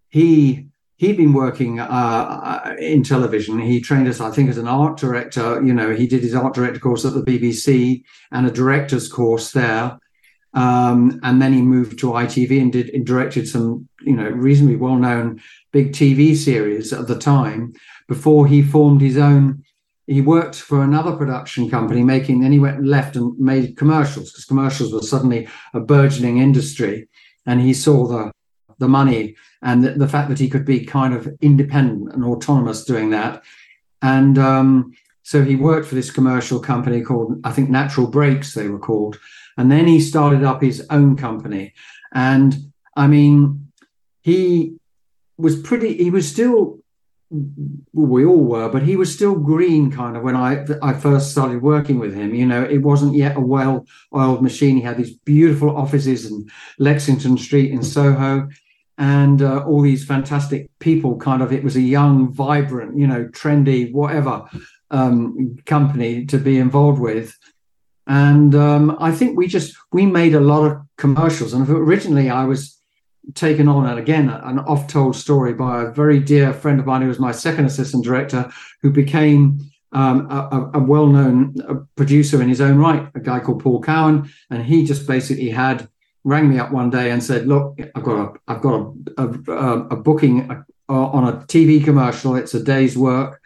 he 0.10 0.67
he'd 0.97 1.17
been 1.17 1.34
working 1.34 1.80
uh, 1.80 2.76
in 2.78 3.02
television. 3.02 3.58
He 3.58 3.82
trained 3.82 4.08
us, 4.08 4.21
I 4.21 4.30
think, 4.30 4.47
as 4.52 4.60
an 4.60 4.67
art 4.67 4.97
director. 4.97 5.60
You 5.65 5.73
know, 5.73 5.89
he 5.95 6.06
did 6.06 6.21
his 6.21 6.36
art 6.36 6.54
director 6.54 6.80
course 6.80 7.04
at 7.04 7.15
the 7.15 7.23
BBC 7.23 8.04
and 8.32 8.45
a 8.45 8.52
director's 8.52 9.12
course 9.12 9.52
there. 9.52 9.97
Um, 10.54 11.19
and 11.23 11.41
then 11.41 11.52
he 11.52 11.63
moved 11.63 11.97
to 11.99 12.12
ITV 12.12 12.62
and 12.62 12.71
did 12.71 12.89
and 12.91 13.08
directed 13.08 13.47
some, 13.47 13.89
you 14.02 14.15
know, 14.15 14.30
reasonably 14.30 14.76
well-known 14.76 15.41
big 15.71 15.93
TV 15.93 16.36
series 16.36 16.93
at 16.93 17.08
the 17.08 17.17
time 17.17 17.73
before 18.08 18.45
he 18.45 18.62
formed 18.62 19.02
his 19.02 19.17
own 19.17 19.63
he 20.08 20.21
worked 20.21 20.56
for 20.56 20.83
another 20.83 21.15
production 21.15 21.69
company 21.69 22.04
making 22.04 22.41
then 22.41 22.51
he 22.51 22.60
went 22.60 22.85
left 22.85 23.15
and 23.15 23.37
made 23.39 23.77
commercials 23.77 24.31
because 24.31 24.45
commercials 24.45 24.91
were 24.91 25.01
suddenly 25.01 25.47
a 25.73 25.79
burgeoning 25.79 26.39
industry. 26.39 27.08
And 27.45 27.62
he 27.62 27.73
saw 27.73 28.08
the 28.08 28.31
the 28.79 28.87
money 28.87 29.35
and 29.62 29.83
the, 29.83 29.91
the 29.91 30.08
fact 30.08 30.29
that 30.29 30.39
he 30.39 30.49
could 30.49 30.65
be 30.65 30.83
kind 30.83 31.13
of 31.13 31.27
independent 31.41 32.12
and 32.12 32.25
autonomous 32.25 32.83
doing 32.83 33.12
that. 33.12 33.43
And 34.01 34.37
um, 34.37 34.93
so 35.21 35.43
he 35.43 35.56
worked 35.56 35.87
for 35.87 35.95
this 35.95 36.12
commercial 36.12 36.60
company 36.60 37.01
called 37.01 37.39
i 37.45 37.51
think 37.51 37.69
natural 37.69 38.08
breaks 38.08 38.54
they 38.54 38.67
were 38.67 38.79
called. 38.79 39.19
And 39.58 39.71
then 39.71 39.87
he 39.87 40.01
started 40.01 40.43
up 40.43 40.62
his 40.62 40.85
own 40.89 41.15
company. 41.15 41.73
And 42.13 42.56
i 42.95 43.08
mean 43.08 43.71
he 44.21 44.75
was 45.37 45.60
pretty 45.62 45.95
he 45.95 46.10
was 46.10 46.29
still 46.29 46.83
we 47.94 48.25
all 48.25 48.44
were, 48.44 48.69
but 48.69 48.84
he 48.84 48.96
was 48.96 49.13
still 49.13 49.36
green 49.36 49.92
kind 49.92 50.15
of 50.15 50.23
when 50.23 50.36
I 50.36 50.65
I 50.81 50.94
first 50.94 51.31
started 51.31 51.62
working 51.62 52.00
with 52.00 52.13
him. 52.13 52.36
You 52.36 52.46
know, 52.46 52.63
it 52.63 52.79
wasn't 52.79 53.15
yet 53.15 53.38
a 53.38 53.40
well-oiled 53.40 54.44
machine. 54.44 54.75
He 54.75 54.81
had 54.81 54.98
these 54.98 55.15
beautiful 55.17 55.75
offices 55.75 56.29
in 56.29 56.48
Lexington 56.77 57.38
Street 57.38 57.71
in 57.71 57.84
Soho, 57.84 58.50
and 58.98 59.42
uh, 59.42 59.63
all 59.65 59.81
these 59.81 60.06
fantastic 60.06 60.69
people. 60.79 61.17
Kind 61.17 61.42
of, 61.42 61.52
it 61.52 61.63
was 61.63 61.75
a 61.75 61.81
young, 61.81 62.31
vibrant, 62.31 62.98
you 62.98 63.08
know, 63.08 63.25
trendy, 63.25 63.92
whatever 63.92 64.46
um, 64.92 65.58
company 65.65 66.25
to 66.25 66.38
be 66.38 66.60
involved 66.60 67.00
with. 67.00 67.36
And 68.06 68.54
um, 68.54 68.96
I 69.00 69.12
think 69.12 69.38
we 69.38 69.48
just 69.48 69.75
we 69.92 70.06
made 70.06 70.36
a 70.36 70.40
lot 70.40 70.65
of 70.65 70.77
commercials. 70.98 71.54
And 71.54 71.67
originally, 71.67 72.29
I 72.29 72.46
was 72.46 72.79
taken 73.34 73.67
on, 73.67 73.86
and 73.88 74.00
again, 74.00 74.30
an 74.30 74.60
oft-told 74.60 75.15
story 75.15 75.54
by 75.54 75.84
a 75.84 75.92
very 75.92 76.19
dear 76.19 76.54
friend 76.54 76.80
of 76.80 76.86
mine 76.86 77.02
who 77.02 77.08
was 77.08 77.19
my 77.19 77.32
second 77.32 77.65
assistant 77.65 78.04
director, 78.04 78.52
who 78.82 78.92
became 78.92 79.60
um, 79.94 80.30
a, 80.30 80.71
a, 80.74 80.80
well-known 80.80 81.56
uh, 81.67 81.76
producer 81.96 82.42
in 82.42 82.50
his 82.50 82.60
own 82.60 82.78
right, 82.78 83.08
a 83.13 83.19
guy 83.19 83.40
called 83.40 83.62
Paul 83.62 83.82
Cowan, 83.82 84.30
and 84.50 84.63
he 84.63 84.86
just 84.86 85.08
basically 85.08 85.50
had 85.50 85.88
rang 86.24 86.50
me 86.50 86.58
up 86.58 86.71
one 86.71 86.90
day 86.90 87.12
and 87.12 87.24
said, 87.24 87.48
"Look, 87.48 87.80
I've 87.96 88.04
got 88.04 88.17
a 88.17 88.34
I've 88.48 88.62
got 88.62 88.94
a, 89.17 89.28
a, 89.52 89.88
a 89.90 89.96
booking 89.96 90.50
uh, 90.50 90.63
on 90.90 91.28
a 91.28 91.38
TV 91.46 91.84
commercial. 91.84 92.36
It's 92.36 92.54
a 92.54 92.63
day's 92.63 92.98
work." 92.98 93.40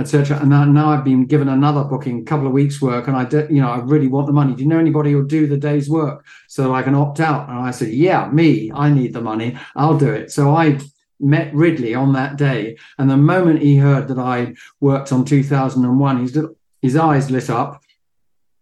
Etc. 0.00 0.38
And 0.40 0.50
now, 0.50 0.90
I've 0.90 1.04
been 1.04 1.26
given 1.26 1.48
another 1.48 1.84
booking, 1.84 2.20
a 2.20 2.24
couple 2.24 2.46
of 2.46 2.52
weeks' 2.52 2.80
work, 2.80 3.06
and 3.08 3.16
I, 3.16 3.24
de- 3.24 3.46
you 3.52 3.60
know, 3.60 3.70
I 3.70 3.78
really 3.78 4.08
want 4.08 4.26
the 4.26 4.32
money. 4.32 4.54
Do 4.54 4.62
you 4.62 4.68
know 4.68 4.78
anybody 4.78 5.12
who'll 5.12 5.24
do 5.24 5.46
the 5.46 5.56
day's 5.56 5.88
work 5.88 6.24
so 6.48 6.74
I 6.74 6.82
can 6.82 6.94
opt 6.94 7.20
out? 7.20 7.48
And 7.48 7.58
I 7.58 7.70
said, 7.70 7.88
Yeah, 7.88 8.28
me. 8.30 8.72
I 8.74 8.90
need 8.90 9.12
the 9.12 9.20
money. 9.20 9.56
I'll 9.76 9.98
do 9.98 10.10
it. 10.10 10.32
So 10.32 10.54
I 10.54 10.78
met 11.20 11.54
Ridley 11.54 11.94
on 11.94 12.14
that 12.14 12.36
day, 12.36 12.78
and 12.98 13.10
the 13.10 13.16
moment 13.16 13.62
he 13.62 13.76
heard 13.76 14.08
that 14.08 14.18
I 14.18 14.54
worked 14.80 15.12
on 15.12 15.24
2001, 15.24 16.20
his 16.22 16.38
his 16.82 16.96
eyes 16.96 17.30
lit 17.30 17.50
up, 17.50 17.82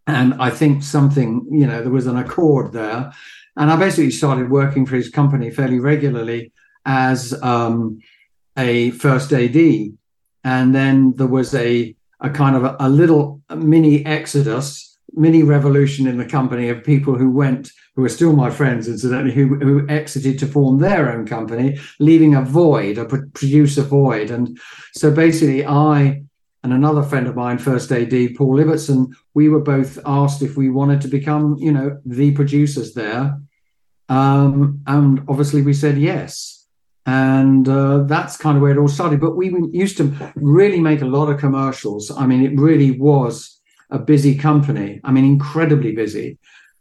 and 0.06 0.34
I 0.34 0.50
think 0.50 0.82
something, 0.82 1.46
you 1.50 1.66
know, 1.66 1.82
there 1.82 1.92
was 1.92 2.06
an 2.06 2.16
accord 2.16 2.72
there, 2.72 3.12
and 3.56 3.70
I 3.70 3.76
basically 3.76 4.10
started 4.10 4.50
working 4.50 4.86
for 4.86 4.96
his 4.96 5.08
company 5.08 5.50
fairly 5.50 5.78
regularly 5.78 6.52
as 6.84 7.40
um, 7.42 8.00
a 8.56 8.90
first 8.92 9.32
AD 9.32 9.56
and 10.44 10.74
then 10.74 11.14
there 11.16 11.26
was 11.26 11.54
a 11.54 11.94
a 12.20 12.30
kind 12.30 12.56
of 12.56 12.64
a, 12.64 12.76
a 12.80 12.88
little 12.88 13.40
mini 13.56 14.04
exodus, 14.04 14.98
mini 15.12 15.42
revolution 15.42 16.06
in 16.06 16.18
the 16.18 16.24
company 16.24 16.68
of 16.68 16.82
people 16.82 17.16
who 17.16 17.30
went, 17.30 17.70
who 17.94 18.04
are 18.04 18.08
still 18.08 18.32
my 18.32 18.50
friends, 18.50 18.88
incidentally, 18.88 19.32
who 19.32 19.56
who 19.56 19.88
exited 19.88 20.38
to 20.38 20.46
form 20.46 20.78
their 20.78 21.12
own 21.12 21.26
company, 21.26 21.78
leaving 22.00 22.34
a 22.34 22.42
void, 22.42 22.98
a 22.98 23.04
producer 23.04 23.82
void, 23.82 24.30
and 24.30 24.58
so 24.94 25.10
basically 25.10 25.64
I 25.64 26.22
and 26.64 26.72
another 26.72 27.04
friend 27.04 27.28
of 27.28 27.36
mine, 27.36 27.58
first 27.58 27.92
AD, 27.92 28.10
Paul 28.36 28.56
Ibbotson, 28.56 29.14
we 29.34 29.48
were 29.48 29.60
both 29.60 29.98
asked 30.04 30.42
if 30.42 30.56
we 30.56 30.70
wanted 30.70 31.00
to 31.02 31.08
become, 31.08 31.56
you 31.58 31.72
know, 31.72 32.00
the 32.04 32.32
producers 32.32 32.94
there. 32.94 33.38
Um, 34.08 34.80
and 34.86 35.22
obviously 35.28 35.62
we 35.62 35.72
said 35.72 35.98
yes 35.98 36.57
and 37.08 37.66
uh, 37.66 38.02
that's 38.02 38.36
kind 38.36 38.58
of 38.58 38.60
where 38.60 38.72
it 38.72 38.76
all 38.76 38.86
started. 38.86 39.18
But 39.18 39.34
we 39.34 39.50
used 39.72 39.96
to 39.96 40.14
really 40.34 40.78
make 40.78 41.00
a 41.00 41.06
lot 41.06 41.30
of 41.30 41.40
commercials. 41.40 42.10
I 42.10 42.26
mean, 42.26 42.44
it 42.44 42.60
really 42.60 42.90
was 42.90 43.58
a 43.88 43.98
busy 43.98 44.36
company. 44.36 45.00
I 45.04 45.10
mean, 45.10 45.24
incredibly 45.24 45.92
busy. 45.92 46.36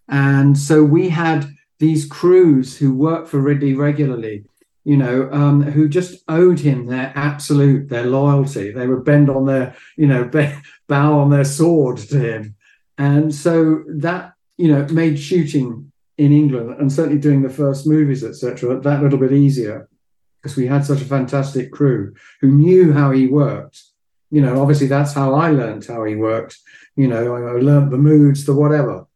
And 0.10 0.58
so 0.58 0.84
we 0.84 1.08
had 1.08 1.50
these 1.80 2.06
crews 2.06 2.78
who 2.78 2.94
worked 2.94 3.30
for 3.30 3.40
Ridley 3.40 3.74
regularly, 3.74 4.44
you 4.84 4.98
know, 4.98 5.30
um, 5.32 5.62
who 5.62 5.88
just 5.88 6.22
owed 6.28 6.60
him 6.60 6.88
their 6.88 7.14
absolute, 7.16 7.88
their 7.88 8.06
loyalty. 8.06 8.72
They 8.72 8.88
would 8.88 9.06
bend 9.06 9.30
on 9.30 9.46
their, 9.46 9.78
you 9.96 10.08
know, 10.08 10.30
bow 10.90 11.20
on 11.20 11.30
their 11.30 11.46
sword 11.46 12.00
to 12.00 12.20
him. 12.20 12.56
And 12.98 13.34
so 13.34 13.82
that, 13.88 14.34
you 14.58 14.68
know, 14.68 14.86
made 14.92 15.18
shooting 15.18 15.90
in 16.18 16.34
England 16.34 16.76
and 16.82 16.92
certainly 16.92 17.18
doing 17.18 17.44
the 17.44 17.50
first 17.50 17.88
movies, 17.88 18.26
etc., 18.26 18.82
that 18.82 19.02
little 19.02 19.20
bit 19.20 19.32
easier 19.32 19.88
because 20.42 20.56
we 20.56 20.68
had 20.68 20.86
such 20.86 21.02
a 21.02 21.06
fantastic 21.06 21.72
crew 21.72 22.14
who 22.42 22.52
knew 22.52 22.94
how 22.94 23.12
he 23.12 23.28
worked. 23.28 23.82
You 24.30 24.42
know, 24.42 24.62
obviously 24.62 24.88
that's 24.88 25.14
how 25.14 25.34
I 25.34 25.50
learned 25.50 25.86
how 25.86 26.04
he 26.04 26.16
worked. 26.16 26.58
You 26.96 27.08
know, 27.08 27.36
I 27.36 27.60
learned 27.60 27.92
the 27.92 27.98
moods, 27.98 28.46
the 28.46 28.54
whatever. 28.54 29.07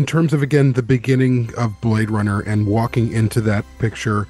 In 0.00 0.06
terms 0.06 0.32
of 0.32 0.40
again 0.40 0.72
the 0.72 0.82
beginning 0.82 1.50
of 1.58 1.78
Blade 1.82 2.10
Runner 2.10 2.40
and 2.40 2.66
walking 2.66 3.12
into 3.12 3.38
that 3.42 3.66
picture, 3.78 4.26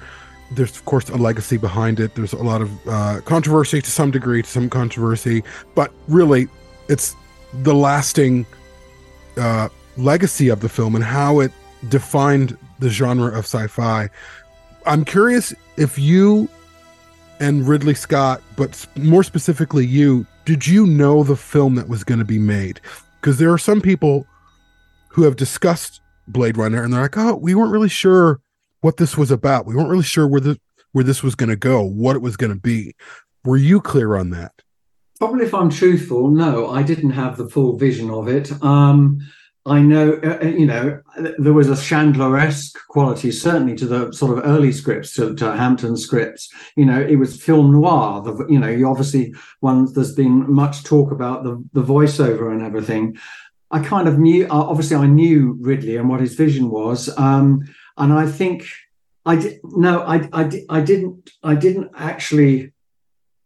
there's 0.51 0.75
of 0.75 0.83
course 0.83 1.07
a 1.07 1.15
legacy 1.15 1.55
behind 1.55 1.97
it. 1.97 2.13
There's 2.13 2.33
a 2.33 2.43
lot 2.43 2.61
of 2.61 2.87
uh, 2.89 3.21
controversy 3.23 3.81
to 3.81 3.89
some 3.89 4.11
degree, 4.11 4.41
to 4.41 4.49
some 4.49 4.69
controversy, 4.69 5.45
but 5.73 5.93
really, 6.09 6.49
it's 6.89 7.15
the 7.63 7.73
lasting 7.73 8.45
uh, 9.37 9.69
legacy 9.95 10.49
of 10.49 10.59
the 10.59 10.67
film 10.67 10.93
and 10.93 11.05
how 11.05 11.39
it 11.39 11.53
defined 11.87 12.57
the 12.79 12.89
genre 12.89 13.29
of 13.29 13.45
sci-fi. 13.45 14.09
I'm 14.85 15.05
curious 15.05 15.53
if 15.77 15.97
you 15.97 16.49
and 17.39 17.65
Ridley 17.65 17.93
Scott, 17.93 18.41
but 18.57 18.85
more 18.97 19.23
specifically 19.23 19.85
you, 19.85 20.25
did 20.43 20.67
you 20.67 20.85
know 20.85 21.23
the 21.23 21.37
film 21.37 21.75
that 21.75 21.87
was 21.87 22.03
going 22.03 22.19
to 22.19 22.25
be 22.25 22.39
made? 22.39 22.81
Because 23.21 23.37
there 23.37 23.53
are 23.53 23.57
some 23.57 23.79
people 23.79 24.27
who 25.11 25.23
have 25.23 25.35
discussed 25.35 26.01
Blade 26.27 26.57
Runner 26.57 26.83
and 26.83 26.93
they're 26.93 27.01
like, 27.01 27.17
oh, 27.17 27.35
we 27.35 27.55
weren't 27.55 27.71
really 27.71 27.89
sure 27.89 28.41
what 28.81 28.97
this 28.97 29.17
was 29.17 29.31
about. 29.31 29.65
We 29.65 29.75
weren't 29.75 29.89
really 29.89 30.03
sure 30.03 30.27
where 30.27 30.41
the 30.41 30.59
where 30.93 31.03
this 31.03 31.23
was 31.23 31.35
going 31.35 31.49
to 31.49 31.55
go, 31.55 31.81
what 31.81 32.15
it 32.15 32.21
was 32.21 32.35
going 32.35 32.51
to 32.51 32.59
be. 32.59 32.93
Were 33.45 33.57
you 33.57 33.79
clear 33.79 34.17
on 34.17 34.29
that? 34.31 34.51
Probably, 35.19 35.45
if 35.45 35.53
I'm 35.53 35.69
truthful, 35.69 36.29
no, 36.29 36.69
I 36.69 36.83
didn't 36.83 37.11
have 37.11 37.37
the 37.37 37.47
full 37.47 37.77
vision 37.77 38.09
of 38.09 38.27
it. 38.27 38.51
Um, 38.61 39.19
I 39.65 39.79
know, 39.79 40.19
uh, 40.23 40.39
uh 40.41 40.47
you 40.47 40.65
know, 40.65 40.99
there 41.37 41.53
was 41.53 41.69
a 41.69 41.81
Chandler-esque 41.81 42.77
quality, 42.87 43.31
certainly 43.31 43.75
to 43.75 43.85
the 43.85 44.11
sort 44.11 44.37
of 44.37 44.45
early 44.45 44.71
scripts, 44.71 45.13
to, 45.15 45.35
to 45.35 45.55
Hampton 45.55 45.95
scripts. 45.95 46.49
You 46.75 46.85
know, 46.85 46.99
it 46.99 47.17
was 47.17 47.41
film 47.41 47.71
noir. 47.71 48.21
The, 48.23 48.45
you 48.49 48.59
know, 48.59 48.67
you 48.67 48.87
obviously 48.87 49.33
one. 49.59 49.93
There's 49.93 50.15
been 50.15 50.51
much 50.51 50.83
talk 50.83 51.11
about 51.11 51.43
the 51.43 51.63
the 51.73 51.83
voiceover 51.83 52.51
and 52.51 52.63
everything. 52.63 53.17
I 53.71 53.79
kind 53.79 54.07
of 54.07 54.19
knew, 54.19 54.45
uh, 54.45 54.49
obviously, 54.53 54.97
I 54.97 55.07
knew 55.07 55.57
Ridley 55.59 55.97
and 55.97 56.09
what 56.09 56.19
his 56.19 56.35
vision 56.35 56.69
was, 56.69 57.09
um, 57.17 57.63
and 57.97 58.13
I 58.13 58.27
think 58.27 58.67
I 59.25 59.35
did. 59.37 59.59
No, 59.63 60.01
I, 60.01 60.27
I, 60.33 60.49
I 60.69 60.81
didn't. 60.81 61.29
I 61.43 61.55
didn't 61.55 61.91
actually 61.95 62.73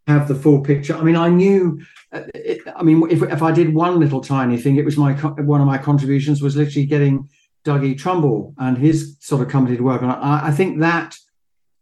have 0.06 0.28
the 0.28 0.34
full 0.34 0.60
picture. 0.60 0.96
I 0.96 1.02
mean, 1.02 1.16
I 1.16 1.28
knew. 1.28 1.80
Uh, 2.12 2.22
it, 2.34 2.60
I 2.74 2.82
mean, 2.82 3.06
if 3.10 3.22
if 3.22 3.42
I 3.42 3.52
did 3.52 3.74
one 3.74 4.00
little 4.00 4.20
tiny 4.20 4.56
thing, 4.56 4.76
it 4.76 4.84
was 4.84 4.96
my 4.96 5.12
one 5.14 5.60
of 5.60 5.66
my 5.66 5.78
contributions 5.78 6.42
was 6.42 6.56
literally 6.56 6.86
getting 6.86 7.28
Dougie 7.64 7.98
Trumbull 7.98 8.54
and 8.58 8.76
his 8.78 9.16
sort 9.20 9.42
of 9.42 9.48
company 9.48 9.76
to 9.76 9.82
work 9.82 10.02
on. 10.02 10.10
I, 10.10 10.48
I 10.48 10.50
think 10.50 10.80
that 10.80 11.16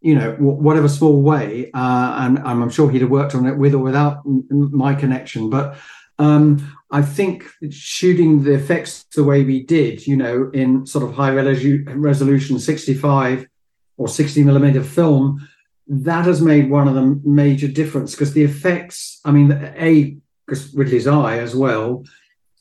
you 0.04 0.14
know, 0.14 0.32
whatever 0.32 0.86
small 0.86 1.22
way, 1.22 1.70
uh, 1.72 2.16
and, 2.18 2.36
and, 2.36 2.46
I'm 2.46 2.68
sure 2.68 2.90
he'd 2.90 3.00
have 3.00 3.10
worked 3.10 3.34
on 3.34 3.46
it 3.46 3.56
with 3.56 3.72
or 3.72 3.78
without 3.78 4.20
my 4.50 4.94
connection. 4.94 5.48
But 5.48 5.78
um, 6.18 6.76
I 6.94 7.02
think 7.02 7.50
shooting 7.70 8.44
the 8.44 8.54
effects 8.54 9.02
the 9.16 9.24
way 9.24 9.42
we 9.42 9.64
did, 9.64 10.06
you 10.06 10.16
know, 10.16 10.48
in 10.54 10.86
sort 10.86 11.04
of 11.04 11.12
high 11.12 11.32
resolution 11.32 12.60
65 12.60 13.48
or 13.96 14.06
60 14.06 14.44
millimeter 14.44 14.84
film, 14.84 15.44
that 15.88 16.24
has 16.24 16.40
made 16.40 16.70
one 16.70 16.86
of 16.86 16.94
the 16.94 17.20
major 17.24 17.66
difference 17.66 18.12
because 18.12 18.32
the 18.32 18.44
effects, 18.44 19.20
I 19.24 19.32
mean, 19.32 19.50
a 19.76 20.16
because 20.46 20.72
Ridley's 20.72 21.08
eye 21.08 21.38
as 21.38 21.56
well, 21.56 22.04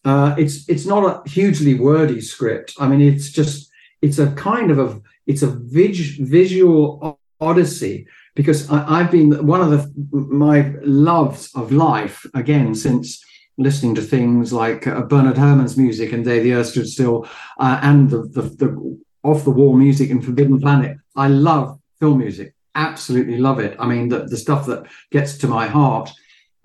uh, 0.04 0.34
it's 0.36 0.68
it's 0.68 0.88
not 0.88 1.04
a 1.06 1.30
hugely 1.30 1.76
wordy 1.76 2.20
script. 2.20 2.74
I 2.80 2.88
mean, 2.88 3.02
it's 3.02 3.30
just 3.30 3.70
it's 4.02 4.18
a 4.18 4.32
kind 4.32 4.72
of 4.72 4.80
a 4.80 5.00
it's 5.28 5.44
a 5.44 5.48
vis- 5.48 6.18
visual 6.18 7.20
odyssey 7.40 8.08
because 8.34 8.68
I, 8.72 9.04
have 9.04 9.12
been 9.12 9.46
one 9.46 9.62
of 9.62 9.70
the 9.70 9.82
my 10.12 10.74
loves 10.82 11.52
of 11.54 11.72
life 11.72 12.26
again 12.34 12.74
since 12.74 13.24
listening 13.58 13.96
to 13.96 14.02
things 14.02 14.52
like 14.52 14.88
uh, 14.88 15.02
Bernard 15.02 15.38
Herrmann's 15.38 15.78
music 15.78 16.12
and 16.12 16.26
Day 16.26 16.40
the 16.40 16.54
Earth 16.54 16.68
Stood 16.68 16.88
Still 16.88 17.28
uh, 17.60 17.80
and 17.82 18.10
the, 18.10 18.24
the, 18.24 18.42
the 18.42 19.00
off 19.24 19.44
the 19.44 19.52
wall 19.52 19.76
music 19.76 20.10
in 20.10 20.22
Forbidden 20.22 20.60
Planet. 20.60 20.98
I 21.16 21.28
love 21.28 21.80
film 22.00 22.20
music, 22.20 22.54
absolutely 22.76 23.38
love 23.38 23.60
it. 23.60 23.76
I 23.80 23.88
mean, 23.88 24.10
the, 24.10 24.26
the 24.26 24.38
stuff 24.38 24.66
that 24.66 24.86
gets 25.12 25.38
to 25.40 25.48
my 25.48 25.68
heart. 25.68 26.12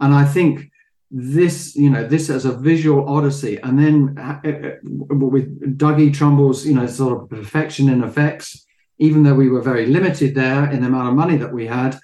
And 0.01 0.15
I 0.15 0.25
think 0.25 0.71
this, 1.11 1.77
you 1.77 1.91
know, 1.91 2.07
this 2.07 2.31
as 2.31 2.45
a 2.45 2.57
visual 2.57 3.09
odyssey, 3.09 3.59
and 3.63 3.79
then 3.79 4.19
uh, 4.19 4.41
uh 4.45 5.15
with 5.15 5.79
Dougie 5.79 6.13
Trumbull's, 6.13 6.67
you 6.67 6.75
know, 6.75 6.87
sort 6.87 7.21
of 7.21 7.31
perfection 7.31 7.89
in 7.89 8.03
effects, 8.03 8.67
even 8.99 9.23
though 9.23 9.35
we 9.35 9.49
were 9.49 9.63
very 9.63 9.87
limited 9.87 10.35
there 10.35 10.71
in 10.71 10.81
the 10.81 10.89
amount 10.89 11.09
of 11.09 11.15
money 11.15 11.37
that 11.37 11.53
we 11.53 11.67
had. 11.67 11.99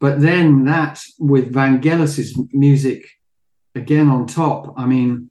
But 0.00 0.20
then 0.20 0.64
that 0.66 1.02
with 1.18 1.52
Vangelis's 1.52 2.38
music 2.52 3.06
again 3.74 4.08
on 4.08 4.26
top, 4.26 4.74
I 4.76 4.86
mean, 4.86 5.30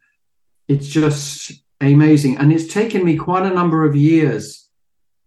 it's 0.68 0.88
just 0.88 1.52
amazing. 1.82 2.38
And 2.38 2.52
it's 2.52 2.72
taken 2.72 3.04
me 3.04 3.18
quite 3.18 3.46
a 3.46 3.54
number 3.54 3.86
of 3.86 3.96
years. 3.96 4.70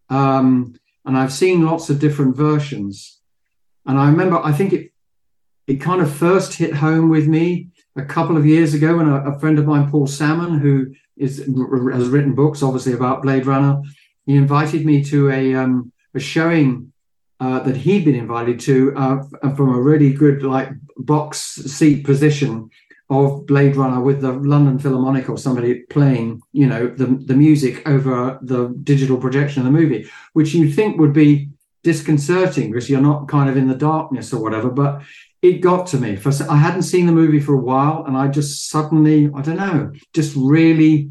Um, 0.09 0.75
and 1.05 1.17
I've 1.17 1.33
seen 1.33 1.65
lots 1.65 1.91
of 1.91 1.99
different 1.99 2.37
versions. 2.37 3.21
And 3.87 3.99
I 3.99 4.11
remember, 4.11 4.39
I 4.39 4.53
think 4.53 4.73
it 4.73 4.93
it 5.67 5.81
kind 5.81 6.01
of 6.01 6.13
first 6.13 6.55
hit 6.55 6.75
home 6.75 7.09
with 7.09 7.27
me 7.27 7.69
a 7.97 8.05
couple 8.05 8.37
of 8.37 8.47
years 8.47 8.73
ago 8.73 8.99
when 8.99 9.09
a, 9.09 9.33
a 9.33 9.39
friend 9.41 9.59
of 9.59 9.67
mine, 9.67 9.91
Paul 9.91 10.07
Sammon, 10.07 10.59
who 10.59 10.95
is 11.17 11.39
has 11.39 12.09
written 12.09 12.35
books 12.35 12.63
obviously 12.63 12.93
about 12.93 13.23
Blade 13.23 13.47
Runner, 13.47 13.83
he 14.27 14.37
invited 14.37 14.87
me 14.87 15.03
to 15.05 15.31
a 15.31 15.55
um, 15.55 15.93
a 16.15 16.21
showing 16.21 16.93
uh, 17.41 17.61
that 17.61 17.77
he'd 17.77 18.05
been 18.05 18.15
invited 18.15 18.61
to 18.61 18.95
uh, 18.97 19.23
from 19.55 19.75
a 19.75 19.81
really 19.81 20.13
good 20.13 20.43
like 20.43 20.71
box 20.97 21.39
seat 21.39 22.05
position 22.05 22.71
of 23.09 23.47
Blade 23.47 23.77
Runner 23.77 24.01
with 24.01 24.21
the 24.21 24.33
London 24.33 24.79
Philharmonic 24.79 25.29
or 25.29 25.39
somebody 25.39 25.81
playing, 25.91 26.43
you 26.53 26.67
know, 26.67 26.89
the 26.89 27.07
the 27.07 27.35
music 27.35 27.87
over 27.89 28.39
the 28.43 28.75
digital 28.83 29.17
projection 29.17 29.61
of 29.61 29.73
the 29.73 29.79
movie, 29.79 30.09
which 30.33 30.55
you'd 30.55 30.75
think 30.75 30.99
would 30.99 31.13
be 31.13 31.51
disconcerting 31.85 32.73
because 32.73 32.91
you're 32.91 33.01
not 33.01 33.29
kind 33.29 33.49
of 33.49 33.57
in 33.57 33.69
the 33.69 33.75
darkness 33.75 34.33
or 34.33 34.43
whatever. 34.43 34.71
But 34.71 35.03
it 35.41 35.61
got 35.61 35.87
to 35.89 35.99
me. 35.99 36.17
For 36.17 36.33
I 36.51 36.57
hadn't 36.57 36.83
seen 36.83 37.07
the 37.07 37.13
movie 37.13 37.41
for 37.41 37.55
a 37.55 37.61
while, 37.61 38.05
and 38.07 38.17
I 38.17 38.27
just 38.27 38.71
suddenly, 38.71 39.31
I 39.35 39.41
don't 39.43 39.57
know, 39.57 39.93
just 40.13 40.35
really 40.37 41.11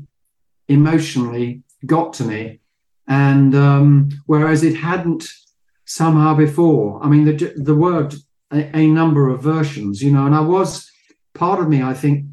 emotionally 0.67 1.61
got 1.85 2.13
to 2.13 2.23
me. 2.23 2.59
And 3.07 3.55
um, 3.55 4.09
whereas 4.25 4.63
it 4.63 4.75
hadn't 4.75 5.25
somehow 5.85 6.35
before, 6.35 7.01
I 7.01 7.07
mean, 7.07 7.23
the 7.23 7.53
the 7.55 7.75
word 7.75 8.15
a, 8.51 8.75
a 8.75 8.87
number 8.87 9.29
of 9.29 9.41
versions, 9.41 10.01
you 10.01 10.11
know, 10.11 10.25
and 10.25 10.35
I 10.35 10.41
was 10.41 10.91
part 11.35 11.59
of 11.59 11.69
me, 11.69 11.83
I 11.83 11.93
think, 11.93 12.25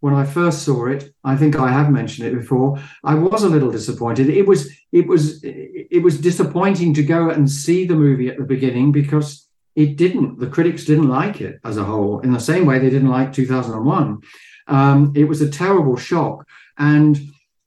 when 0.00 0.14
I 0.14 0.24
first 0.24 0.62
saw 0.62 0.86
it, 0.86 1.12
I 1.24 1.36
think 1.36 1.56
I 1.56 1.70
have 1.70 1.90
mentioned 1.90 2.28
it 2.28 2.38
before. 2.38 2.78
I 3.02 3.14
was 3.14 3.42
a 3.42 3.48
little 3.48 3.70
disappointed. 3.70 4.28
It 4.28 4.46
was 4.46 4.70
it 4.92 5.06
was 5.06 5.40
it 5.42 6.02
was 6.02 6.20
disappointing 6.20 6.94
to 6.94 7.02
go 7.02 7.30
and 7.30 7.50
see 7.50 7.86
the 7.86 7.94
movie 7.94 8.28
at 8.28 8.36
the 8.36 8.44
beginning 8.44 8.92
because 8.92 9.48
it 9.74 9.96
didn't. 9.96 10.38
The 10.38 10.48
critics 10.48 10.84
didn't 10.84 11.08
like 11.08 11.40
it 11.40 11.60
as 11.64 11.76
a 11.76 11.84
whole. 11.84 12.20
In 12.20 12.32
the 12.32 12.40
same 12.40 12.66
way, 12.66 12.78
they 12.78 12.90
didn't 12.90 13.08
like 13.10 13.32
2001. 13.32 14.20
Um, 14.68 15.12
it 15.16 15.24
was 15.24 15.40
a 15.40 15.50
terrible 15.50 15.96
shock, 15.96 16.46
and 16.78 17.18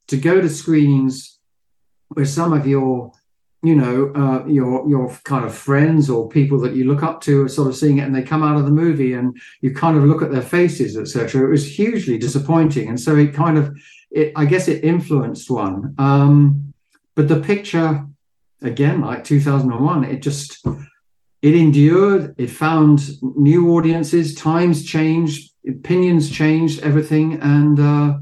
to 0.08 0.18
go 0.18 0.40
to 0.40 0.50
screenings 0.50 1.40
where 2.10 2.26
some 2.26 2.54
of 2.54 2.68
your 2.68 3.12
you 3.62 3.76
know 3.76 4.12
uh, 4.16 4.46
your 4.46 4.88
your 4.90 5.10
kind 5.24 5.46
of 5.46 5.54
friends 5.54 6.10
or 6.10 6.30
people 6.30 6.60
that 6.60 6.76
you 6.76 6.86
look 6.86 7.04
up 7.04 7.20
to 7.22 7.44
are 7.44 7.50
sort 7.50 7.68
of 7.68 7.76
seeing 7.76 7.98
it 7.98 8.04
and 8.04 8.16
they 8.16 8.22
come 8.22 8.42
out 8.42 8.58
of 8.58 8.66
the 8.66 8.72
movie 8.72 9.14
and 9.14 9.38
you 9.62 9.74
kind 9.74 9.98
of 9.98 10.04
look 10.04 10.22
at 10.22 10.32
their 10.32 10.42
faces 10.42 10.98
etc 10.98 11.46
it 11.46 11.52
was 11.52 11.66
hugely 11.66 12.18
disappointing. 12.18 12.88
And 12.88 13.00
so 13.00 13.16
it 13.16 13.34
kind 13.34 13.58
of 13.58 13.78
it 14.12 14.32
i 14.36 14.46
guess 14.46 14.68
it 14.68 14.84
influenced 14.84 15.50
one. 15.50 15.96
Um, 15.98 16.74
but 17.16 17.28
the 17.28 17.42
picture 17.42 18.06
again 18.62 19.02
like 19.02 19.24
2001 19.24 20.06
it 20.06 20.22
just 20.22 20.66
it 21.42 21.56
endured 21.56 22.36
it 22.38 22.48
found 22.48 23.10
new 23.22 23.72
audiences 23.76 24.36
times 24.36 24.86
changed 24.86 25.52
opinions 25.68 26.30
changed 26.30 26.82
everything. 26.82 27.42
And 27.42 27.80
uh, 27.80 28.20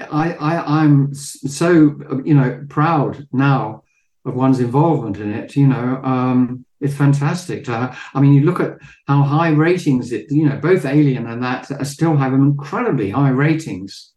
I, 0.00 0.34
I 0.34 0.82
i'm 0.82 1.14
so 1.14 1.96
you 2.24 2.34
know 2.34 2.66
proud 2.68 3.26
now 3.32 3.83
of 4.24 4.34
one's 4.34 4.60
involvement 4.60 5.18
in 5.18 5.32
it. 5.32 5.56
You 5.56 5.66
know, 5.66 6.00
um, 6.02 6.64
it's 6.80 6.94
fantastic. 6.94 7.66
Have, 7.66 7.98
I 8.14 8.20
mean, 8.20 8.34
you 8.34 8.42
look 8.42 8.60
at 8.60 8.78
how 9.06 9.22
high 9.22 9.50
ratings 9.50 10.12
it. 10.12 10.26
You 10.30 10.48
know, 10.48 10.56
both 10.56 10.84
Alien 10.84 11.26
and 11.26 11.42
that 11.42 11.86
still 11.86 12.16
have 12.16 12.32
incredibly 12.32 13.10
high 13.10 13.30
ratings. 13.30 14.12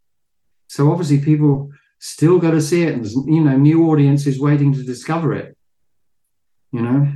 So 0.68 0.92
obviously, 0.92 1.20
people 1.20 1.72
still 2.00 2.40
go 2.40 2.52
to 2.52 2.62
see 2.62 2.84
it, 2.84 2.94
and 2.94 3.06
you 3.06 3.44
know, 3.44 3.58
new 3.58 3.90
audiences 3.90 4.40
waiting 4.40 4.74
to 4.74 4.84
discover 4.84 5.34
it. 5.34 5.58
You 6.72 6.82
know. 6.82 7.12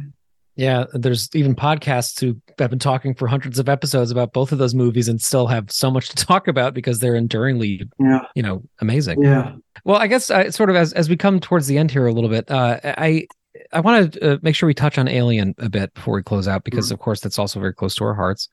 Yeah, 0.56 0.86
there's 0.94 1.30
even 1.34 1.56
podcasts 1.56 2.20
who 2.20 2.40
have 2.60 2.70
been 2.70 2.80
talking 2.80 3.14
for 3.14 3.28
hundreds 3.28 3.58
of 3.58 3.70
episodes 3.70 4.12
about 4.12 4.34
both 4.34 4.52
of 4.52 4.58
those 4.58 4.76
movies 4.76 5.08
and 5.08 5.22
still 5.22 5.48
have 5.48 5.72
so 5.72 5.90
much 5.90 6.10
to 6.10 6.16
talk 6.26 6.48
about 6.48 6.74
because 6.74 7.00
they're 7.00 7.16
enduringly, 7.16 7.90
yeah. 8.00 8.26
you 8.36 8.44
know, 8.44 8.62
amazing. 8.80 9.22
Yeah. 9.22 9.56
Well, 9.86 9.98
I 9.98 10.08
guess 10.08 10.30
uh, 10.30 10.52
sort 10.52 10.70
of 10.70 10.76
as 10.76 10.94
as 10.94 11.10
we 11.10 11.16
come 11.16 11.40
towards 11.40 11.68
the 11.68 11.78
end 11.78 11.92
here 11.92 12.06
a 12.06 12.14
little 12.14 12.30
bit, 12.30 12.52
uh, 12.52 12.80
I 12.84 13.28
I 13.74 13.80
want 13.80 14.14
to 14.14 14.34
uh, 14.34 14.38
make 14.42 14.56
sure 14.56 14.68
we 14.68 14.74
touch 14.74 14.98
on 14.98 15.08
Alien 15.08 15.56
a 15.58 15.70
bit 15.70 15.94
before 15.94 16.16
we 16.16 16.24
close 16.24 16.48
out 16.48 16.64
because, 16.64 16.88
mm-hmm. 16.88 16.96
of 16.96 17.00
course, 17.00 17.22
that's 17.22 17.40
also 17.40 17.60
very 17.60 17.74
close 17.74 17.96
to 17.96 18.04
our 18.06 18.14
hearts. 18.14 18.50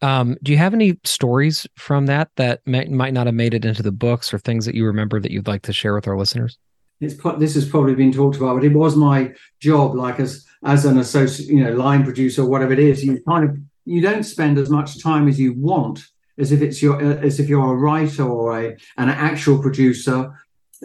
Um, 0.00 0.36
do 0.42 0.50
you 0.50 0.58
have 0.58 0.74
any 0.74 0.98
stories 1.04 1.66
from 1.76 2.06
that 2.06 2.30
that 2.36 2.60
may, 2.66 2.86
might 2.86 3.14
not 3.14 3.26
have 3.26 3.36
made 3.36 3.54
it 3.54 3.64
into 3.64 3.84
the 3.84 3.92
books 3.92 4.34
or 4.34 4.38
things 4.38 4.66
that 4.66 4.74
you 4.74 4.84
remember 4.84 5.20
that 5.20 5.30
you'd 5.30 5.46
like 5.46 5.62
to 5.62 5.72
share 5.72 5.94
with 5.94 6.08
our 6.08 6.16
listeners? 6.16 6.58
It's 7.00 7.14
this 7.38 7.54
has 7.54 7.68
probably 7.68 7.94
been 7.94 8.12
talked 8.12 8.36
about, 8.36 8.56
but 8.56 8.64
it 8.64 8.74
was 8.74 8.96
my 8.96 9.32
job, 9.60 9.94
like 9.94 10.20
as 10.20 10.44
as 10.64 10.84
an 10.84 10.98
associate, 10.98 11.48
you 11.48 11.64
know, 11.64 11.72
line 11.72 12.04
producer, 12.04 12.44
whatever 12.44 12.72
it 12.72 12.78
is. 12.78 13.04
You 13.04 13.22
kind 13.22 13.48
of 13.48 13.58
you 13.84 14.00
don't 14.00 14.24
spend 14.24 14.58
as 14.58 14.70
much 14.70 15.02
time 15.02 15.28
as 15.28 15.38
you 15.38 15.54
want, 15.54 16.04
as 16.38 16.52
if 16.52 16.62
it's 16.62 16.80
your 16.82 17.02
uh, 17.02 17.16
as 17.16 17.40
if 17.40 17.48
you're 17.48 17.72
a 17.72 17.76
writer 17.76 18.24
or 18.24 18.58
a 18.58 18.76
an 18.96 19.08
actual 19.08 19.60
producer. 19.60 20.38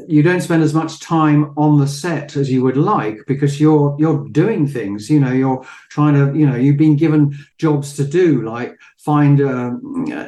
You 0.07 0.21
don't 0.21 0.41
spend 0.41 0.61
as 0.61 0.75
much 0.75 0.99
time 0.99 1.53
on 1.57 1.79
the 1.79 1.87
set 1.87 2.35
as 2.35 2.51
you 2.51 2.61
would 2.63 2.77
like 2.77 3.17
because 3.25 3.59
you're 3.59 3.95
you're 3.99 4.27
doing 4.29 4.67
things. 4.67 5.09
You 5.09 5.19
know, 5.19 5.31
you're 5.31 5.65
trying 5.89 6.13
to. 6.13 6.37
You 6.37 6.47
know, 6.47 6.55
you've 6.55 6.77
been 6.77 6.97
given 6.97 7.35
jobs 7.57 7.95
to 7.95 8.03
do, 8.03 8.43
like 8.43 8.77
find, 8.99 9.39
a, 9.39 9.79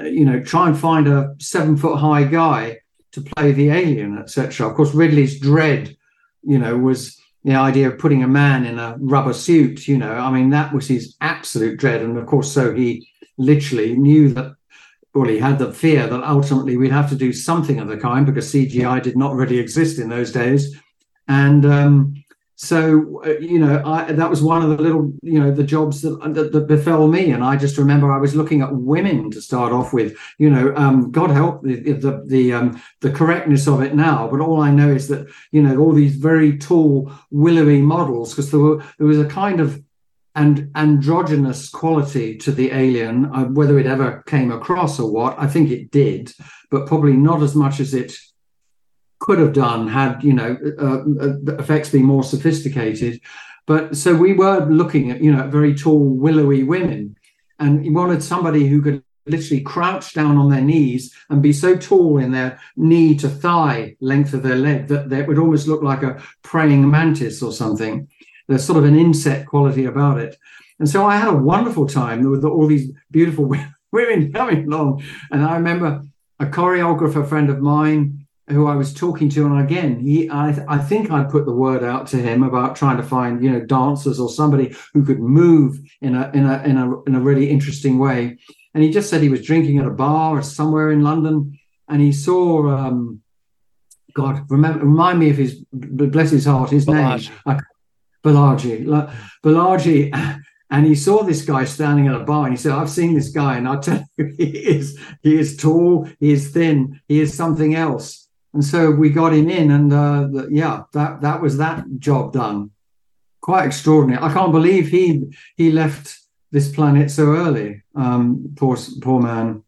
you 0.06 0.26
know, 0.26 0.42
try 0.42 0.70
and 0.70 0.78
find 0.78 1.08
a 1.08 1.36
seven 1.38 1.78
foot 1.78 1.98
high 1.98 2.24
guy 2.24 2.80
to 3.12 3.22
play 3.22 3.52
the 3.52 3.70
alien, 3.70 4.18
etc. 4.18 4.68
Of 4.68 4.76
course, 4.76 4.94
Ridley's 4.94 5.40
dread, 5.40 5.96
you 6.44 6.58
know, 6.58 6.78
was 6.78 7.20
the 7.44 7.56
idea 7.56 7.88
of 7.88 7.98
putting 7.98 8.24
a 8.24 8.28
man 8.28 8.66
in 8.66 8.80
a 8.80 8.98
rubber 9.00 9.34
suit. 9.34 9.88
You 9.88 9.98
know, 9.98 10.14
I 10.14 10.32
mean, 10.32 10.50
that 10.50 10.74
was 10.74 10.88
his 10.88 11.16
absolute 11.22 11.80
dread, 11.80 12.02
and 12.02 12.18
of 12.18 12.26
course, 12.26 12.52
so 12.52 12.74
he 12.74 13.10
literally 13.38 13.96
knew 13.96 14.34
that. 14.34 14.56
Well, 15.14 15.28
he 15.28 15.40
had 15.40 15.58
the 15.58 15.74
fear 15.74 16.06
that 16.06 16.24
ultimately 16.24 16.78
we'd 16.78 16.92
have 16.92 17.10
to 17.10 17.16
do 17.16 17.34
something 17.34 17.80
of 17.80 17.88
the 17.88 17.98
kind 17.98 18.28
because 18.28 18.54
CGI 18.54 19.02
did 19.02 19.18
not 19.18 19.34
really 19.34 19.58
exist 19.58 19.98
in 19.98 20.10
those 20.10 20.32
days, 20.32 20.78
and 21.28 21.66
um, 21.66 22.19
so 22.62 23.22
uh, 23.26 23.40
you 23.40 23.58
know 23.58 23.82
I, 23.86 24.12
that 24.12 24.30
was 24.30 24.44
one 24.44 24.62
of 24.62 24.70
the 24.70 24.84
little 24.84 25.14
you 25.24 25.40
know 25.40 25.50
the 25.50 25.64
jobs 25.64 26.02
that, 26.02 26.20
that, 26.34 26.52
that 26.52 26.68
befell 26.68 27.08
me. 27.08 27.32
And 27.32 27.42
i 27.42 27.56
just 27.56 27.78
remember 27.78 28.12
i 28.12 28.18
was 28.18 28.36
looking 28.36 28.62
at 28.62 28.76
women 28.76 29.32
to 29.32 29.42
start 29.42 29.72
off 29.72 29.94
with. 29.94 30.18
You 30.40 30.50
know 30.50 30.76
um, 30.76 31.10
god 31.10 31.32
help 31.32 31.64
the 31.64 31.94
the 31.94 32.24
the, 32.28 32.54
um, 32.54 32.82
the 33.00 33.12
correctness 33.12 33.66
of 33.66 33.82
it 33.82 33.96
now. 33.96 34.28
But 34.28 34.42
all 34.42 34.60
i 34.60 34.72
know 34.72 34.90
is 34.90 35.08
that 35.08 35.28
you 35.54 35.64
know 35.64 35.78
all 35.78 35.94
these 35.94 36.18
very 36.18 36.58
tall 36.58 37.10
willowy 37.32 37.82
models 37.82 38.32
because 38.32 38.52
there, 38.52 38.60
were, 38.60 38.84
there 38.98 39.08
was 39.08 39.20
a 39.20 39.26
kind 39.26 39.62
of 39.62 39.82
and 40.36 40.70
androgynous 40.76 41.70
quality 41.70 42.38
to 42.40 42.52
the 42.52 42.72
alien 42.72 43.26
uh, 43.34 43.46
whether 43.46 43.80
it 43.80 43.88
ever 43.88 44.22
came 44.28 44.52
across 44.52 45.00
or 45.00 45.10
what. 45.10 45.40
I 45.40 45.48
think 45.48 45.72
it 45.72 45.92
did 45.92 46.34
but 46.70 46.88
probably 46.88 47.14
not 47.14 47.42
as 47.42 47.56
much 47.56 47.80
as 47.80 47.94
it 47.94 48.14
could 49.20 49.40
have 49.40 49.54
done 49.54 49.88
had 49.88 50.24
you 50.24 50.34
know 50.34 50.58
uh, 50.80 51.04
uh, 51.26 51.56
effects 51.60 51.90
been 51.90 52.06
more 52.06 52.24
sophisticated. 52.24 53.22
But 53.68 53.96
so 53.96 54.16
we 54.16 54.34
were 54.34 54.66
looking 54.66 55.12
at 55.12 55.22
you 55.22 55.32
know 55.32 55.48
very 55.48 55.76
tall, 55.76 56.04
willowy 56.04 56.64
women, 56.64 57.16
and 57.60 57.84
he 57.84 57.90
wanted 57.90 58.24
somebody 58.24 58.68
who 58.68 58.82
could 58.82 59.04
literally 59.30 59.62
crouch 59.62 60.14
down 60.14 60.38
on 60.38 60.50
their 60.50 60.62
knees 60.62 61.16
and 61.30 61.42
be 61.42 61.54
so 61.54 61.76
tall 61.76 62.18
in 62.18 62.32
their 62.32 62.60
knee 62.76 63.16
to 63.16 63.30
thigh 63.30 63.96
length 64.02 64.34
of 64.34 64.44
their 64.44 64.56
leg 64.56 64.88
that 64.88 65.10
they 65.10 65.22
would 65.22 65.38
almost 65.38 65.68
look 65.68 65.84
like 65.84 66.02
a 66.04 66.22
praying 66.42 66.90
mantis 66.90 67.42
or 67.42 67.52
something. 67.52 68.08
There's 68.48 68.66
sort 68.66 68.80
of 68.80 68.86
an 68.86 68.98
insect 68.98 69.48
quality 69.48 69.86
about 69.86 70.18
it. 70.20 70.36
And 70.80 70.90
so 70.90 71.06
I 71.06 71.18
had 71.18 71.28
a 71.28 71.38
wonderful 71.38 71.88
time 71.88 72.24
with 72.30 72.44
all 72.44 72.66
these 72.66 72.92
beautiful 73.12 73.46
women 73.92 74.34
coming 74.34 74.66
along. 74.66 75.04
And 75.32 75.44
I 75.44 75.56
remember 75.56 76.04
a 76.40 76.46
choreographer 76.46 77.28
friend 77.28 77.50
of 77.50 77.60
mine 77.60 78.19
who 78.50 78.68
I 78.68 78.76
was 78.76 78.94
talking 78.94 79.30
to, 79.30 79.46
and 79.46 79.60
again, 79.60 80.00
he, 80.00 80.30
I, 80.30 80.50
I 80.68 80.78
think 80.78 81.12
I 81.12 81.24
put 81.24 81.46
the 81.46 81.54
word 81.54 81.84
out 81.84 82.08
to 82.08 82.18
him 82.18 82.44
about 82.44 82.76
trying 82.76 82.98
to 82.98 83.04
find, 83.04 83.44
you 83.44 83.52
know, 83.52 83.62
dancers 83.62 84.20
or 84.20 84.30
somebody 84.30 84.76
who 84.94 85.06
could 85.06 85.20
move 85.20 85.80
in 86.02 86.16
a 86.16 86.32
in 86.34 86.46
a 86.46 86.64
in 86.64 86.78
a 86.78 87.02
in 87.04 87.16
a 87.16 87.20
really 87.20 87.50
interesting 87.50 88.00
way. 88.00 88.38
And 88.74 88.84
he 88.84 88.92
just 88.92 89.10
said 89.10 89.22
he 89.22 89.30
was 89.30 89.46
drinking 89.46 89.80
at 89.80 89.86
a 89.86 89.92
bar 89.92 90.38
or 90.38 90.42
somewhere 90.42 90.92
in 90.92 91.02
London, 91.02 91.60
and 91.88 92.02
he 92.02 92.12
saw, 92.12 92.70
um, 92.70 93.22
God, 94.14 94.46
remember, 94.50 94.86
remind 94.86 95.20
me 95.20 95.30
of 95.32 95.38
his, 95.38 95.64
bless 95.72 96.32
his 96.32 96.46
heart, 96.46 96.70
his 96.70 96.86
Bolaji. 96.86 97.32
name, 97.46 97.60
Bolaji, 98.24 99.14
Bolaji. 99.44 100.42
And 100.72 100.86
he 100.86 100.94
saw 100.94 101.24
this 101.24 101.42
guy 101.44 101.66
standing 101.66 102.08
at 102.08 102.16
a 102.16 102.24
bar, 102.24 102.46
and 102.46 102.54
he 102.54 102.58
said, 102.58 102.74
"I've 102.74 102.92
seen 102.92 103.16
this 103.16 103.30
guy, 103.30 103.58
and 103.58 103.68
I 103.68 103.78
tell 103.78 104.04
you, 104.18 104.34
he 104.38 104.46
is 104.46 105.00
he 105.24 105.38
is 105.38 105.58
tall, 105.58 106.08
he 106.20 106.32
is 106.32 106.52
thin, 106.52 107.02
he 107.08 107.20
is 107.20 107.34
something 107.34 107.76
else." 107.76 108.29
And 108.54 108.64
so 108.64 108.92
we 108.92 109.10
got 109.10 109.34
him 109.34 109.50
in, 109.50 109.72
and 109.72 109.94
uh, 109.94 110.28
the, 110.28 110.48
yeah, 110.52 110.84
that 110.94 111.22
that 111.22 111.42
was 111.42 111.58
that 111.58 111.86
job 112.00 112.34
done. 112.34 112.72
quite 113.42 113.66
extraordinary. 113.66 114.22
I 114.22 114.34
can't 114.34 114.52
believe 114.52 114.88
he 114.88 115.32
he 115.56 115.72
left 115.72 116.20
this 116.52 116.72
planet 116.72 117.12
so 117.12 117.36
early. 117.36 117.84
Um, 117.96 118.54
poor 118.56 118.78
poor 119.02 119.22
man. 119.22 119.64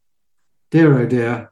Dear 0.72 1.00
oh 1.00 1.06
dear. 1.06 1.52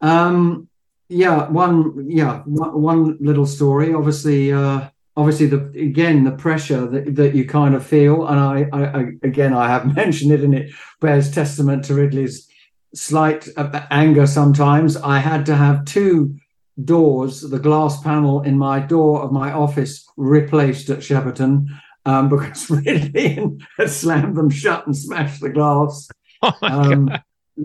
Um, 0.00 0.68
yeah, 1.08 1.48
one 1.48 2.06
yeah 2.08 2.42
one, 2.46 3.18
little 3.20 3.46
story. 3.46 3.92
Obviously, 3.92 4.52
uh, 4.52 4.88
obviously 5.16 5.46
the 5.46 5.66
again 5.78 6.24
the 6.24 6.32
pressure 6.32 6.86
that, 6.86 7.14
that 7.16 7.34
you 7.34 7.44
kind 7.44 7.74
of 7.74 7.84
feel, 7.84 8.26
and 8.26 8.40
I, 8.40 8.68
I, 8.72 9.00
I 9.00 9.00
again 9.22 9.52
I 9.52 9.68
have 9.68 9.94
mentioned 10.02 10.32
it, 10.32 10.42
and 10.42 10.54
it 10.54 10.72
bears 11.00 11.30
testament 11.30 11.84
to 11.86 11.94
Ridley's 11.94 12.48
slight 12.94 13.48
uh, 13.56 13.86
anger. 13.90 14.26
Sometimes 14.26 14.96
I 14.96 15.18
had 15.18 15.44
to 15.46 15.56
have 15.56 15.84
two 15.84 16.39
doors, 16.84 17.40
the 17.42 17.58
glass 17.58 18.00
panel 18.02 18.42
in 18.42 18.58
my 18.58 18.80
door 18.80 19.22
of 19.22 19.32
my 19.32 19.52
office 19.52 20.04
replaced 20.16 20.90
at 20.90 20.98
Shepperton 20.98 21.66
um, 22.04 22.28
because 22.34 22.70
Ridley 22.70 23.58
had 23.76 23.90
slammed 23.90 24.36
them 24.36 24.50
shut 24.50 24.86
and 24.86 24.96
smashed 24.96 25.40
the 25.40 25.50
glass. 25.50 26.08
Oh 26.42 26.54
Um, 26.62 27.10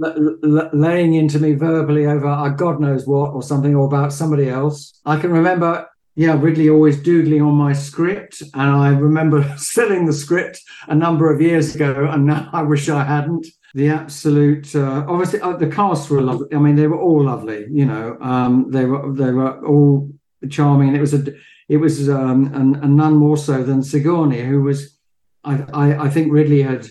l- 0.04 0.38
l- 0.44 0.70
laying 0.74 1.14
into 1.14 1.40
me 1.40 1.54
verbally 1.54 2.06
over 2.06 2.28
uh, 2.28 2.50
God 2.50 2.80
knows 2.82 3.08
what 3.08 3.32
or 3.32 3.42
something 3.42 3.76
or 3.76 3.86
about 3.86 4.12
somebody 4.12 4.50
else. 4.50 5.00
I 5.06 5.18
can 5.18 5.32
remember, 5.32 5.88
yeah, 6.16 6.38
Ridley 6.38 6.70
always 6.70 7.02
doodling 7.02 7.42
on 7.42 7.56
my 7.56 7.72
script, 7.72 8.42
and 8.54 8.70
I 8.70 8.90
remember 8.90 9.44
selling 9.58 10.06
the 10.06 10.14
script 10.14 10.62
a 10.88 10.96
number 10.96 11.34
of 11.34 11.42
years 11.42 11.76
ago, 11.76 12.10
and 12.10 12.26
now 12.26 12.50
I 12.52 12.64
wish 12.64 12.90
I 12.90 13.04
hadn't. 13.04 13.48
The 13.76 13.90
absolute, 13.90 14.74
uh, 14.74 15.06
obviously, 15.06 15.42
uh, 15.42 15.58
the 15.58 15.68
cast 15.68 16.10
were 16.10 16.22
lovely. 16.22 16.48
I 16.56 16.60
mean, 16.60 16.78
they 16.78 16.88
were 16.88 16.98
all 17.08 17.26
lovely. 17.26 17.68
You 17.70 17.86
know, 17.86 18.18
um, 18.22 18.72
they 18.72 18.86
were 18.86 19.12
they 19.12 19.32
were 19.32 19.54
all 19.66 20.10
charming, 20.50 20.88
and 20.88 20.98
it 20.98 21.02
was 21.02 21.14
a 21.14 21.22
it 21.68 21.78
was 21.78 22.10
um, 22.10 22.54
and, 22.54 22.78
and 22.78 22.96
none 22.96 23.16
more 23.16 23.36
so 23.36 23.64
than 23.64 23.84
Sigourney, 23.84 24.42
who 24.44 24.62
was, 24.62 24.98
I, 25.44 25.66
I 25.74 26.06
I 26.06 26.10
think 26.10 26.32
Ridley 26.32 26.62
had 26.62 26.88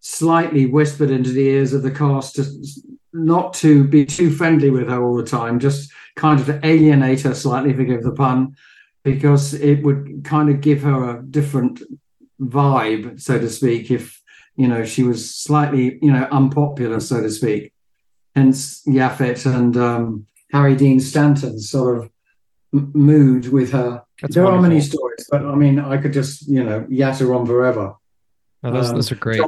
slightly 0.00 0.66
whispered 0.66 1.10
into 1.10 1.30
the 1.30 1.46
ears 1.46 1.72
of 1.72 1.82
the 1.82 1.92
cast 1.92 2.34
to 2.36 2.44
not 3.12 3.54
to 3.54 3.84
be 3.84 4.04
too 4.04 4.32
friendly 4.32 4.70
with 4.70 4.88
her 4.88 5.04
all 5.04 5.16
the 5.16 5.24
time, 5.24 5.60
just 5.60 5.92
kind 6.16 6.40
of 6.40 6.46
to 6.46 6.60
alienate 6.66 7.20
her 7.20 7.34
slightly, 7.34 7.72
forgive 7.72 8.02
the 8.02 8.10
pun, 8.10 8.56
because 9.04 9.54
it 9.54 9.84
would 9.84 10.22
kind 10.24 10.50
of 10.50 10.60
give 10.60 10.82
her 10.82 11.18
a 11.18 11.22
different 11.22 11.82
vibe, 12.40 13.20
so 13.20 13.38
to 13.38 13.48
speak, 13.48 13.92
if 13.92 14.19
you 14.60 14.68
know 14.68 14.84
she 14.84 15.02
was 15.02 15.34
slightly, 15.34 15.98
you 16.02 16.12
know, 16.12 16.28
unpopular, 16.30 17.00
so 17.00 17.22
to 17.22 17.30
speak. 17.30 17.72
Hence 18.34 18.82
Yaphet 18.86 19.46
and 19.46 19.76
um, 19.76 20.26
Harry 20.52 20.76
Dean 20.76 21.00
Stanton's 21.00 21.70
sort 21.70 21.98
of 21.98 22.10
m- 22.74 22.92
mood 22.94 23.48
with 23.48 23.72
her. 23.72 24.02
That's 24.20 24.34
there 24.34 24.46
are 24.46 24.60
many 24.60 24.80
stories, 24.80 25.26
but 25.30 25.42
I 25.44 25.54
mean, 25.54 25.78
I 25.78 25.96
could 25.96 26.12
just, 26.12 26.46
you 26.46 26.62
know, 26.62 26.82
yatter 26.90 27.34
on 27.36 27.46
forever. 27.46 27.94
No, 28.62 28.72
those, 28.72 28.90
um, 28.90 28.96
those 28.96 29.10
are 29.10 29.16
great. 29.16 29.40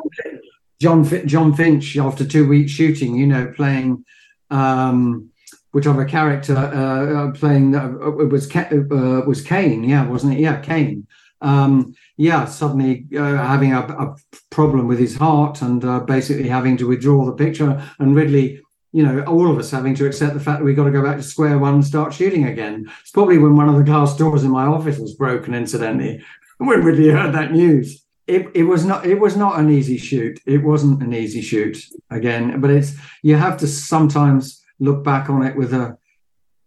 Jon, 0.80 1.04
Jon 1.04 1.28
Jon 1.28 1.54
Finch, 1.54 1.96
after 1.98 2.24
two 2.26 2.48
weeks 2.48 2.72
shooting, 2.72 3.14
you 3.14 3.26
know, 3.26 3.52
playing 3.54 4.04
um, 4.50 5.30
whichever 5.72 6.04
character 6.04 6.56
uh, 6.56 7.28
uh, 7.28 7.32
playing 7.32 7.74
uh, 7.74 7.92
it 8.18 8.30
was 8.30 8.46
Ca- 8.46 8.70
uh, 8.72 9.22
was 9.26 9.42
Kane, 9.42 9.84
yeah, 9.84 10.06
wasn't 10.06 10.34
it? 10.34 10.40
Yeah, 10.40 10.60
Kane. 10.60 11.06
Um, 11.40 11.94
yeah, 12.22 12.44
suddenly 12.44 13.06
uh, 13.16 13.36
having 13.36 13.72
a, 13.72 13.80
a 13.80 14.16
problem 14.50 14.86
with 14.86 14.98
his 14.98 15.16
heart 15.16 15.60
and 15.60 15.84
uh, 15.84 16.00
basically 16.00 16.48
having 16.48 16.76
to 16.76 16.86
withdraw 16.86 17.24
the 17.24 17.32
picture, 17.32 17.82
and 17.98 18.14
Ridley. 18.14 18.60
You 18.94 19.06
know, 19.06 19.22
all 19.22 19.50
of 19.50 19.56
us 19.56 19.70
having 19.70 19.94
to 19.94 20.06
accept 20.06 20.34
the 20.34 20.40
fact 20.40 20.58
that 20.58 20.66
we've 20.66 20.76
got 20.76 20.84
to 20.84 20.90
go 20.90 21.02
back 21.02 21.16
to 21.16 21.22
square 21.22 21.58
one 21.58 21.76
and 21.76 21.84
start 21.84 22.12
shooting 22.12 22.44
again. 22.44 22.90
It's 23.00 23.10
probably 23.10 23.38
when 23.38 23.56
one 23.56 23.70
of 23.70 23.76
the 23.76 23.84
glass 23.84 24.14
doors 24.18 24.44
in 24.44 24.50
my 24.50 24.66
office 24.66 24.98
was 24.98 25.14
broken, 25.14 25.54
incidentally, 25.54 26.22
when 26.58 26.84
Ridley 26.84 27.08
heard 27.08 27.32
that 27.32 27.52
news 27.52 28.04
it, 28.26 28.48
it 28.54 28.62
was 28.62 28.84
not 28.84 29.04
it 29.04 29.18
was 29.18 29.36
not 29.36 29.58
an 29.58 29.70
easy 29.70 29.98
shoot 29.98 30.40
it 30.46 30.58
wasn't 30.58 31.02
an 31.02 31.12
easy 31.12 31.40
shoot 31.40 31.76
again 32.10 32.60
but 32.60 32.70
it's 32.70 32.94
you 33.22 33.34
have 33.36 33.56
to 33.58 33.66
sometimes 33.66 34.62
look 34.78 35.02
back 35.02 35.28
on 35.28 35.42
it 35.42 35.56
with 35.56 35.72
a 35.72 35.98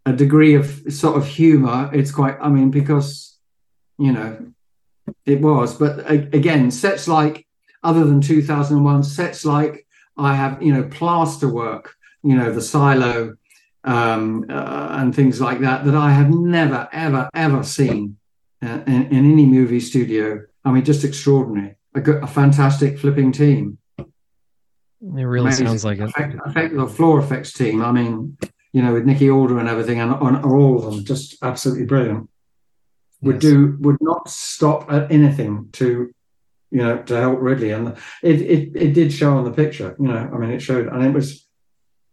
a 0.06 0.14
degree 0.14 0.54
of 0.54 0.84
sort 0.90 1.16
of 1.16 1.26
humor 1.26 1.90
it's 1.94 2.12
quite 2.12 2.38
i 2.42 2.50
mean 2.50 2.70
because 2.72 3.40
you 3.98 4.12
know 4.12 4.38
it 5.26 5.42
was 5.42 5.78
but 5.78 6.10
again 6.10 6.72
sets 6.72 7.08
like 7.08 7.46
other 7.84 8.04
than 8.04 8.22
2001 8.22 9.04
sets 9.04 9.46
like 9.46 9.86
i 10.18 10.34
have 10.34 10.62
you 10.62 10.74
know 10.74 10.84
plaster 10.84 11.48
work 11.48 11.96
you 12.24 12.36
know 12.36 12.52
the 12.52 12.62
silo 12.62 13.36
um 13.84 14.46
uh, 14.50 14.88
and 15.00 15.16
things 15.16 15.40
like 15.40 15.60
that 15.60 15.86
that 15.86 15.96
i 15.96 16.12
have 16.12 16.32
never 16.32 16.90
ever 16.92 17.30
ever 17.34 17.64
seen 17.64 18.18
uh, 18.64 18.82
in, 18.88 19.06
in 19.08 19.32
any 19.32 19.46
movie 19.46 19.80
studio 19.80 20.42
I 20.66 20.72
mean, 20.72 20.84
just 20.84 21.04
extraordinary. 21.04 21.76
A, 21.94 22.02
good, 22.02 22.24
a 22.24 22.28
fantastic 22.28 22.98
flipping 22.98 23.32
team. 23.32 23.78
It 23.98 24.06
really 25.02 25.48
Amazing. 25.48 25.68
sounds 25.68 25.86
like 25.86 26.00
it. 26.00 26.10
Effect, 26.10 26.36
effect, 26.46 26.76
the 26.76 26.88
floor 26.88 27.20
effects 27.20 27.54
team. 27.54 27.84
I 27.84 27.92
mean, 27.92 28.38
you 28.74 28.82
know, 28.82 28.94
with 28.94 29.06
Nicky 29.06 29.30
Allder 29.30 29.60
and 29.60 29.70
everything, 29.70 30.00
and 30.00 30.12
on 30.12 30.44
all 30.44 30.78
of 30.78 30.84
them, 30.84 31.06
just 31.06 31.38
absolutely 31.44 31.86
brilliant. 31.86 32.28
Would 33.26 33.44
Yes. 33.44 33.52
do 33.52 33.78
would 33.82 33.98
not 34.02 34.30
stop 34.30 34.92
at 34.92 35.12
anything 35.12 35.70
to, 35.74 36.14
you 36.72 36.82
know, 36.84 36.98
to 37.04 37.20
help 37.20 37.40
Ridley, 37.42 37.72
and 37.72 37.98
it 38.24 38.42
it 38.42 38.76
it 38.76 38.94
did 38.94 39.12
show 39.12 39.38
on 39.38 39.44
the 39.44 39.52
picture. 39.52 39.96
You 40.00 40.08
know, 40.08 40.32
I 40.34 40.38
mean, 40.38 40.52
it 40.52 40.62
showed, 40.62 40.88
and 40.88 41.04
it 41.04 41.14
was 41.14 41.46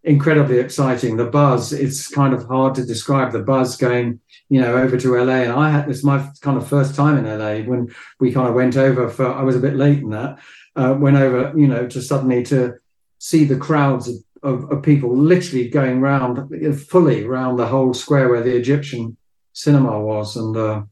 incredibly 0.04 0.58
exciting. 0.58 1.16
The 1.16 1.26
buzz, 1.26 1.72
it's 1.72 2.08
kind 2.08 2.34
of 2.34 2.46
hard 2.46 2.74
to 2.74 2.84
describe 2.84 3.32
the 3.32 3.42
buzz 3.42 3.76
going, 3.76 4.20
you 4.48 4.60
know, 4.60 4.74
over 4.76 4.96
to 4.96 5.16
LA. 5.16 5.42
And 5.42 5.52
I 5.52 5.70
had 5.70 5.86
this 5.88 6.02
my 6.02 6.28
kind 6.40 6.56
of 6.56 6.68
first 6.68 6.94
time 6.94 7.16
in 7.18 7.38
LA 7.38 7.62
when 7.68 7.94
we 8.18 8.32
kind 8.32 8.48
of 8.48 8.54
went 8.54 8.76
over 8.76 9.08
for 9.08 9.26
I 9.32 9.42
was 9.42 9.56
a 9.56 9.60
bit 9.60 9.76
late 9.76 9.98
in 9.98 10.10
that, 10.10 10.38
uh, 10.76 10.96
went 10.98 11.16
over, 11.16 11.52
you 11.56 11.68
know, 11.68 11.86
to 11.86 12.02
suddenly 12.02 12.42
to 12.44 12.74
see 13.18 13.44
the 13.44 13.56
crowds 13.56 14.08
of, 14.08 14.16
of, 14.42 14.72
of 14.72 14.82
people 14.82 15.16
literally 15.16 15.68
going 15.68 16.00
round 16.00 16.34
fully 16.80 17.24
round 17.24 17.58
the 17.58 17.66
whole 17.68 17.94
square 17.94 18.28
where 18.28 18.42
the 18.42 18.56
Egyptian 18.56 19.16
cinema 19.52 20.00
was. 20.00 20.36
And 20.36 20.56
uh 20.56 20.82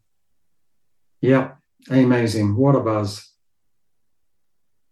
yeah, 1.20 1.52
amazing. 1.90 2.56
What 2.56 2.74
a 2.74 2.80
buzz. 2.80 3.26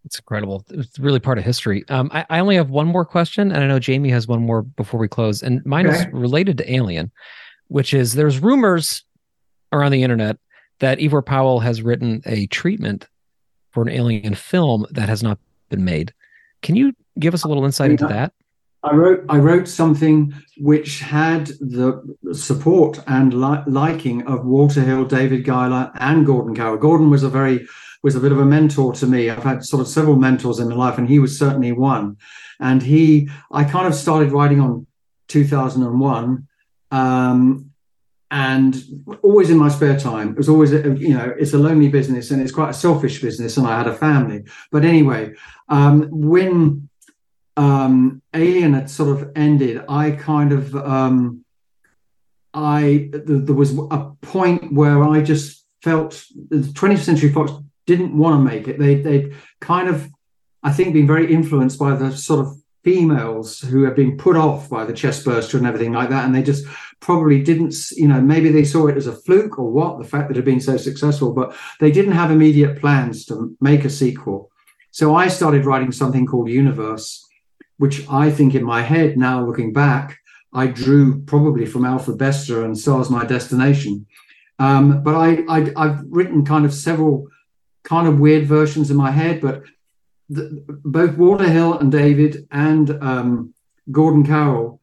It's 0.04 0.18
incredible. 0.18 0.64
It's 0.70 0.98
really 0.98 1.20
part 1.20 1.38
of 1.38 1.44
history. 1.44 1.84
Um, 1.88 2.10
I, 2.12 2.24
I 2.30 2.38
only 2.38 2.56
have 2.56 2.70
one 2.70 2.86
more 2.86 3.04
question, 3.04 3.52
and 3.52 3.62
I 3.62 3.66
know 3.66 3.78
Jaime 3.84 4.08
has 4.10 4.26
one 4.26 4.42
more 4.42 4.62
before 4.62 4.98
we 4.98 5.08
close. 5.08 5.42
And 5.42 5.64
mine 5.66 5.86
is 5.86 6.06
related 6.12 6.56
to 6.58 6.72
Alien, 6.72 7.10
which 7.66 7.92
is 7.92 8.14
there's 8.14 8.38
rumors 8.38 9.04
around 9.72 9.92
the 9.92 10.02
internet 10.02 10.38
that 10.78 10.98
Ivor 11.02 11.20
Powell 11.20 11.60
has 11.60 11.82
written 11.82 12.22
a 12.24 12.46
treatment 12.46 13.06
for 13.70 13.82
an 13.82 13.90
Alien 13.90 14.34
film 14.34 14.86
that 14.90 15.08
has 15.08 15.22
not 15.22 15.38
been 15.68 15.84
made. 15.84 16.14
Can 16.62 16.74
you 16.74 16.94
give 17.18 17.34
us 17.34 17.44
a 17.44 17.48
little 17.48 17.64
insight 17.64 17.90
into 17.90 18.06
that? 18.06 18.32
I 18.88 18.94
wrote 18.94 19.24
I 19.28 19.38
wrote 19.38 19.68
something 19.68 20.34
which 20.56 21.00
had 21.00 21.46
the 21.60 22.02
support 22.32 23.00
and 23.06 23.34
li- 23.34 23.62
liking 23.66 24.26
of 24.26 24.46
Walter 24.46 24.80
Hill, 24.80 25.04
David 25.04 25.44
Giler, 25.44 25.90
and 25.96 26.24
Gordon 26.24 26.54
Carroll. 26.54 26.78
Gordon 26.78 27.10
was 27.10 27.22
a 27.22 27.28
very 27.28 27.66
was 28.02 28.14
a 28.14 28.20
bit 28.20 28.32
of 28.32 28.38
a 28.38 28.44
mentor 28.44 28.94
to 28.94 29.06
me. 29.06 29.28
I've 29.28 29.42
had 29.42 29.64
sort 29.64 29.80
of 29.80 29.88
several 29.88 30.16
mentors 30.16 30.58
in 30.58 30.68
my 30.68 30.74
life, 30.74 30.98
and 30.98 31.08
he 31.08 31.18
was 31.18 31.38
certainly 31.38 31.72
one. 31.72 32.16
And 32.60 32.82
he, 32.82 33.28
I 33.50 33.64
kind 33.64 33.86
of 33.86 33.94
started 33.94 34.32
writing 34.32 34.60
on 34.60 34.86
2001, 35.28 36.48
um, 36.90 37.70
and 38.30 38.76
always 39.22 39.50
in 39.50 39.58
my 39.58 39.68
spare 39.68 39.98
time. 39.98 40.30
It 40.30 40.36
was 40.36 40.48
always, 40.48 40.72
a, 40.72 40.96
you 40.96 41.14
know, 41.14 41.34
it's 41.38 41.54
a 41.54 41.58
lonely 41.58 41.88
business 41.88 42.30
and 42.30 42.40
it's 42.42 42.52
quite 42.52 42.70
a 42.70 42.74
selfish 42.74 43.20
business, 43.20 43.56
and 43.56 43.66
I 43.66 43.76
had 43.76 43.86
a 43.86 43.94
family. 43.94 44.44
But 44.70 44.84
anyway, 44.84 45.32
um, 45.68 46.08
when 46.10 46.87
um, 47.58 48.22
Alien 48.34 48.72
had 48.74 48.88
sort 48.88 49.20
of 49.20 49.32
ended, 49.34 49.82
I 49.88 50.12
kind 50.12 50.52
of 50.52 50.76
um, 50.76 51.44
I 52.54 53.10
th- 53.12 53.24
there 53.26 53.54
was 53.54 53.76
a 53.76 54.12
point 54.22 54.72
where 54.72 55.02
I 55.02 55.22
just 55.22 55.66
felt 55.82 56.24
the 56.50 56.58
20th 56.58 57.00
Century 57.00 57.32
Fox 57.32 57.50
didn't 57.84 58.16
want 58.16 58.38
to 58.38 58.54
make 58.54 58.68
it. 58.68 58.78
They 58.78 58.94
they 58.96 59.32
kind 59.60 59.88
of 59.88 60.08
I 60.62 60.72
think 60.72 60.94
been 60.94 61.06
very 61.08 61.32
influenced 61.32 61.80
by 61.80 61.96
the 61.96 62.16
sort 62.16 62.46
of 62.46 62.56
females 62.84 63.60
who 63.60 63.82
have 63.82 63.96
been 63.96 64.16
put 64.16 64.36
off 64.36 64.70
by 64.70 64.84
the 64.84 64.92
chest 64.92 65.24
burster 65.24 65.58
and 65.58 65.66
everything 65.66 65.92
like 65.92 66.10
that, 66.10 66.24
and 66.26 66.34
they 66.34 66.44
just 66.44 66.64
probably 67.00 67.42
didn't 67.42 67.74
you 67.96 68.06
know 68.06 68.20
maybe 68.20 68.50
they 68.50 68.64
saw 68.64 68.86
it 68.86 68.96
as 68.96 69.08
a 69.08 69.12
fluke 69.12 69.58
or 69.58 69.68
what 69.68 69.98
the 69.98 70.04
fact 70.04 70.28
that 70.28 70.36
it 70.36 70.38
had 70.38 70.44
been 70.44 70.60
so 70.60 70.76
successful, 70.76 71.32
but 71.32 71.56
they 71.80 71.90
didn't 71.90 72.12
have 72.12 72.30
immediate 72.30 72.80
plans 72.80 73.24
to 73.24 73.56
make 73.60 73.84
a 73.84 73.90
sequel. 73.90 74.48
So 74.92 75.16
I 75.16 75.26
started 75.26 75.66
writing 75.66 75.90
something 75.90 76.24
called 76.24 76.48
Universe 76.48 77.27
which 77.78 78.06
I 78.08 78.30
think 78.30 78.54
in 78.54 78.64
my 78.64 78.82
head 78.82 79.16
now 79.16 79.44
looking 79.44 79.72
back, 79.72 80.18
I 80.52 80.66
drew 80.66 81.22
probably 81.22 81.66
from 81.66 81.84
Alfred 81.84 82.18
Bester 82.18 82.64
and 82.64 82.76
Stars 82.76 83.10
My 83.10 83.24
Destination. 83.24 84.06
Um, 84.58 85.02
but 85.02 85.14
I, 85.14 85.44
I, 85.48 85.72
I've 85.76 86.00
written 86.08 86.44
kind 86.44 86.64
of 86.64 86.74
several 86.74 87.28
kind 87.84 88.08
of 88.08 88.18
weird 88.18 88.46
versions 88.46 88.90
in 88.90 88.96
my 88.96 89.10
head, 89.10 89.40
but 89.40 89.62
the, 90.28 90.64
both 90.84 91.16
Walter 91.16 91.48
Hill 91.48 91.78
and 91.78 91.90
David 91.90 92.46
and 92.50 92.90
um, 93.02 93.54
Gordon 93.90 94.26
Carroll 94.26 94.80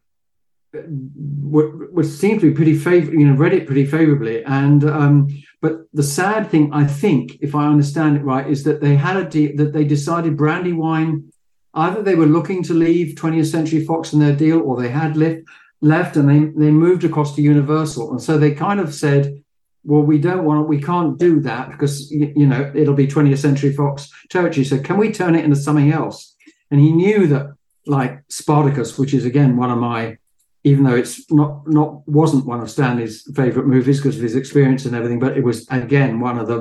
would, 0.73 1.93
would 1.93 2.05
seem 2.05 2.39
to 2.39 2.49
be 2.49 2.55
pretty 2.55 2.77
favor, 2.77 3.11
you 3.11 3.27
know, 3.27 3.35
read 3.35 3.53
it 3.53 3.65
pretty 3.65 3.85
favorably. 3.85 4.43
And 4.43 4.83
um, 4.83 5.43
but 5.61 5.85
the 5.93 6.03
sad 6.03 6.49
thing, 6.49 6.71
I 6.73 6.85
think, 6.85 7.37
if 7.41 7.55
I 7.55 7.67
understand 7.67 8.17
it 8.17 8.23
right, 8.23 8.47
is 8.47 8.63
that 8.63 8.81
they 8.81 8.95
had 8.95 9.17
a 9.17 9.55
that 9.55 9.73
they 9.73 9.83
decided 9.83 10.37
Brandywine 10.37 11.31
either 11.75 12.01
they 12.01 12.15
were 12.15 12.25
looking 12.25 12.63
to 12.63 12.73
leave 12.73 13.15
20th 13.15 13.51
Century 13.51 13.85
Fox 13.85 14.13
in 14.13 14.19
their 14.19 14.35
deal, 14.35 14.61
or 14.61 14.81
they 14.81 14.89
had 14.89 15.17
left 15.17 15.41
left 15.81 16.15
and 16.15 16.27
they 16.29 16.39
they 16.59 16.71
moved 16.71 17.03
across 17.03 17.35
to 17.35 17.41
Universal, 17.41 18.11
and 18.11 18.21
so 18.21 18.37
they 18.37 18.51
kind 18.51 18.79
of 18.79 18.93
said, 18.93 19.43
"Well, 19.83 20.01
we 20.01 20.17
don't 20.17 20.45
want, 20.45 20.67
we 20.67 20.81
can't 20.81 21.17
do 21.17 21.39
that 21.41 21.69
because 21.71 22.09
you, 22.11 22.47
know 22.47 22.71
it'll 22.73 22.93
be 22.93 23.07
20th 23.07 23.39
Century 23.39 23.73
Fox 23.73 24.09
territory. 24.29 24.65
So 24.65 24.79
can 24.79 24.97
we 24.97 25.11
turn 25.11 25.35
it 25.35 25.45
into 25.45 25.57
something 25.57 25.91
else?" 25.91 26.35
And 26.71 26.79
he 26.79 26.91
knew 26.91 27.27
that, 27.27 27.55
like 27.85 28.23
Spartacus, 28.29 28.97
which 28.97 29.13
is 29.13 29.25
again 29.25 29.57
one 29.57 29.71
of 29.71 29.77
my 29.77 30.17
even 30.65 30.83
though 30.83 30.95
it's 30.95 31.31
not 31.31 31.67
not 31.67 32.07
wasn't 32.07 32.45
one 32.45 32.59
of 32.59 32.71
Stanley's 32.71 33.21
favorite 33.35 33.67
movies 33.67 33.99
because 33.99 34.17
of 34.17 34.23
his 34.23 34.35
experience 34.35 34.85
and 34.85 34.95
everything, 34.95 35.19
but 35.19 35.37
it 35.37 35.43
was 35.43 35.67
again 35.69 36.19
one 36.19 36.39
of 36.39 36.47
the 36.47 36.59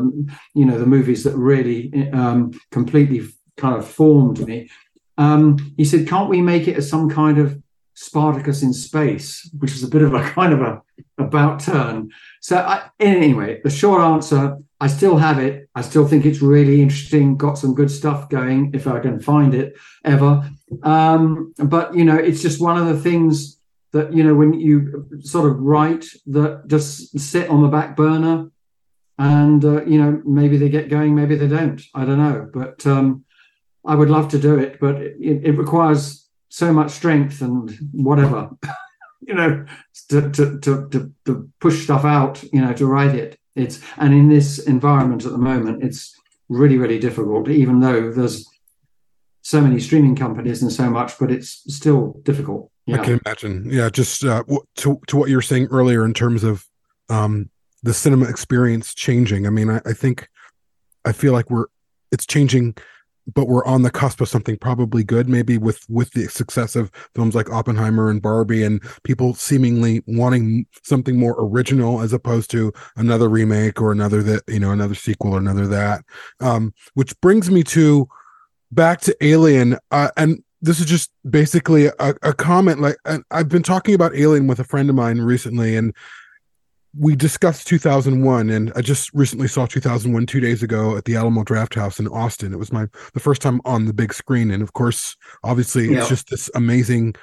you 0.55 0.67
know 0.67 0.79
the 0.79 0.87
movies 0.87 1.25
that 1.25 1.35
really 1.35 2.11
um, 2.13 2.53
completely 2.71 3.27
kind 3.57 3.77
of 3.77 3.89
formed 3.89 4.47
me. 4.47 4.69
Um, 5.19 5.75
he 5.77 5.85
said, 5.85 6.09
"Can't 6.09 6.31
we 6.31 6.41
make 6.41 6.69
it 6.69 6.77
as 6.77 6.89
some 6.89 7.09
kind 7.09 7.39
of 7.39 7.61
Spartacus 7.95 8.63
in 8.63 8.73
space?" 8.73 9.49
Which 9.59 9.73
is 9.73 9.83
a 9.83 9.89
bit 9.89 10.03
of 10.03 10.15
a 10.15 10.23
kind 10.37 10.53
of 10.53 10.61
a 10.61 10.83
about 11.19 11.61
turn. 11.61 12.11
So 12.41 12.57
I, 12.59 12.91
anyway, 13.01 13.61
the 13.63 13.71
short 13.71 14.01
answer: 14.01 14.59
I 14.81 14.89
still 14.89 15.17
have 15.17 15.39
it. 15.39 15.69
I 15.75 15.83
still 15.83 16.07
think 16.07 16.27
it's 16.27 16.43
really 16.43 16.83
interesting. 16.83 17.37
Got 17.37 17.59
some 17.59 17.75
good 17.75 17.91
stuff 17.91 18.29
going 18.29 18.73
if 18.75 18.87
I 18.87 19.01
can 19.01 19.21
find 19.21 19.55
it 19.55 19.77
ever. 20.05 20.51
Um, 20.83 21.55
but 21.59 21.95
you 21.95 22.05
know, 22.05 22.17
it's 22.17 22.43
just 22.43 22.61
one 22.61 22.77
of 22.77 22.87
the 22.87 23.01
things 23.01 23.61
that 23.95 24.13
you 24.13 24.25
know 24.25 24.35
when 24.35 24.53
you 24.53 25.07
sort 25.21 25.49
of 25.51 25.59
write 25.61 26.05
that 26.27 26.67
just 26.67 27.19
sit 27.19 27.49
on 27.49 27.63
the 27.63 27.69
back 27.69 27.97
burner 27.97 28.51
and 29.19 29.65
uh, 29.65 29.85
you 29.85 29.99
know 30.03 30.21
maybe 30.27 30.57
they 30.57 30.69
get 30.69 30.91
going 30.91 31.15
maybe 31.15 31.37
they 31.37 31.47
don't 31.47 31.81
i 31.95 32.05
don't 32.05 32.19
know 32.19 32.51
but 32.53 32.85
um, 32.87 33.24
i 33.87 33.95
would 33.95 34.11
love 34.11 34.29
to 34.29 34.39
do 34.39 34.59
it 34.59 34.79
but 34.81 34.97
it, 34.97 35.45
it 35.45 35.53
requires 35.53 36.29
so 36.49 36.73
much 36.73 36.91
strength 36.91 37.41
and 37.41 37.77
whatever 37.93 38.51
you 39.21 39.35
know 39.35 39.65
to, 40.09 40.31
to, 40.31 40.59
to, 40.61 41.13
to, 41.25 41.51
push 41.61 41.85
stuff 41.85 42.05
out 42.05 42.43
you 42.53 42.61
know 42.61 42.73
to 42.73 42.87
write 42.87 43.15
it 43.15 43.39
it's 43.57 43.81
and 43.97 44.13
in 44.13 44.29
this 44.29 44.59
environment 44.59 45.25
at 45.25 45.33
the 45.33 45.39
moment 45.39 45.83
it's 45.83 46.15
really 46.49 46.77
really 46.77 46.99
difficult 46.99 47.49
even 47.49 47.81
though 47.81 48.13
there's 48.13 48.47
so 49.41 49.61
many 49.61 49.81
streaming 49.81 50.15
companies 50.15 50.63
and 50.63 50.73
so 50.73 50.91
much 50.91 51.19
but 51.19 51.31
it's 51.31 51.63
still 51.75 52.21
difficult 52.23 52.71
yeah. 52.87 53.01
I 53.01 53.05
can 53.05 53.21
imagine. 53.25 53.71
Yeah, 53.71 53.89
just 53.89 54.25
uh, 54.25 54.43
to 54.77 55.01
to 55.07 55.17
what 55.17 55.31
you 55.31 55.37
were 55.37 55.43
saying 55.43 55.69
earlier 55.71 56.05
in 56.05 56.13
terms 56.13 56.45
of 56.45 56.67
um, 57.09 57.51
the 57.83 57.95
cinema 57.95 58.29
experience 58.29 58.95
changing. 58.95 59.47
I 59.47 59.51
mean, 59.51 59.71
I, 59.71 59.81
I 59.87 59.93
think 59.93 60.29
I 61.05 61.13
feel 61.13 61.33
like 61.33 61.51
we're 61.51 61.67
it's 62.13 62.27
changing, 62.27 62.77
but 63.33 63.49
we're 63.49 63.65
on 63.65 63.83
the 63.83 63.91
cusp 63.91 64.21
of 64.21 64.29
something 64.29 64.57
probably 64.57 65.05
good. 65.05 65.29
Maybe 65.29 65.59
with 65.59 65.85
with 65.89 66.13
the 66.13 66.29
success 66.29 66.77
of 66.77 66.91
films 67.15 67.35
like 67.35 67.51
Oppenheimer 67.51 68.11
and 68.11 68.21
Barbie, 68.21 68.63
and 68.63 68.83
people 69.03 69.35
seemingly 69.35 70.03
wanting 70.07 70.67
something 70.83 71.19
more 71.19 71.37
original 71.39 72.01
as 72.01 72.13
opposed 72.13 72.51
to 72.53 72.73
another 72.97 73.29
remake 73.29 73.81
or 73.81 73.93
another 73.93 74.23
that 74.23 74.43
you 74.49 74.61
know 74.61 74.73
another 74.73 74.95
sequel 74.95 75.35
or 75.35 75.39
another 75.39 75.67
that. 75.67 76.05
Um, 76.41 76.75
which 76.95 77.19
brings 77.21 77.51
me 77.51 77.63
to 77.65 78.09
back 78.71 79.01
to 79.03 79.17
Alien, 79.25 79.79
uh, 79.91 80.11
and 80.17 80.43
this 80.65 80.81
is 80.81 80.87
just 80.87 81.11
basically 81.29 81.87
a, 81.87 82.15
a 82.23 82.33
comment 82.33 82.81
like 82.81 82.97
i've 83.31 83.51
been 83.51 83.63
talking 83.63 83.95
about 83.95 84.17
alien 84.17 84.47
with 84.47 84.59
a 84.59 84.65
friend 84.65 84.89
of 84.89 84.97
mine 84.97 85.19
recently 85.21 85.77
and 85.77 85.95
we 86.99 87.17
discussed 87.17 87.67
2001 87.67 88.51
and 88.51 88.73
i 88.77 88.81
just 88.81 89.13
recently 89.15 89.49
saw 89.49 89.67
2001 89.67 90.27
two 90.27 90.41
days 90.41 90.63
ago 90.63 90.97
at 90.97 91.05
the 91.05 91.17
alamo 91.17 91.43
drafthouse 91.43 91.99
in 91.99 92.07
austin 92.09 92.53
it 92.53 92.59
was 92.59 92.73
my 92.73 92.87
the 93.15 93.21
first 93.21 93.43
time 93.43 93.61
on 93.65 93.87
the 93.87 93.93
big 93.93 94.13
screen 94.13 94.51
and 94.51 94.63
of 94.63 94.73
course 94.73 95.17
obviously 95.43 95.91
yeah. 95.91 95.99
it's 95.99 96.09
just 96.09 96.31
this 96.31 96.51
amazing 96.55 97.15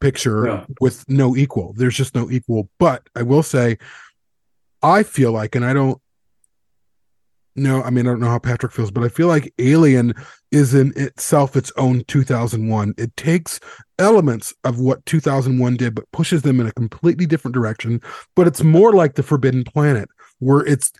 picture 0.00 0.46
yeah. 0.46 0.64
with 0.80 1.08
no 1.08 1.36
equal 1.36 1.72
there's 1.76 1.96
just 1.96 2.14
no 2.14 2.30
equal 2.30 2.68
but 2.78 3.08
i 3.14 3.22
will 3.22 3.42
say 3.42 3.78
i 4.82 5.02
feel 5.02 5.32
like 5.32 5.54
and 5.54 5.64
i 5.64 5.72
don't 5.72 6.00
no, 7.54 7.82
I 7.82 7.90
mean, 7.90 8.06
I 8.06 8.10
don't 8.10 8.20
know 8.20 8.30
how 8.30 8.38
Patrick 8.38 8.72
feels, 8.72 8.90
but 8.90 9.04
I 9.04 9.08
feel 9.08 9.28
like 9.28 9.52
Alien 9.58 10.14
is 10.52 10.74
in 10.74 10.92
itself 10.96 11.56
its 11.56 11.72
own 11.76 12.04
2001. 12.04 12.94
It 12.98 13.16
takes 13.16 13.58
elements 13.98 14.54
of 14.64 14.78
what 14.78 15.04
2001 15.06 15.76
did, 15.76 15.94
but 15.94 16.10
pushes 16.12 16.42
them 16.42 16.60
in 16.60 16.66
a 16.66 16.72
completely 16.72 17.26
different 17.26 17.54
direction. 17.54 18.00
But 18.36 18.46
it's 18.46 18.62
more 18.62 18.92
like 18.92 19.14
the 19.14 19.22
Forbidden 19.22 19.64
Planet, 19.64 20.08
where 20.38 20.64
it's 20.64 20.92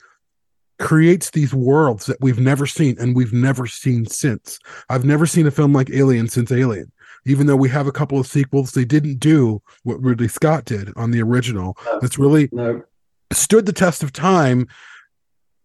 creates 0.78 1.30
these 1.30 1.54
worlds 1.54 2.06
that 2.06 2.20
we've 2.20 2.40
never 2.40 2.66
seen 2.66 2.96
and 2.98 3.14
we've 3.14 3.32
never 3.32 3.66
seen 3.66 4.04
since. 4.06 4.58
I've 4.88 5.04
never 5.04 5.26
seen 5.26 5.46
a 5.46 5.52
film 5.52 5.72
like 5.72 5.90
Alien 5.90 6.28
since 6.28 6.50
Alien. 6.50 6.90
Even 7.24 7.46
though 7.46 7.54
we 7.54 7.68
have 7.68 7.86
a 7.86 7.92
couple 7.92 8.18
of 8.18 8.26
sequels, 8.26 8.72
they 8.72 8.84
didn't 8.84 9.20
do 9.20 9.62
what 9.84 10.02
Ridley 10.02 10.26
Scott 10.26 10.64
did 10.64 10.92
on 10.96 11.12
the 11.12 11.22
original. 11.22 11.76
No, 11.86 12.00
it's 12.02 12.18
really 12.18 12.48
no. 12.50 12.82
stood 13.32 13.66
the 13.66 13.72
test 13.72 14.02
of 14.02 14.12
time 14.12 14.66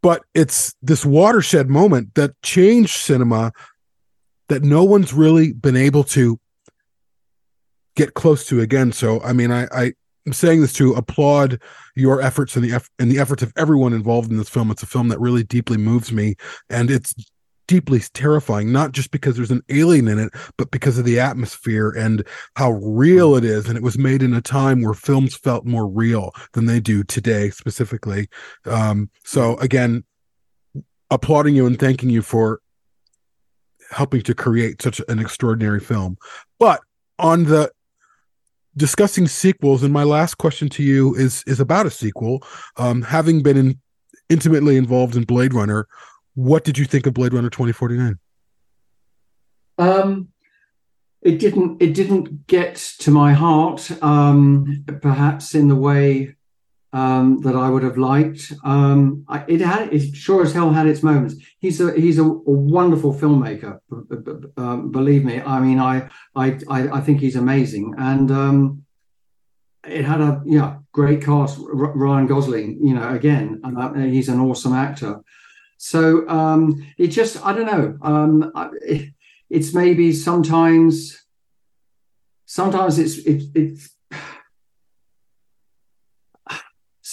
but 0.01 0.23
it's 0.33 0.75
this 0.81 1.05
watershed 1.05 1.69
moment 1.69 2.15
that 2.15 2.39
changed 2.41 2.95
cinema 2.95 3.51
that 4.49 4.63
no 4.63 4.83
one's 4.83 5.13
really 5.13 5.53
been 5.53 5.75
able 5.75 6.03
to 6.03 6.39
get 7.95 8.13
close 8.13 8.45
to 8.47 8.61
again. 8.61 8.91
So, 8.91 9.21
I 9.21 9.33
mean, 9.33 9.51
I, 9.51 9.67
I 9.71 9.93
am 10.25 10.33
saying 10.33 10.61
this 10.61 10.73
to 10.73 10.93
applaud 10.93 11.61
your 11.95 12.21
efforts 12.21 12.55
and 12.55 12.63
the 12.63 12.73
eff- 12.73 12.89
and 12.99 13.11
the 13.11 13.19
efforts 13.19 13.43
of 13.43 13.51
everyone 13.57 13.93
involved 13.93 14.31
in 14.31 14.37
this 14.37 14.49
film. 14.49 14.71
It's 14.71 14.83
a 14.83 14.87
film 14.87 15.09
that 15.09 15.19
really 15.19 15.43
deeply 15.43 15.77
moves 15.77 16.11
me, 16.11 16.35
and 16.69 16.89
it's 16.89 17.13
deeply 17.67 17.99
terrifying, 18.13 18.71
not 18.71 18.93
just 18.93 19.11
because 19.11 19.35
there's 19.35 19.51
an 19.51 19.63
alien 19.69 20.07
in 20.07 20.19
it, 20.19 20.33
but 20.57 20.71
because 20.71 20.97
of 20.97 21.05
the 21.05 21.19
atmosphere 21.19 21.89
and 21.89 22.25
how 22.55 22.71
real 22.71 23.35
it 23.35 23.43
is. 23.43 23.67
And 23.67 23.77
it 23.77 23.83
was 23.83 23.97
made 23.97 24.23
in 24.23 24.33
a 24.33 24.41
time 24.41 24.81
where 24.81 24.93
films 24.93 25.35
felt 25.35 25.65
more 25.65 25.85
real 25.85 26.31
than 26.53 26.65
they 26.65 26.79
do 26.79 27.03
today, 27.03 27.49
specifically. 27.49 28.29
Um, 28.65 29.09
so 29.25 29.57
again, 29.57 30.05
applauding 31.11 31.55
you 31.55 31.65
and 31.65 31.77
thanking 31.77 32.09
you 32.09 32.21
for 32.21 32.61
helping 33.91 34.21
to 34.21 34.33
create 34.33 34.81
such 34.81 35.01
an 35.07 35.19
extraordinary 35.19 35.79
film. 35.79 36.17
But 36.59 36.81
on 37.19 37.45
the 37.45 37.71
discussing 38.75 39.27
sequels, 39.27 39.83
and 39.83 39.91
my 39.91 40.03
last 40.03 40.35
question 40.38 40.69
to 40.69 40.83
you 40.83 41.15
is 41.15 41.43
is 41.47 41.59
about 41.59 41.85
a 41.85 41.91
sequel. 41.91 42.43
Um, 42.77 43.01
having 43.01 43.41
been 43.41 43.57
in, 43.57 43.79
intimately 44.29 44.77
involved 44.77 45.15
in 45.15 45.23
Blade 45.23 45.53
Runner, 45.53 45.88
what 46.35 46.63
did 46.63 46.77
you 46.77 46.85
think 46.85 47.07
of 47.07 47.13
Blade 47.13 47.33
Runner 47.33 47.49
2049? 47.49 48.19
Um, 49.79 50.29
it 51.21 51.39
didn't. 51.39 51.81
It 51.81 51.93
didn't 51.93 52.47
get 52.47 52.75
to 52.99 53.11
my 53.11 53.33
heart. 53.33 53.91
Um, 54.03 54.85
perhaps 55.01 55.55
in 55.55 55.67
the 55.67 55.75
way 55.75 56.36
um, 56.99 57.25
that 57.45 57.55
I 57.65 57.67
would 57.73 57.85
have 57.89 57.99
liked. 58.11 58.41
Um, 58.73 58.97
I, 59.35 59.37
it 59.53 59.61
had. 59.71 59.83
It 59.95 60.03
sure 60.25 60.41
as 60.45 60.53
hell 60.53 60.71
had 60.79 60.87
its 60.93 61.03
moments. 61.09 61.35
He's 61.63 61.77
a 61.85 61.87
he's 62.03 62.19
a, 62.25 62.27
a 62.51 62.55
wonderful 62.77 63.13
filmmaker. 63.21 63.73
Um, 64.63 64.91
believe 64.97 65.23
me. 65.29 65.35
I 65.55 65.57
mean, 65.65 65.79
I 65.93 65.95
I 66.43 66.45
I 66.97 66.99
think 67.05 67.17
he's 67.19 67.39
amazing. 67.45 67.85
And 68.11 68.27
um, 68.43 68.57
it 69.97 70.05
had 70.11 70.21
a 70.29 70.31
yeah 70.57 70.71
great 70.99 71.21
cast. 71.27 71.53
R- 71.59 71.97
Ryan 72.03 72.27
Gosling. 72.27 72.69
You 72.87 72.93
know, 72.95 73.07
again, 73.19 73.45
uh, 73.63 73.93
he's 74.15 74.29
an 74.29 74.39
awesome 74.47 74.75
actor. 74.87 75.13
So 75.77 76.27
um, 76.27 76.59
it 76.97 77.09
just, 77.19 77.33
I 77.45 77.53
don't 77.53 77.71
know. 77.73 77.97
Um, 78.01 78.51
it, 78.81 79.13
it's 79.49 79.73
maybe 79.73 80.11
sometimes, 80.11 81.23
sometimes 82.45 82.97
it's 82.97 83.17
it, 83.31 83.43
it's 83.53 83.96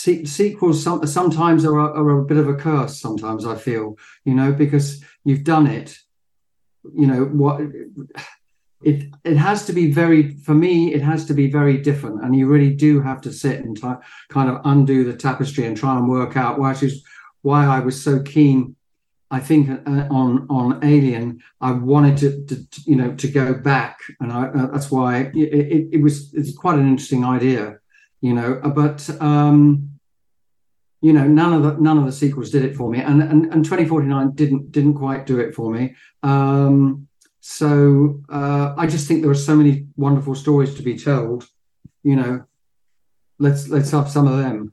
sequels. 0.05 0.83
Some, 0.83 1.07
sometimes 1.07 1.65
are 1.65 1.79
a, 1.79 1.93
are 1.93 2.19
a 2.19 2.25
bit 2.25 2.37
of 2.37 2.49
a 2.49 2.55
curse. 2.55 3.01
Sometimes 3.01 3.47
I 3.47 3.57
feel, 3.57 3.97
you 4.25 4.35
know, 4.35 4.53
because 4.53 5.03
you've 5.25 5.45
done 5.45 5.67
it. 5.67 5.99
You 6.95 7.07
know 7.07 7.25
what? 7.25 7.61
It 8.83 9.07
it 9.25 9.37
has 9.37 9.65
to 9.67 9.73
be 9.73 9.91
very 9.91 10.37
for 10.37 10.55
me. 10.55 10.93
It 10.93 11.01
has 11.01 11.25
to 11.27 11.35
be 11.35 11.51
very 11.51 11.79
different, 11.79 12.23
and 12.23 12.37
you 12.37 12.47
really 12.47 12.75
do 12.75 13.01
have 13.01 13.23
to 13.23 13.33
sit 13.33 13.65
and 13.65 13.75
t- 13.75 14.03
kind 14.29 14.51
of 14.51 14.61
undo 14.65 15.05
the 15.05 15.17
tapestry 15.17 15.65
and 15.65 15.77
try 15.77 15.97
and 15.97 16.09
work 16.09 16.37
out 16.37 16.59
why 16.59 16.75
she's 16.75 17.03
why 17.41 17.65
I 17.65 17.81
was 17.81 18.03
so 18.03 18.21
keen. 18.23 18.77
I 19.31 19.41
think 19.41 19.71
uh, 19.71 20.07
on 20.11 20.47
on 20.51 20.85
Alien, 20.85 21.43
I 21.61 21.73
wanted 21.73 22.19
to, 22.19 22.45
to, 22.45 22.71
to, 22.71 22.81
you 22.87 22.97
know 22.97 23.15
to 23.15 23.29
go 23.29 23.55
back, 23.55 24.01
and 24.21 24.31
I, 24.31 24.49
uh, 24.49 24.67
that's 24.67 24.91
why 24.91 25.31
it, 25.35 25.35
it, 25.35 25.89
it, 25.93 26.03
was 26.03 26.33
it's 26.35 26.55
quite 26.55 26.79
an 26.79 26.87
interesting 26.87 27.25
idea, 27.25 27.79
you 28.21 28.35
know. 28.35 28.61
But 28.63 29.09
um, 29.21 29.94
you 31.05 31.13
know, 31.13 31.27
none 31.27 31.53
of 31.53 31.63
the 31.63 31.73
none 31.83 31.99
of 31.99 32.07
the 32.07 32.13
sequels 32.13 32.51
did 32.51 32.65
it 32.65 32.75
for 32.75 32.91
me, 32.91 32.99
and 32.99 33.23
and, 33.23 33.53
and 33.53 33.63
2049 33.63 34.31
didn't 34.31 34.73
didn't 34.73 34.95
quite 34.95 35.27
do 35.27 35.39
it 35.39 35.55
for 35.55 35.71
me. 35.71 35.95
Um, 36.23 37.09
so 37.41 38.23
uh, 38.31 38.75
I 38.79 38.87
just 38.87 39.07
think 39.07 39.21
there 39.21 39.31
are 39.31 39.35
so 39.51 39.55
many 39.55 39.87
wonderful 39.99 40.35
stories 40.35 40.75
to 40.77 40.83
be 40.83 40.97
told. 40.97 41.47
You 42.05 42.17
know, 42.17 42.45
let's 43.39 43.69
let's 43.69 43.91
have 43.91 44.09
some 44.11 44.27
of 44.27 44.39
them. 44.39 44.73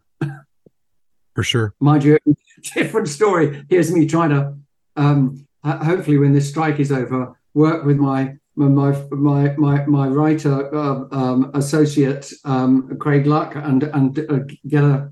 For 1.36 1.44
sure. 1.44 1.74
mind 1.82 2.06
you, 2.06 2.18
different 2.76 3.10
story. 3.10 3.66
Here's 3.70 3.92
me 3.92 4.06
trying 4.06 4.30
to, 4.30 4.56
um, 4.96 5.46
hopefully, 5.66 6.18
when 6.18 6.32
this 6.32 6.48
strike 6.48 6.80
is 6.80 6.94
over, 6.94 7.38
work 7.54 7.84
with 7.84 7.98
my 7.98 8.38
my 8.56 8.92
my 9.12 9.56
my 9.58 9.86
my 9.86 10.08
writer 10.08 10.74
uh, 10.74 11.04
um, 11.12 11.52
associate 11.56 12.32
um, 12.46 12.98
Craig 13.00 13.26
Luck 13.26 13.56
and 13.56 13.84
and 13.84 14.18
uh, 14.30 14.40
get 14.68 14.86
a 14.86 15.12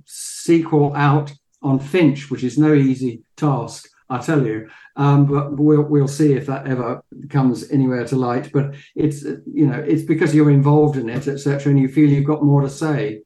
sequel 0.50 0.94
out 0.96 1.32
on 1.62 1.78
Finch, 1.80 2.32
which 2.32 2.44
is 2.44 2.58
no 2.58 2.74
easy 2.74 3.14
task, 3.36 3.90
I 4.10 4.18
tell 4.20 4.46
you. 4.52 4.58
Um, 4.96 5.26
but 5.34 5.46
we'll 5.58 5.84
we'll 5.94 6.08
see 6.20 6.34
if 6.40 6.46
that 6.48 6.68
ever 6.74 6.90
comes 7.30 7.70
anywhere 7.72 8.06
to 8.08 8.16
light. 8.16 8.52
But 8.52 8.68
it's 8.96 9.20
you 9.60 9.68
know 9.70 9.80
it's 9.92 10.04
because 10.14 10.34
you're 10.36 10.52
involved 10.62 10.98
in 10.98 11.08
it, 11.10 11.28
etc., 11.28 11.70
and 11.72 11.80
you 11.80 11.88
feel 11.88 12.10
you've 12.10 12.32
got 12.34 12.44
more 12.52 12.62
to 12.62 12.70
say. 12.70 13.22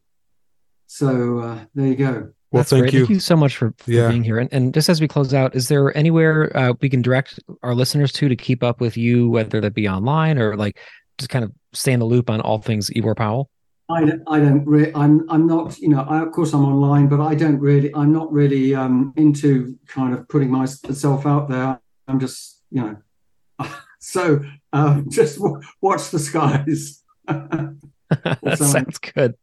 So 0.88 1.40
uh, 1.40 1.60
there 1.76 1.88
you 1.88 1.96
go. 1.96 2.14
Well, 2.52 2.60
That's 2.62 2.70
thank 2.70 2.84
great. 2.84 2.94
you. 2.94 3.00
Thank 3.02 3.10
you 3.10 3.20
so 3.20 3.36
much 3.36 3.58
for, 3.58 3.74
for 3.78 3.92
Yeah. 3.92 4.10
being 4.10 4.24
here. 4.24 4.38
And, 4.38 4.50
and 4.54 4.74
just 4.76 4.88
as 4.88 5.02
we 5.02 5.08
close 5.08 5.34
out, 5.34 5.56
is 5.56 5.68
there 5.68 5.96
anywhere 5.98 6.56
uh, 6.56 6.74
we 6.82 6.90
can 6.90 7.02
direct 7.02 7.40
our 7.64 7.74
listeners 7.74 8.12
to 8.14 8.30
to 8.30 8.36
keep 8.36 8.62
up 8.62 8.80
with 8.80 8.96
you, 8.96 9.28
whether 9.30 9.60
that 9.62 9.74
be 9.74 9.88
online 9.88 10.38
or 10.38 10.56
like 10.56 10.78
just 11.18 11.30
kind 11.32 11.44
of 11.46 11.52
stay 11.74 11.94
in 11.94 12.00
the 12.00 12.06
loop 12.06 12.30
on 12.30 12.42
all 12.42 12.60
things 12.60 12.92
Ivor 12.96 13.16
Powell? 13.16 13.50
I 13.90 14.06
don't, 14.06 14.24
I 14.28 14.40
don't 14.40 14.66
re- 14.66 14.92
I'm 14.96 15.30
I'm 15.30 15.46
not 15.46 15.78
you 15.80 15.90
know 15.90 16.02
I, 16.02 16.22
of 16.22 16.32
course 16.32 16.54
I'm 16.54 16.64
online 16.66 17.08
but 17.10 17.20
I 17.20 17.36
don't 17.36 17.60
really 17.60 17.94
I'm 17.94 18.14
not 18.14 18.32
really 18.32 18.74
um 18.74 19.14
into 19.18 19.78
kind 19.88 20.14
of 20.14 20.28
putting 20.30 20.50
myself 20.50 21.26
out 21.26 21.50
there 21.50 21.80
I'm 22.08 22.20
just 22.20 22.62
you 22.72 22.82
know 22.82 23.68
so 24.00 24.40
um 24.72 25.10
just 25.10 25.38
w- 25.38 25.60
watch 25.82 26.10
the 26.12 26.20
skies 26.20 27.04
that 27.28 28.58
sounds 28.58 28.98
good. 29.00 29.36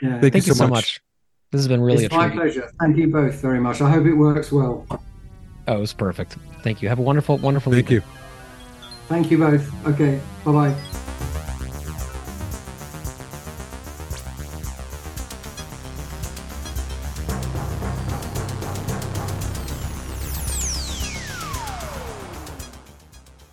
yeah 0.00 0.20
Thank, 0.20 0.32
Thank 0.32 0.46
you 0.46 0.54
so 0.54 0.66
much. 0.68 1.00
This 1.52 1.60
has 1.60 1.68
been 1.68 1.80
really 1.82 2.04
it's 2.04 2.14
a 2.14 2.16
my 2.16 2.28
treat. 2.28 2.36
pleasure 2.40 2.70
thank 2.80 2.96
you 2.96 3.08
both 3.08 3.34
very 3.42 3.60
much 3.60 3.80
I 3.82 3.90
hope 3.90 4.06
it 4.06 4.14
works 4.14 4.50
well 4.52 4.86
Oh, 5.68 5.76
it 5.76 5.80
was 5.80 5.92
perfect. 5.92 6.36
Thank 6.62 6.82
you. 6.82 6.88
Have 6.88 6.98
a 6.98 7.02
wonderful, 7.02 7.36
wonderful 7.38 7.72
Thank 7.72 7.90
evening. 7.90 8.02
you. 8.02 8.08
thank 9.08 9.30
you 9.30 9.38
both 9.38 9.86
okay 9.86 10.20
bye 10.44 10.52
bye 10.52 11.09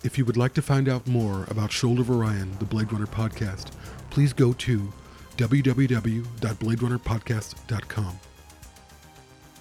If 0.04 0.16
you 0.16 0.24
would 0.24 0.36
like 0.36 0.54
to 0.54 0.62
find 0.62 0.88
out 0.88 1.08
more 1.08 1.44
about 1.48 1.72
Shoulder 1.72 2.02
of 2.02 2.10
Orion, 2.10 2.56
the 2.58 2.64
Blade 2.64 2.92
Runner 2.92 3.06
podcast, 3.06 3.72
please 4.10 4.32
go 4.32 4.52
to 4.52 4.92
www.bladerunnerpodcast.com. 5.36 8.20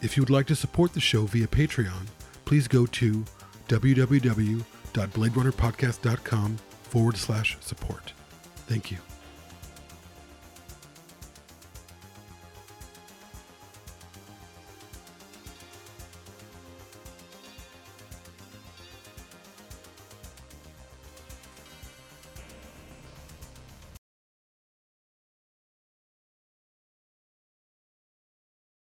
If 0.02 0.16
you 0.16 0.22
would 0.22 0.30
like 0.30 0.46
to 0.48 0.56
support 0.56 0.94
the 0.94 1.00
show 1.00 1.26
via 1.26 1.48
Patreon, 1.48 2.06
please 2.46 2.68
go 2.68 2.86
to 2.86 3.26
www.bladerunnerpodcast.com 3.68 6.58
forward 6.84 7.18
slash 7.18 7.58
support. 7.60 8.14
Thank 8.68 8.92
you. 8.92 9.07